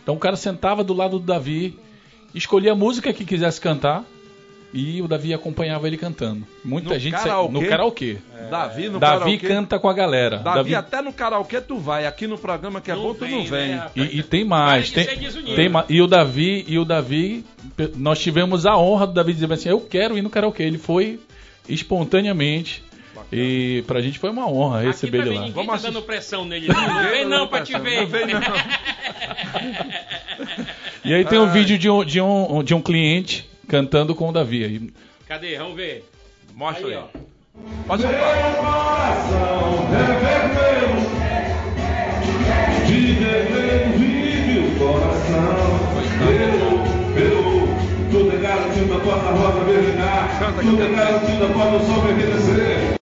[0.03, 1.77] Então o cara sentava do lado do Davi,
[2.33, 4.03] escolhia a música que quisesse cantar
[4.73, 6.45] e o Davi acompanhava ele cantando.
[6.63, 7.53] Muita No gente karaokê?
[7.53, 8.17] no karaokê.
[8.51, 9.47] Davi no Davi karaokê.
[9.47, 10.37] canta com a galera.
[10.39, 13.31] Davi, até no karaokê tu vai, aqui no programa que é Não bom tu vem,
[13.31, 13.69] não vem.
[13.69, 13.87] né?
[13.95, 15.55] E, e tem mais, tem, desunido.
[15.55, 17.45] tem e o Davi e o Davi,
[17.95, 20.63] nós tivemos a honra do Davi dizer assim, eu quero ir no karaokê.
[20.63, 21.19] Ele foi
[21.67, 22.83] espontaneamente
[23.31, 25.45] e pra gente foi uma honra receber Aqui ele lá.
[25.45, 26.67] ninguém Vamos tá dando pressão nele.
[26.67, 28.01] Não, não vem Não, não pra te ver.
[28.01, 28.41] Não vem, não.
[31.03, 31.51] E aí tem um Ai.
[31.51, 34.63] vídeo de um, de um de um cliente cantando com o Davi.
[34.63, 34.89] Aí,
[35.27, 35.57] Cadê?
[35.57, 36.03] Vamos ver.
[36.55, 36.93] Mostra aí.
[36.93, 37.07] Aí, ó.
[37.87, 38.03] Pode.
[38.03, 38.17] Tudo é
[49.31, 50.39] rosa vermelhar.
[50.39, 50.95] Canta, Tudo é canta.
[50.95, 52.96] garantido após o sol envelhecer.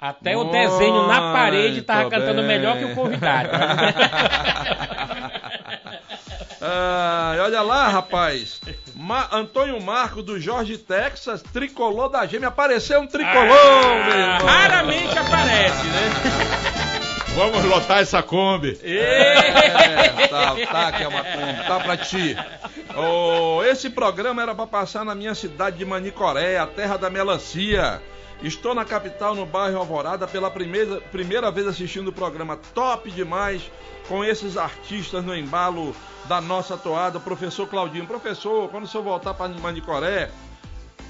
[0.00, 2.46] Até o desenho na parede tava cantando bem.
[2.46, 3.48] melhor que o convidado.
[6.60, 8.60] Ai, olha lá, rapaz.
[8.94, 12.48] Ma- Antônio Marco do Jorge Texas, tricolor da gêmea.
[12.48, 14.46] Apareceu um tricolor, meu Ah, irmão.
[14.46, 16.10] raramente aparece, né?
[17.36, 18.76] Vamos lotar essa Kombi.
[18.82, 22.36] É, tá, tá, que é uma Kombi, tá pra ti.
[22.96, 28.02] Oh, esse programa era pra passar na minha cidade de Manicoré, a terra da melancia.
[28.42, 33.70] Estou na capital, no bairro Alvorada, pela primeira, primeira vez assistindo o programa top demais,
[34.06, 35.94] com esses artistas no embalo
[36.26, 38.06] da nossa toada, professor Claudinho.
[38.06, 40.30] Professor, quando o senhor voltar para Manicoré,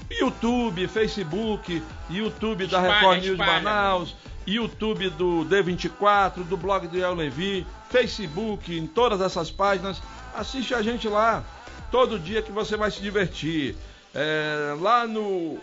[0.09, 3.61] YouTube, Facebook, YouTube da Espalha, Record News espalha.
[3.61, 4.15] Manaus,
[4.47, 10.01] YouTube do D24, do blog do El Levi, Facebook, em todas essas páginas.
[10.33, 11.43] Assiste a gente lá,
[11.91, 13.75] todo dia que você vai se divertir.
[14.15, 15.59] É, lá no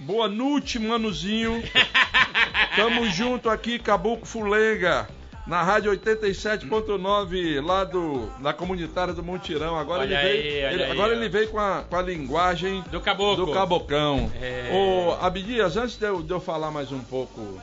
[0.00, 1.62] Boa Noite, Manuzinho.
[2.76, 5.08] Tamo junto aqui, Caboclo Fulenga.
[5.46, 9.78] Na rádio 87.9, lá do, na comunitária do Montirão.
[9.78, 12.82] Agora, Olha ele, veio, aí, ele- aí, agora ele veio com a, com a linguagem
[12.90, 13.44] Do caboclo.
[13.46, 14.32] do Cabocão.
[14.40, 14.70] É.
[14.72, 17.60] Ô, Abdias, antes de eu, de eu falar mais um pouco,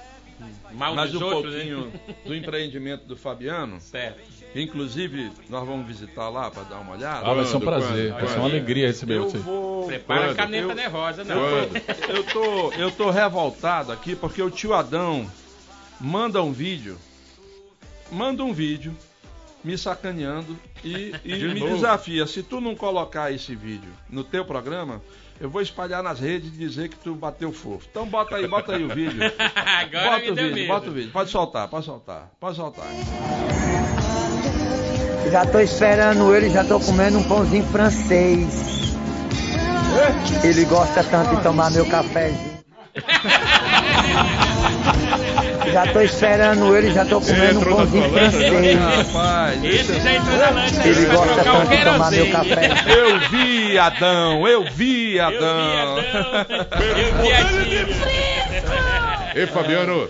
[0.74, 2.16] Mal mais dos um outros, pouquinho né?
[2.26, 4.20] do empreendimento do Fabiano, Certo.
[4.56, 7.28] inclusive nós vamos visitar lá para dar uma olhada.
[7.30, 9.38] ah, vai ser um prazer, quando, vai ser uma alegria receber Eu você.
[9.38, 9.86] vou.
[9.88, 10.38] Prepara a Quando?
[10.38, 11.36] caneta Eu- nervosa, não.
[11.36, 12.10] Quando?
[12.16, 15.30] Eu tô, eu tô revoltado aqui porque o tio Adão
[16.00, 16.98] manda um vídeo,
[18.12, 18.96] manda um vídeo
[19.64, 21.76] me sacaneando e, e De me novo?
[21.76, 22.26] desafia.
[22.26, 25.02] Se tu não colocar esse vídeo no teu programa,
[25.42, 27.88] eu vou espalhar nas redes e dizer que tu bateu fofo.
[27.90, 29.20] Então bota aí, bota aí o vídeo.
[29.56, 30.68] Agora bota me o deu vídeo, medo.
[30.68, 31.12] bota o vídeo.
[31.12, 32.86] Pode soltar, pode soltar, pode soltar.
[35.32, 38.94] Já tô esperando ele, já tô comendo um pãozinho francês.
[40.44, 42.52] Ele gosta tanto de tomar meu cafezinho.
[45.72, 48.80] Já tô esperando ele, já tô comendo um pãozinho francês.
[48.80, 50.88] Rapaz, Esse já entrou na lancha.
[50.88, 52.32] Ele vai gosta tanto de tomar meu querosene.
[52.32, 53.00] café.
[53.00, 55.38] eu vi Adão, eu vi Eu Adão.
[55.40, 56.46] vi Adão.
[56.98, 57.96] Eu vi a Tigre.
[59.36, 60.10] Ei, Fabiano,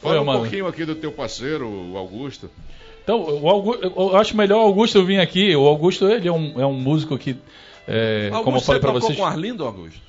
[0.00, 0.40] fala Oi, um mano.
[0.40, 2.50] pouquinho aqui do teu parceiro, o Augusto.
[3.02, 5.54] Então, o Augusto, eu acho melhor o Augusto vir aqui.
[5.56, 7.36] O Augusto ele é um, é um músico que,
[7.88, 10.00] é, Augusto, como eu falei você pra tocou vocês, com Arlindo, Augusto?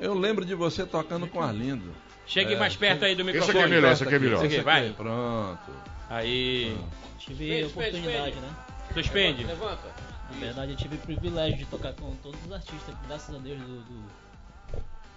[0.00, 1.84] Eu lembro de você tocando com Arlindo.
[2.28, 3.58] Chegue mais perto aí do Esse microfone.
[3.58, 4.44] aqui é melhor, esse aqui é melhor.
[4.44, 4.92] Esse aqui, vai.
[4.92, 5.72] Pronto.
[6.10, 6.76] Aí.
[7.18, 8.56] Tive a oportunidade, né?
[8.94, 9.44] Suspende.
[9.44, 9.88] Levanta.
[10.30, 13.58] Na verdade, eu tive o privilégio de tocar com todos os artistas, graças a Deus,
[13.60, 14.28] do, do-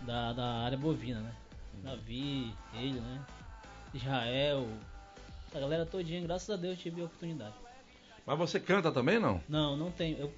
[0.06, 1.32] da, da área bovina, né?
[1.84, 3.20] Davi, ele, né?
[3.94, 4.68] Israel,
[5.54, 7.54] a galera todinha, graças a Deus, tive a oportunidade.
[8.26, 9.42] Mas você canta também, não?
[9.50, 10.18] Não, não tenho.
[10.18, 10.34] Eu,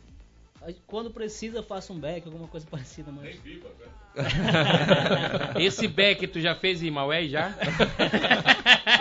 [0.88, 3.36] quando precisa, eu faço um back, alguma coisa parecida, mas.
[5.60, 7.54] Esse back tu já fez em Maué já?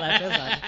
[0.00, 0.62] Lá é pesado.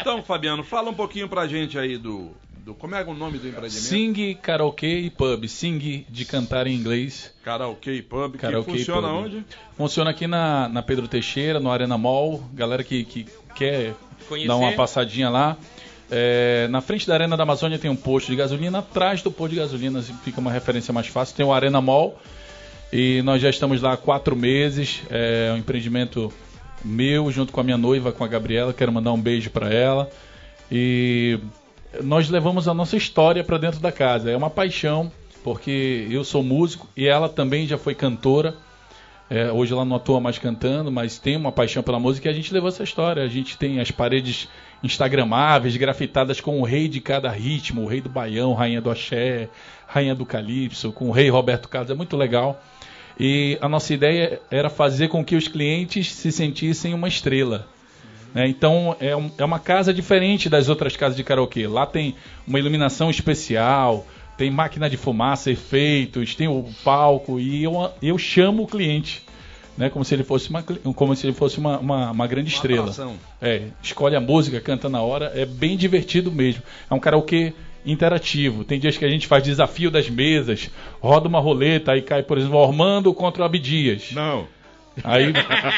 [0.00, 2.30] Então, Fabiano, fala um pouquinho pra gente aí do.
[2.58, 3.86] do como é o nome do empreendimento?
[3.86, 5.48] Sing, karaokê e pub.
[5.48, 7.34] Sing de cantar em inglês.
[7.42, 9.16] Karaokê e pub, que Karaokê e funciona pub.
[9.16, 9.44] onde?
[9.76, 12.48] Funciona aqui na, na Pedro Teixeira, no Arena Mall.
[12.52, 13.94] Galera que, que quer
[14.28, 14.48] Conhecer.
[14.48, 15.56] dar uma passadinha lá.
[16.10, 18.78] É, na frente da Arena da Amazônia tem um posto de gasolina.
[18.78, 21.36] Atrás do posto de gasolina fica uma referência mais fácil.
[21.36, 22.20] Tem o Arena Mall.
[22.92, 25.02] E nós já estamos lá há quatro meses.
[25.10, 26.32] É um empreendimento
[26.84, 28.72] meu, junto com a minha noiva, com a Gabriela.
[28.72, 30.08] Quero mandar um beijo para ela.
[30.70, 31.38] E
[32.02, 34.30] nós levamos a nossa história para dentro da casa.
[34.30, 35.10] É uma paixão,
[35.42, 38.54] porque eu sou músico e ela também já foi cantora.
[39.28, 42.34] É, hoje ela não atua mais cantando, mas tem uma paixão pela música e a
[42.34, 43.22] gente levou essa história.
[43.24, 44.48] A gente tem as paredes
[44.82, 49.48] instagramáveis, grafitadas com o rei de cada ritmo, o rei do baião, rainha do axé,
[49.86, 52.62] rainha do calypso, com o rei Roberto Carlos, é muito legal.
[53.18, 57.66] E a nossa ideia era fazer com que os clientes se sentissem uma estrela.
[58.34, 58.46] né?
[58.46, 61.66] Então é, um- é uma casa diferente das outras casas de karaokê.
[61.66, 62.14] Lá tem
[62.46, 68.64] uma iluminação especial, tem máquina de fumaça, efeitos, tem o palco e eu, eu chamo
[68.64, 69.24] o cliente.
[69.76, 72.84] Né, como se ele fosse uma, como se ele fosse uma, uma, uma grande estrela.
[72.84, 73.14] atração.
[73.42, 76.62] É, escolhe a música, canta na hora, é bem divertido mesmo.
[76.90, 77.52] É um karaokê
[77.84, 78.64] interativo.
[78.64, 82.38] Tem dias que a gente faz desafio das mesas, roda uma roleta, aí cai, por
[82.38, 84.12] exemplo, Ormando contra o Abdias.
[84.12, 84.48] Não.
[85.04, 85.32] Aí,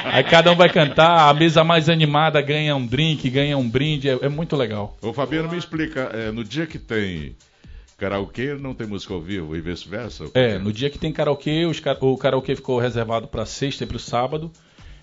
[0.05, 4.09] aí cada um vai cantar, a mesa mais animada ganha um drink, ganha um brinde,
[4.09, 4.97] é, é muito legal.
[5.03, 7.35] Ô Fabiano, me explica, é, no dia que tem
[7.99, 10.31] karaokê, não tem música ao vivo e vice-versa?
[10.33, 13.97] É, no dia que tem karaokê, os o karaokê ficou reservado para sexta e para
[13.97, 14.51] o sábado.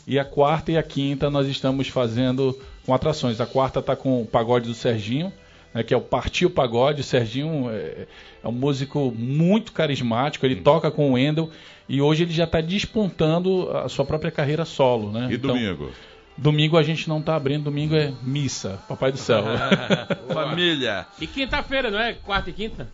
[0.08, 3.42] E a quarta e a quinta nós estamos fazendo com atrações.
[3.42, 5.34] A quarta está com o pagode do Serginho,
[5.74, 7.02] né, que é o Partiu Pagode.
[7.02, 8.08] O Serginho é,
[8.44, 11.50] é um músico muito carismático, ele toca com o Wendel
[11.90, 15.12] e hoje ele já está despontando a sua própria carreira solo.
[15.12, 15.28] Né?
[15.32, 15.92] E Então, domingo?
[16.38, 19.44] Domingo a gente não está abrindo, domingo é missa, Papai do Céu.
[20.34, 21.06] Família.
[21.20, 22.14] E quinta-feira, não é?
[22.14, 22.90] Quarta e quinta?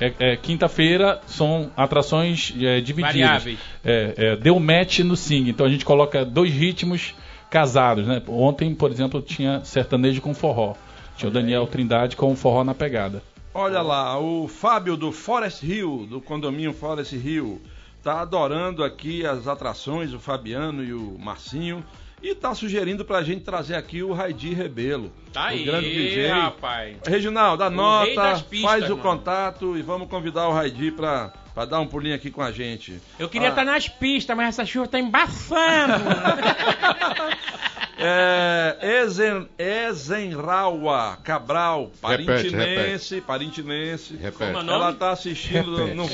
[0.00, 3.14] É, é, Quinta-feira são atrações é, divididas.
[3.14, 3.58] Variáveis.
[3.84, 7.14] É, é, deu match no Sing, então a gente coloca dois ritmos
[7.48, 8.06] casados.
[8.06, 8.20] Né?
[8.26, 10.74] Ontem, por exemplo, tinha sertanejo com forró.
[11.16, 13.22] Tinha o Daniel Trindade com o forró na pegada.
[13.54, 17.60] Olha lá, o Fábio do Forest Hill, do condomínio Forest Hill,
[18.02, 21.84] tá adorando aqui as atrações, o Fabiano e o Marcinho,
[22.22, 25.12] e tá sugerindo pra gente trazer aqui o Raidi Rebelo.
[25.32, 26.28] Tá o aí, grande DJ.
[26.28, 26.96] rapaz.
[27.06, 29.02] Reginaldo, anota, das pistas, faz o mano.
[29.02, 33.00] contato e vamos convidar o Raidi pra, pra dar um pulinho aqui com a gente.
[33.18, 35.94] Eu queria Ah, estar nas pistas, mas essa chuva tá embaçando.
[37.98, 44.16] É, Ezen, Ezenraua Cabral, Repete, parintinense, parintinense.
[44.16, 44.52] Repete.
[44.52, 44.74] Como é?
[44.74, 45.96] Ela tá assistindo Repete.
[45.96, 46.08] no,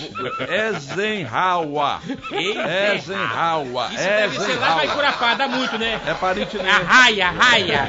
[0.52, 2.00] Ezenraua.
[2.94, 3.86] Ezenraua.
[3.92, 4.94] Isso deve ser lá Ezenraua.
[4.94, 6.00] Curapá, dá muito, né?
[6.06, 6.68] É parintinense.
[6.68, 7.88] Arraia, arraia.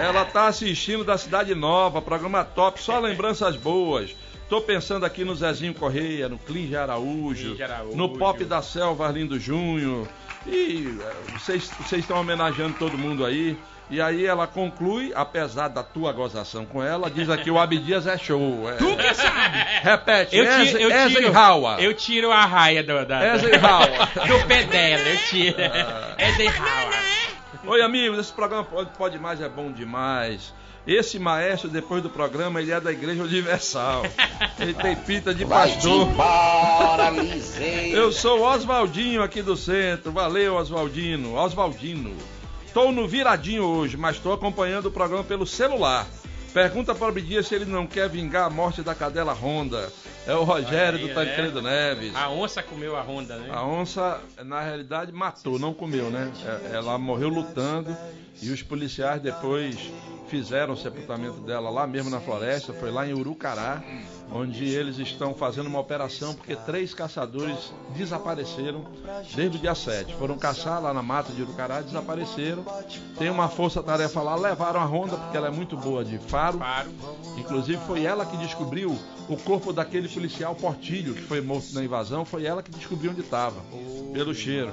[0.00, 4.14] Ela tá assistindo da Cidade Nova, programa top, só lembranças boas.
[4.50, 7.96] Tô pensando aqui no Zezinho Correia, no Clinge Araújo, Araújo.
[7.96, 10.06] no Pop da Selva Arlindo Júnior.
[10.46, 13.56] E eh, vocês estão homenageando todo mundo aí.
[13.88, 18.16] E aí ela conclui, apesar da tua gozação com ela, diz aqui o Abdias é
[18.18, 18.68] show.
[18.70, 19.56] É, Tu que sabe.
[19.82, 21.78] Repete, Eu tiro, eu tiro, Eisenhower.
[21.80, 24.08] eu tiro a raia do, da, da- Eisenhower.
[24.28, 25.56] do pé dela, eu tiro.
[25.58, 26.14] Ah.
[26.18, 27.00] Eisenhower.
[27.66, 30.54] Oi, amigos, esse programa Pode, Pode Mais é bom demais.
[30.86, 34.02] Esse maestro, depois do programa, ele é da Igreja Universal.
[34.58, 36.08] Ele tem pinta de pastor.
[36.08, 37.12] embora.
[37.92, 40.10] Eu sou o Oswaldinho aqui do centro.
[40.10, 41.34] Valeu, Oswaldino.
[41.34, 42.14] Oswaldino.
[42.66, 46.06] Estou no viradinho hoje, mas estou acompanhando o programa pelo celular.
[46.52, 49.88] Pergunta para o Abdias se ele não quer vingar a morte da cadela Honda.
[50.26, 52.14] É o Rogério aí, do Tancredo Neves.
[52.14, 53.48] A onça comeu a Honda, né?
[53.52, 56.30] A onça, na realidade, matou, não comeu, né?
[56.72, 57.96] É- Ela morreu lutando
[58.42, 59.78] e os policiais depois
[60.28, 63.82] fizeram o sepultamento dela lá mesmo na floresta, foi lá em Urucará,
[64.32, 68.84] onde eles estão fazendo uma operação porque três caçadores desapareceram
[69.34, 70.14] desde o dia 7.
[70.14, 72.64] Foram caçar lá na mata de Urucará, desapareceram.
[73.18, 76.60] Tem uma força-tarefa lá, levaram a Honda porque ela é muito boa de faro.
[77.36, 78.96] Inclusive foi ela que descobriu
[79.28, 83.20] o corpo daquele policial Portilho que foi morto na invasão, foi ela que descobriu onde
[83.20, 83.60] estava,
[84.12, 84.72] pelo cheiro.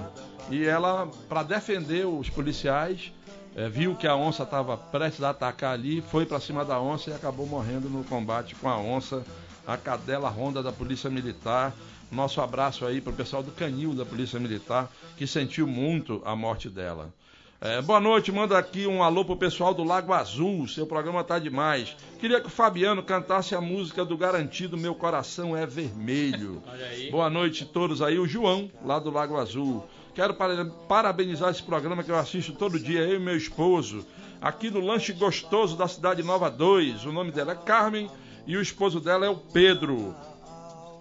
[0.49, 3.11] E ela, para defender os policiais,
[3.55, 7.09] eh, viu que a onça estava prestes a atacar ali, foi para cima da onça
[7.09, 9.25] e acabou morrendo no combate com a onça,
[9.67, 11.73] a cadela ronda da Polícia Militar.
[12.09, 16.35] Nosso abraço aí para o pessoal do Canil da Polícia Militar, que sentiu muito a
[16.35, 17.13] morte dela.
[17.59, 21.39] É, boa noite, manda aqui um alô pro pessoal do Lago Azul, seu programa tá
[21.39, 21.95] demais.
[22.19, 26.61] Queria que o Fabiano cantasse a música do Garantido Meu Coração é Vermelho.
[27.11, 29.83] Boa noite a todos aí, o João, lá do Lago Azul.
[30.13, 34.05] Quero para- parabenizar esse programa que eu assisto todo dia, eu e meu esposo,
[34.39, 37.05] aqui no Lanche Gostoso da cidade Nova 2.
[37.05, 38.07] O nome dela é Carmen
[38.47, 40.15] e o esposo dela é o Pedro.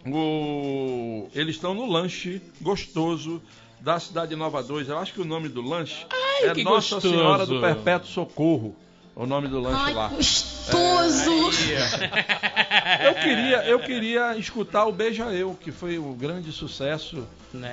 [0.06, 3.42] O- Eles estão no Lanche Gostoso
[3.80, 4.88] da cidade Nova 2.
[4.88, 6.06] Eu acho que o nome do lanche
[6.42, 7.14] é que Nossa gostoso.
[7.14, 8.76] Senhora do Perpétuo Socorro.
[9.14, 10.08] O nome do lanche Ai, lá.
[10.08, 11.30] gostoso!
[13.02, 17.26] Eu queria, eu queria escutar o Beija Eu, que foi o grande sucesso.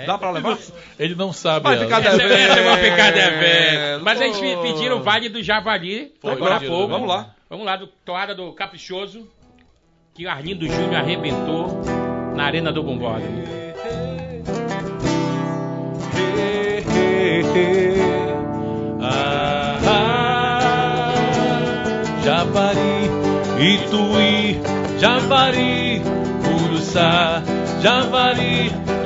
[0.05, 0.57] Dá pra levar?
[0.97, 1.63] Ele não sabe.
[1.63, 2.63] Vai ficar devendo.
[2.63, 4.03] vou ficar devendo.
[4.03, 6.87] Mas eles me pediram o Vale do Javali Foi, agora há pouco.
[6.87, 7.35] vamos lá.
[7.49, 9.27] Vamos lá, do toada do Caprichoso,
[10.13, 11.81] que Arlindo Júnior arrebentou
[12.35, 13.23] na Arena do Bumbora.
[19.01, 21.13] Ah, ah,
[22.23, 23.09] Javari,
[23.59, 24.61] Ituí,
[24.99, 26.01] Javari,
[26.63, 27.41] Uruçá,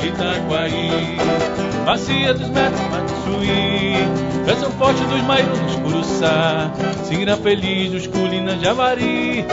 [0.08, 1.18] Javari, Itaquari,
[1.86, 3.96] Bacia dos Metros, Matsuí,
[4.46, 6.72] Braço Forte dos Maiunos, Uruçá,
[7.04, 9.46] Singra Feliz dos Culinas, Javari,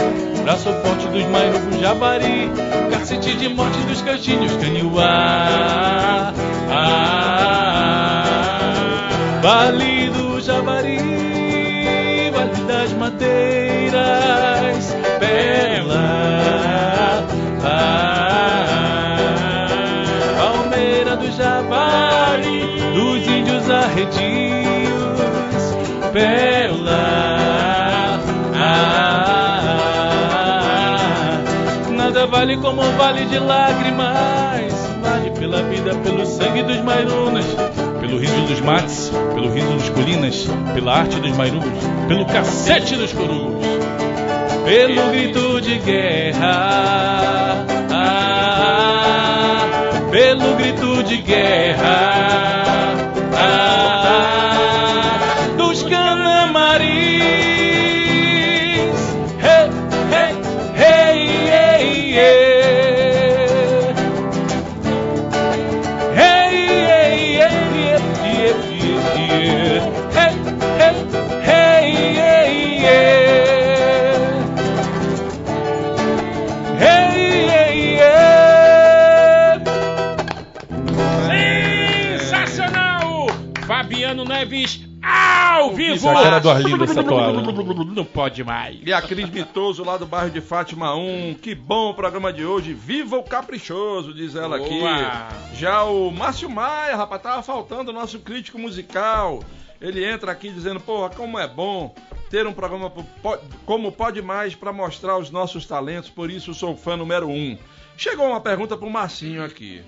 [0.42, 2.50] Braço Forte dos Maiunos, Javari,
[2.90, 6.32] Cacete de Morte dos Cantinhos, Caniuá,
[6.70, 8.22] ah,
[9.42, 10.98] Vale do Javari,
[12.32, 14.04] Vale das Madeiras,
[15.18, 16.04] Pérola,
[17.64, 18.13] ah,
[23.94, 25.20] Arredios,
[26.12, 26.98] Pérola,
[28.56, 29.78] ah,
[31.90, 37.46] nada vale como um vale de lágrimas, vale pela vida, pelo sangue dos Mairunas,
[38.00, 40.44] pelo riso dos mates, pelo riso dos colinas,
[40.74, 41.62] pela arte dos Mairus,
[42.08, 43.64] pelo cacete dos corus,
[44.64, 49.68] pelo grito de guerra, ah,
[50.10, 52.24] pelo grito de guerra,
[53.36, 54.73] ah,
[85.94, 86.10] vivo!
[86.10, 87.40] a cara do Arlindo essa toada.
[87.42, 88.78] Não pode mais.
[88.84, 91.34] E a Cris Mitoso, lá do bairro de Fátima 1.
[91.34, 92.74] Que bom o programa de hoje.
[92.74, 94.80] Viva o caprichoso, diz ela aqui.
[94.80, 95.28] Boa.
[95.54, 99.42] Já o Márcio Maia, rapaz, tava faltando o nosso crítico musical.
[99.80, 101.94] Ele entra aqui dizendo, porra, como é bom
[102.30, 102.92] ter um programa
[103.64, 107.56] como Pode Mais para mostrar os nossos talentos, por isso sou fã número um.
[107.96, 109.82] Chegou uma pergunta pro Marcinho aqui.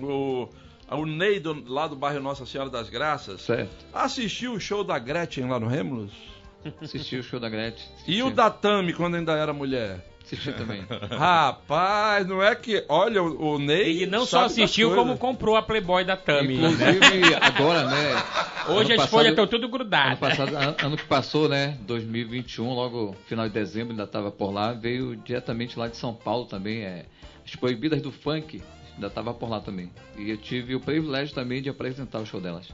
[0.00, 0.48] O,
[0.90, 3.84] o Ney, do- lá do bairro Nossa Senhora das Graças, Certo.
[3.92, 6.10] assistiu o show da Gretchen lá no Rêmulos?
[6.80, 7.86] Assisti o show da Gretchen.
[8.06, 10.04] E o da Tami, quando ainda era mulher?
[10.24, 10.82] Assisti também.
[11.18, 12.82] Rapaz, não é que.
[12.88, 14.02] Olha, o, o Ney.
[14.02, 16.56] Ele não só assistiu, como comprou a Playboy da Tami.
[16.56, 16.68] né?
[16.70, 18.22] Inclusive, agora, né?
[18.68, 20.18] Hoje ano as folhas estão passado- tudo Ano, grudadas.
[20.18, 21.76] passado, an- ano que passou, né?
[21.82, 24.72] 2021, logo final de dezembro, ainda estava por lá.
[24.72, 26.80] Veio diretamente lá de São Paulo também.
[26.82, 27.04] É,
[27.44, 28.62] as proibidas do funk
[28.94, 29.90] ainda estava por lá também.
[30.16, 32.68] E eu tive o privilégio também de apresentar o show delas.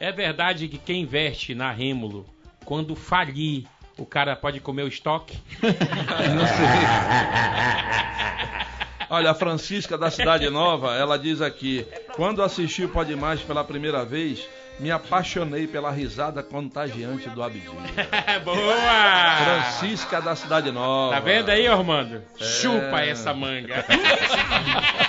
[0.00, 2.24] É verdade que quem investe na Rêmulo,
[2.64, 5.38] quando falir, o cara pode comer o estoque?
[9.10, 13.64] Olha, a Francisca da Cidade Nova, ela diz aqui: quando assisti o Pode Mais pela
[13.64, 14.46] primeira vez,
[14.78, 17.68] me apaixonei pela risada contagiante do Abdi.
[18.44, 19.36] Boa!
[19.44, 21.14] Francisca da Cidade Nova.
[21.14, 22.22] Tá vendo aí, Armando?
[22.40, 22.44] É.
[22.44, 23.84] Chupa essa manga.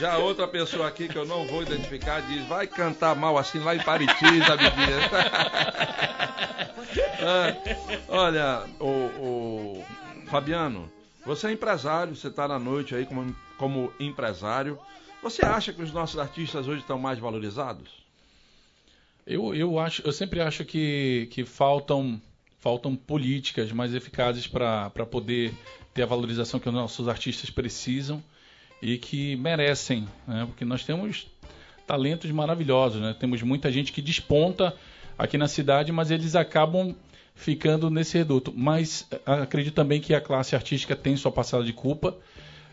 [0.00, 3.74] Já outra pessoa aqui que eu não vou identificar diz: vai cantar mal assim lá
[3.74, 4.70] em Pariti, Abdi.
[7.22, 7.54] Ah,
[8.08, 9.84] olha, o, o
[10.30, 10.90] Fabiano,
[11.24, 14.78] você é empresário, você está na noite aí como, como empresário.
[15.22, 17.90] Você acha que os nossos artistas hoje estão mais valorizados?
[19.26, 22.20] Eu, eu, acho, eu sempre acho que, que faltam,
[22.58, 25.52] faltam políticas mais eficazes para poder
[25.92, 28.22] ter a valorização que os nossos artistas precisam
[28.80, 30.46] e que merecem, né?
[30.46, 31.26] porque nós temos
[31.86, 33.14] talentos maravilhosos, né?
[33.18, 34.74] temos muita gente que desponta
[35.18, 36.94] aqui na cidade, mas eles acabam
[37.34, 38.54] ficando nesse reduto.
[38.56, 42.16] Mas eh, acredito também que a classe artística tem sua passada de culpa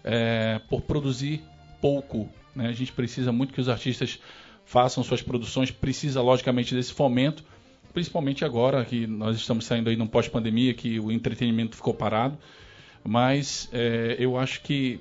[0.04, 1.42] eh, por produzir
[1.88, 2.30] pouco.
[2.54, 2.68] Né?
[2.68, 4.20] A gente precisa muito que os artistas
[4.66, 7.42] façam suas produções, precisa logicamente desse fomento,
[7.94, 12.38] principalmente agora que nós estamos saindo aí num pós-pandemia, que o entretenimento ficou parado.
[13.06, 15.00] Mas eh, eu acho que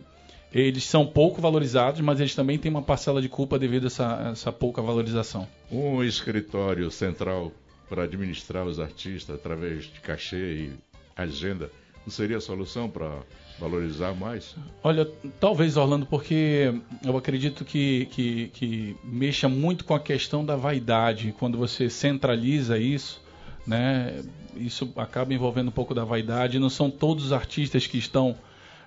[0.52, 4.28] eles são pouco valorizados, mas eles também têm uma parcela de culpa devido a essa,
[4.30, 5.48] essa pouca valorização.
[5.68, 7.50] Um escritório central
[7.88, 10.72] para administrar os artistas através de cachê e
[11.16, 11.68] agenda
[12.06, 13.22] não seria a solução para
[13.58, 14.54] valorizar mais?
[14.82, 15.08] Olha,
[15.40, 16.74] talvez, Orlando, porque
[17.04, 21.34] eu acredito que, que, que mexa muito com a questão da vaidade.
[21.38, 23.22] Quando você centraliza isso,
[23.66, 24.22] né,
[24.56, 26.58] isso acaba envolvendo um pouco da vaidade.
[26.58, 28.36] Não são todos os artistas que estão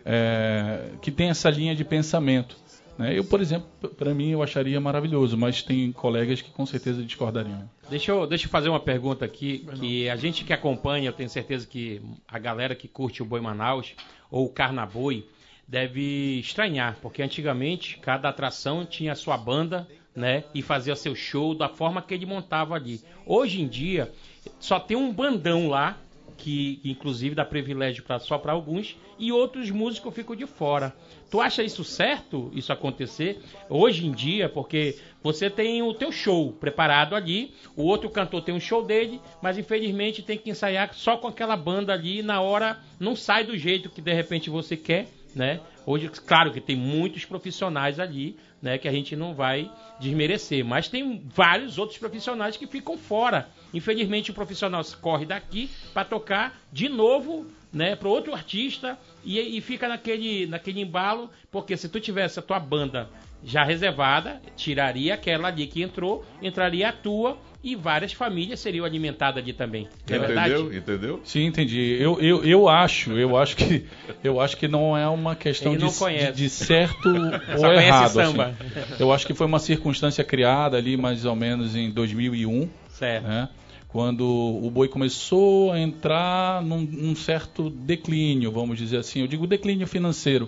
[0.06, 2.56] é, que têm essa linha de pensamento.
[2.98, 3.18] Né?
[3.18, 3.68] Eu, por exemplo,
[3.98, 7.70] para mim eu acharia maravilhoso, mas tem colegas que com certeza discordariam.
[7.90, 11.30] Deixa eu, deixa eu fazer uma pergunta aqui, que a gente que acompanha, eu tenho
[11.30, 13.96] certeza que a galera que curte o Boi Manaus
[14.30, 15.28] ou Carnaboi
[15.68, 21.70] deve estranhar, porque antigamente cada atração tinha sua banda, né, e fazia seu show da
[21.70, 23.00] forma que ele montava ali.
[23.26, 24.12] Hoje em dia
[24.60, 25.98] só tem um bandão lá
[26.40, 30.96] que inclusive dá privilégio pra, só para alguns e outros músicos ficam de fora.
[31.30, 33.40] Tu acha isso certo, isso acontecer
[33.70, 34.48] hoje em dia?
[34.48, 39.20] Porque você tem o teu show preparado ali, o outro cantor tem um show dele,
[39.42, 43.44] mas infelizmente tem que ensaiar só com aquela banda ali e na hora não sai
[43.44, 45.60] do jeito que de repente você quer, né?
[45.86, 50.88] Hoje, claro que tem muitos profissionais ali, né, que a gente não vai desmerecer, mas
[50.88, 53.50] tem vários outros profissionais que ficam fora.
[53.74, 59.62] Infelizmente o profissional corre daqui para tocar de novo, né, para outro artista e, e
[59.62, 63.10] fica naquele, naquele embalo, porque se tu tivesse a tua banda
[63.44, 69.44] já reservada, tiraria aquela ali que entrou, entraria a tua e várias famílias seriam alimentadas
[69.44, 69.88] ali também.
[70.10, 70.54] Não é verdade?
[70.54, 70.78] Entendeu?
[70.78, 71.22] Entendeu?
[71.26, 71.98] Sim, entendi.
[72.00, 73.86] Eu, eu, eu acho, eu acho que
[74.24, 77.10] eu acho que não é uma questão de, de, de certo
[77.58, 78.12] ou conhece errado.
[78.12, 78.56] samba.
[78.60, 78.94] assim.
[79.00, 83.24] Eu acho que foi uma circunstância criada ali mais ou menos em 2001, Certo.
[83.26, 83.50] né?
[83.88, 89.22] Quando o boi começou a entrar num, num certo declínio, vamos dizer assim.
[89.22, 90.48] Eu digo declínio financeiro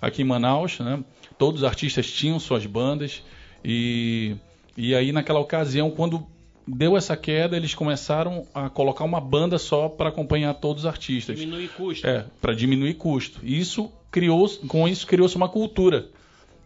[0.00, 1.02] aqui em Manaus, né?
[1.36, 3.22] Todos os artistas tinham suas bandas
[3.64, 4.36] e
[4.76, 6.24] e aí naquela ocasião quando
[6.66, 11.38] deu essa queda, eles começaram a colocar uma banda só para acompanhar todos os artistas.
[11.38, 12.06] Diminuir custo.
[12.06, 13.40] É, para diminuir custo.
[13.42, 16.06] E isso criou, com isso criou-se uma cultura.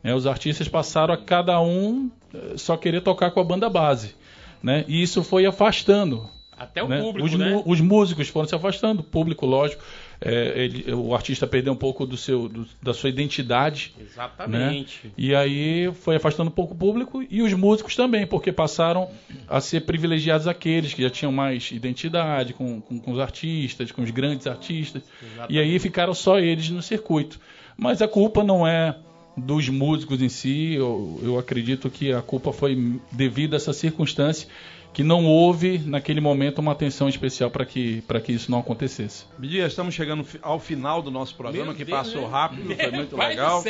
[0.03, 0.15] né?
[0.15, 4.15] os artistas passaram a cada um eh, só querer tocar com a banda base,
[4.63, 4.85] né?
[4.89, 6.29] E isso foi afastando.
[6.59, 7.01] Até o né?
[7.01, 7.63] público, os, né?
[7.65, 9.83] os músicos foram se afastando, o público, lógico.
[10.23, 13.95] é, ele- o artista perdeu um pouco do seu, do- da sua identidade.
[13.99, 15.01] Exatamente.
[15.07, 15.13] Né?
[15.17, 19.09] E aí foi afastando um pouco o público e os músicos também, porque passaram
[19.49, 24.03] a ser privilegiados aqueles que já tinham mais identidade com, com, com os artistas, com
[24.03, 25.03] os grandes artistas.
[25.49, 27.41] E aí ficaram só eles no circuito.
[27.75, 28.95] Mas a culpa não é
[29.41, 34.49] dos músicos em si, eu, eu acredito que a culpa foi devido a essa circunstância
[34.93, 39.25] que não houve naquele momento uma atenção especial para que, para que isso não acontecesse.
[39.39, 42.29] Bidia, estamos chegando ao final do nosso programa, Meu que Deus, passou né?
[42.29, 43.63] rápido, foi muito legal.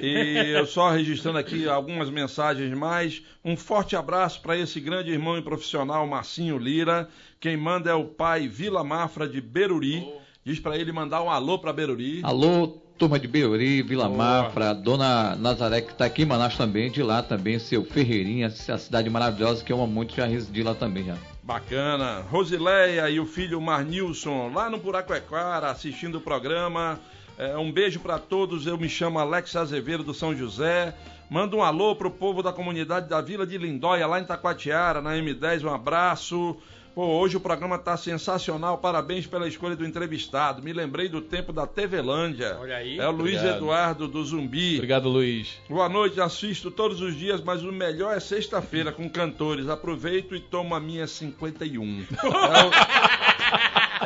[0.00, 3.22] E eu só registrando aqui algumas mensagens mais.
[3.44, 7.08] Um forte abraço para esse grande irmão e profissional, Marcinho Lira.
[7.40, 10.06] Quem manda é o pai Vila Mafra de Beruri.
[10.44, 12.20] Diz para ele mandar um alô para Beruri.
[12.22, 17.00] Alô, turma de Beuri, Vila Mafra, Dona Nazaré, que está aqui em Manaus também, de
[17.00, 21.04] lá também, seu Ferreirinha, essa cidade maravilhosa que eu amo muito, já residi lá também
[21.04, 21.16] já.
[21.44, 22.20] Bacana.
[22.28, 26.98] Rosileia e o filho Marnilson, lá no Buracoequara, assistindo o programa.
[27.38, 28.66] É, um beijo para todos.
[28.66, 30.92] Eu me chamo Alex Azevedo do São José.
[31.30, 35.14] Manda um alô pro povo da comunidade da Vila de Lindóia, lá em Taquatiara, na
[35.14, 35.62] M10.
[35.64, 36.56] Um abraço.
[36.98, 38.78] Pô, hoje o programa tá sensacional.
[38.78, 40.60] Parabéns pela escolha do entrevistado.
[40.60, 42.58] Me lembrei do tempo da TVlândia.
[42.58, 42.98] Olha aí.
[42.98, 43.56] É o Luiz Obrigado.
[43.56, 44.74] Eduardo do Zumbi.
[44.74, 45.60] Obrigado, Luiz.
[45.68, 49.68] Boa noite, assisto todos os dias, mas o melhor é sexta-feira com cantores.
[49.68, 52.04] Aproveito e tomo a minha 51.
[52.18, 53.27] É o,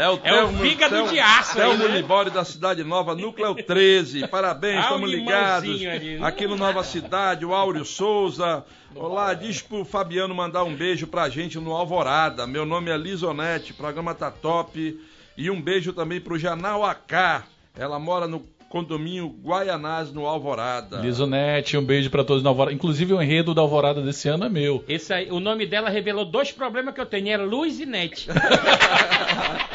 [0.02, 1.96] É o fígado de aço aí, Telmo né?
[1.96, 4.26] Libório da Cidade Nova, Núcleo 13.
[4.28, 5.80] Parabéns, o estamos ligados.
[5.80, 6.18] né?
[6.22, 8.64] Aqui no Nova Cidade, o Áureo Souza.
[8.94, 12.46] Olá, diz pro Fabiano mandar um beijo pra gente no Alvorada.
[12.46, 14.98] Meu nome é Lisonete, o programa tá top.
[15.36, 17.44] E um beijo também pro Janal AK.
[17.78, 20.98] Ela mora no condomínio Guaianás, no Alvorada.
[20.98, 22.74] Lisonete, um beijo para todos na Alvorada.
[22.74, 24.82] Inclusive o enredo da Alvorada desse ano é meu.
[24.88, 28.28] Esse aí, o nome dela revelou dois problemas que eu tenho, é Luz e Net.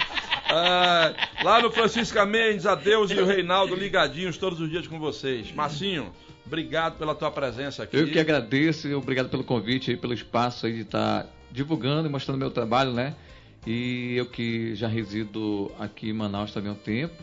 [0.57, 1.13] Ah,
[1.43, 5.51] lá no Francisca Mendes, a Deus e o Reinaldo ligadinhos todos os dias com vocês.
[5.51, 6.11] Marcinho,
[6.45, 7.95] obrigado pela tua presença aqui.
[7.95, 12.11] Eu que agradeço e obrigado pelo convite aí, pelo espaço aí de estar divulgando e
[12.11, 13.15] mostrando meu trabalho, né?
[13.65, 17.21] E eu que já resido aqui em Manaus também há um tempo.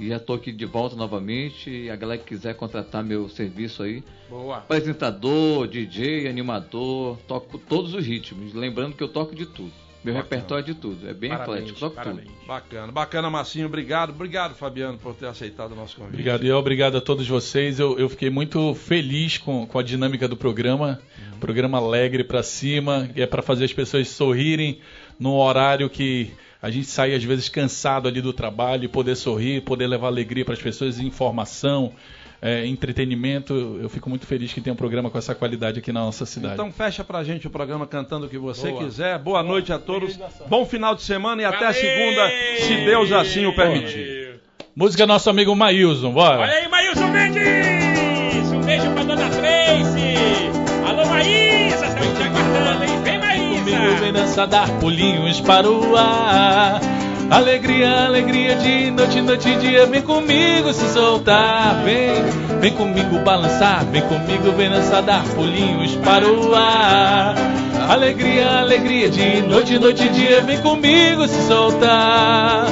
[0.00, 1.68] E já estou aqui de volta novamente.
[1.68, 4.02] E a galera que quiser contratar meu serviço aí.
[4.28, 4.58] Boa.
[4.58, 8.54] Apresentador, DJ, animador, toco todos os ritmos.
[8.54, 9.72] Lembrando que eu toco de tudo.
[10.04, 12.26] Meu repertório é de tudo, é bem Parabéns, eclético, parabéns.
[12.26, 12.46] tudo.
[12.46, 13.66] Bacana, bacana, Massinho.
[13.66, 16.14] Obrigado, obrigado, Fabiano, por ter aceitado o nosso convite.
[16.14, 17.78] Obrigado, e obrigado a todos vocês.
[17.78, 21.00] Eu, eu fiquei muito feliz com, com a dinâmica do programa.
[21.38, 24.80] Programa alegre pra cima, que é pra fazer as pessoas sorrirem
[25.18, 29.62] num horário que a gente sai às vezes cansado ali do trabalho e poder sorrir,
[29.62, 31.92] poder levar alegria para as pessoas, informação,
[32.42, 33.78] é, entretenimento.
[33.80, 36.54] Eu fico muito feliz que tem um programa com essa qualidade aqui na nossa cidade.
[36.54, 38.84] Então fecha pra gente o programa cantando o que você Boa.
[38.84, 39.16] quiser.
[39.20, 40.18] Boa noite a todos.
[40.48, 42.28] Bom final de semana e até segunda,
[42.58, 44.40] se Deus assim o permitir.
[44.74, 46.40] Música nosso amigo Maílson, bora.
[46.40, 48.50] Olha aí, Maílson Mendes!
[48.52, 50.14] Um beijo pra dona Tracy!
[50.88, 51.86] Alô, Maísa!
[51.86, 53.02] Estamos te aguardando, hein?
[53.04, 54.00] Vem, Comigo Maísa!
[54.00, 56.80] vem dançar, dar pulinhos para o ar.
[57.30, 59.86] Alegria, alegria de noite, noite e dia.
[59.86, 61.82] Vem comigo se soltar.
[61.84, 63.84] Vem, vem comigo balançar.
[63.86, 67.34] Vem comigo, vem dançar, dar pulinhos para o ar.
[67.88, 70.40] Alegria, alegria de noite, noite e dia.
[70.42, 72.66] Vem comigo se soltar.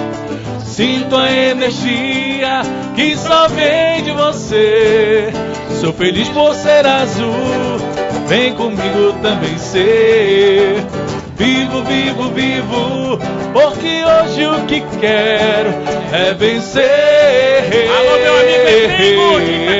[0.64, 2.62] Sinto a energia
[2.94, 5.32] que só vem de você.
[5.80, 7.78] Sou feliz por ser azul.
[8.26, 10.86] Vem comigo também ser.
[11.40, 13.18] Vivo, vivo, vivo,
[13.54, 15.70] porque hoje o que quero
[16.12, 16.84] é vencer.
[17.96, 19.70] Alô, meu amigo Efremo, de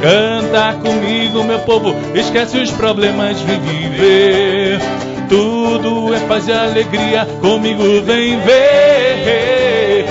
[0.00, 4.78] Canta comigo, meu povo, esquece os problemas, vem viver.
[5.28, 10.06] Tudo é paz e alegria, comigo vem ver.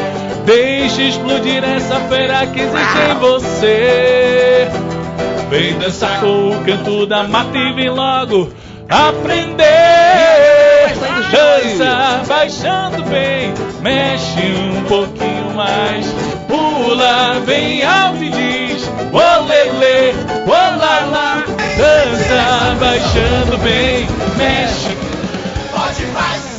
[0.46, 4.68] Deixe explodir essa fera que existe em você.
[5.50, 8.52] Vem dançar com o canto da mata e vem logo
[8.92, 9.72] aprender.
[11.32, 16.06] Dança, baixando bem, mexe um pouquinho mais.
[16.48, 20.14] Pula bem alto e diz: Olele,
[20.46, 21.46] olala.
[21.78, 24.06] Dança, baixando bem,
[24.38, 24.98] mexe.
[25.72, 26.51] Pode mais.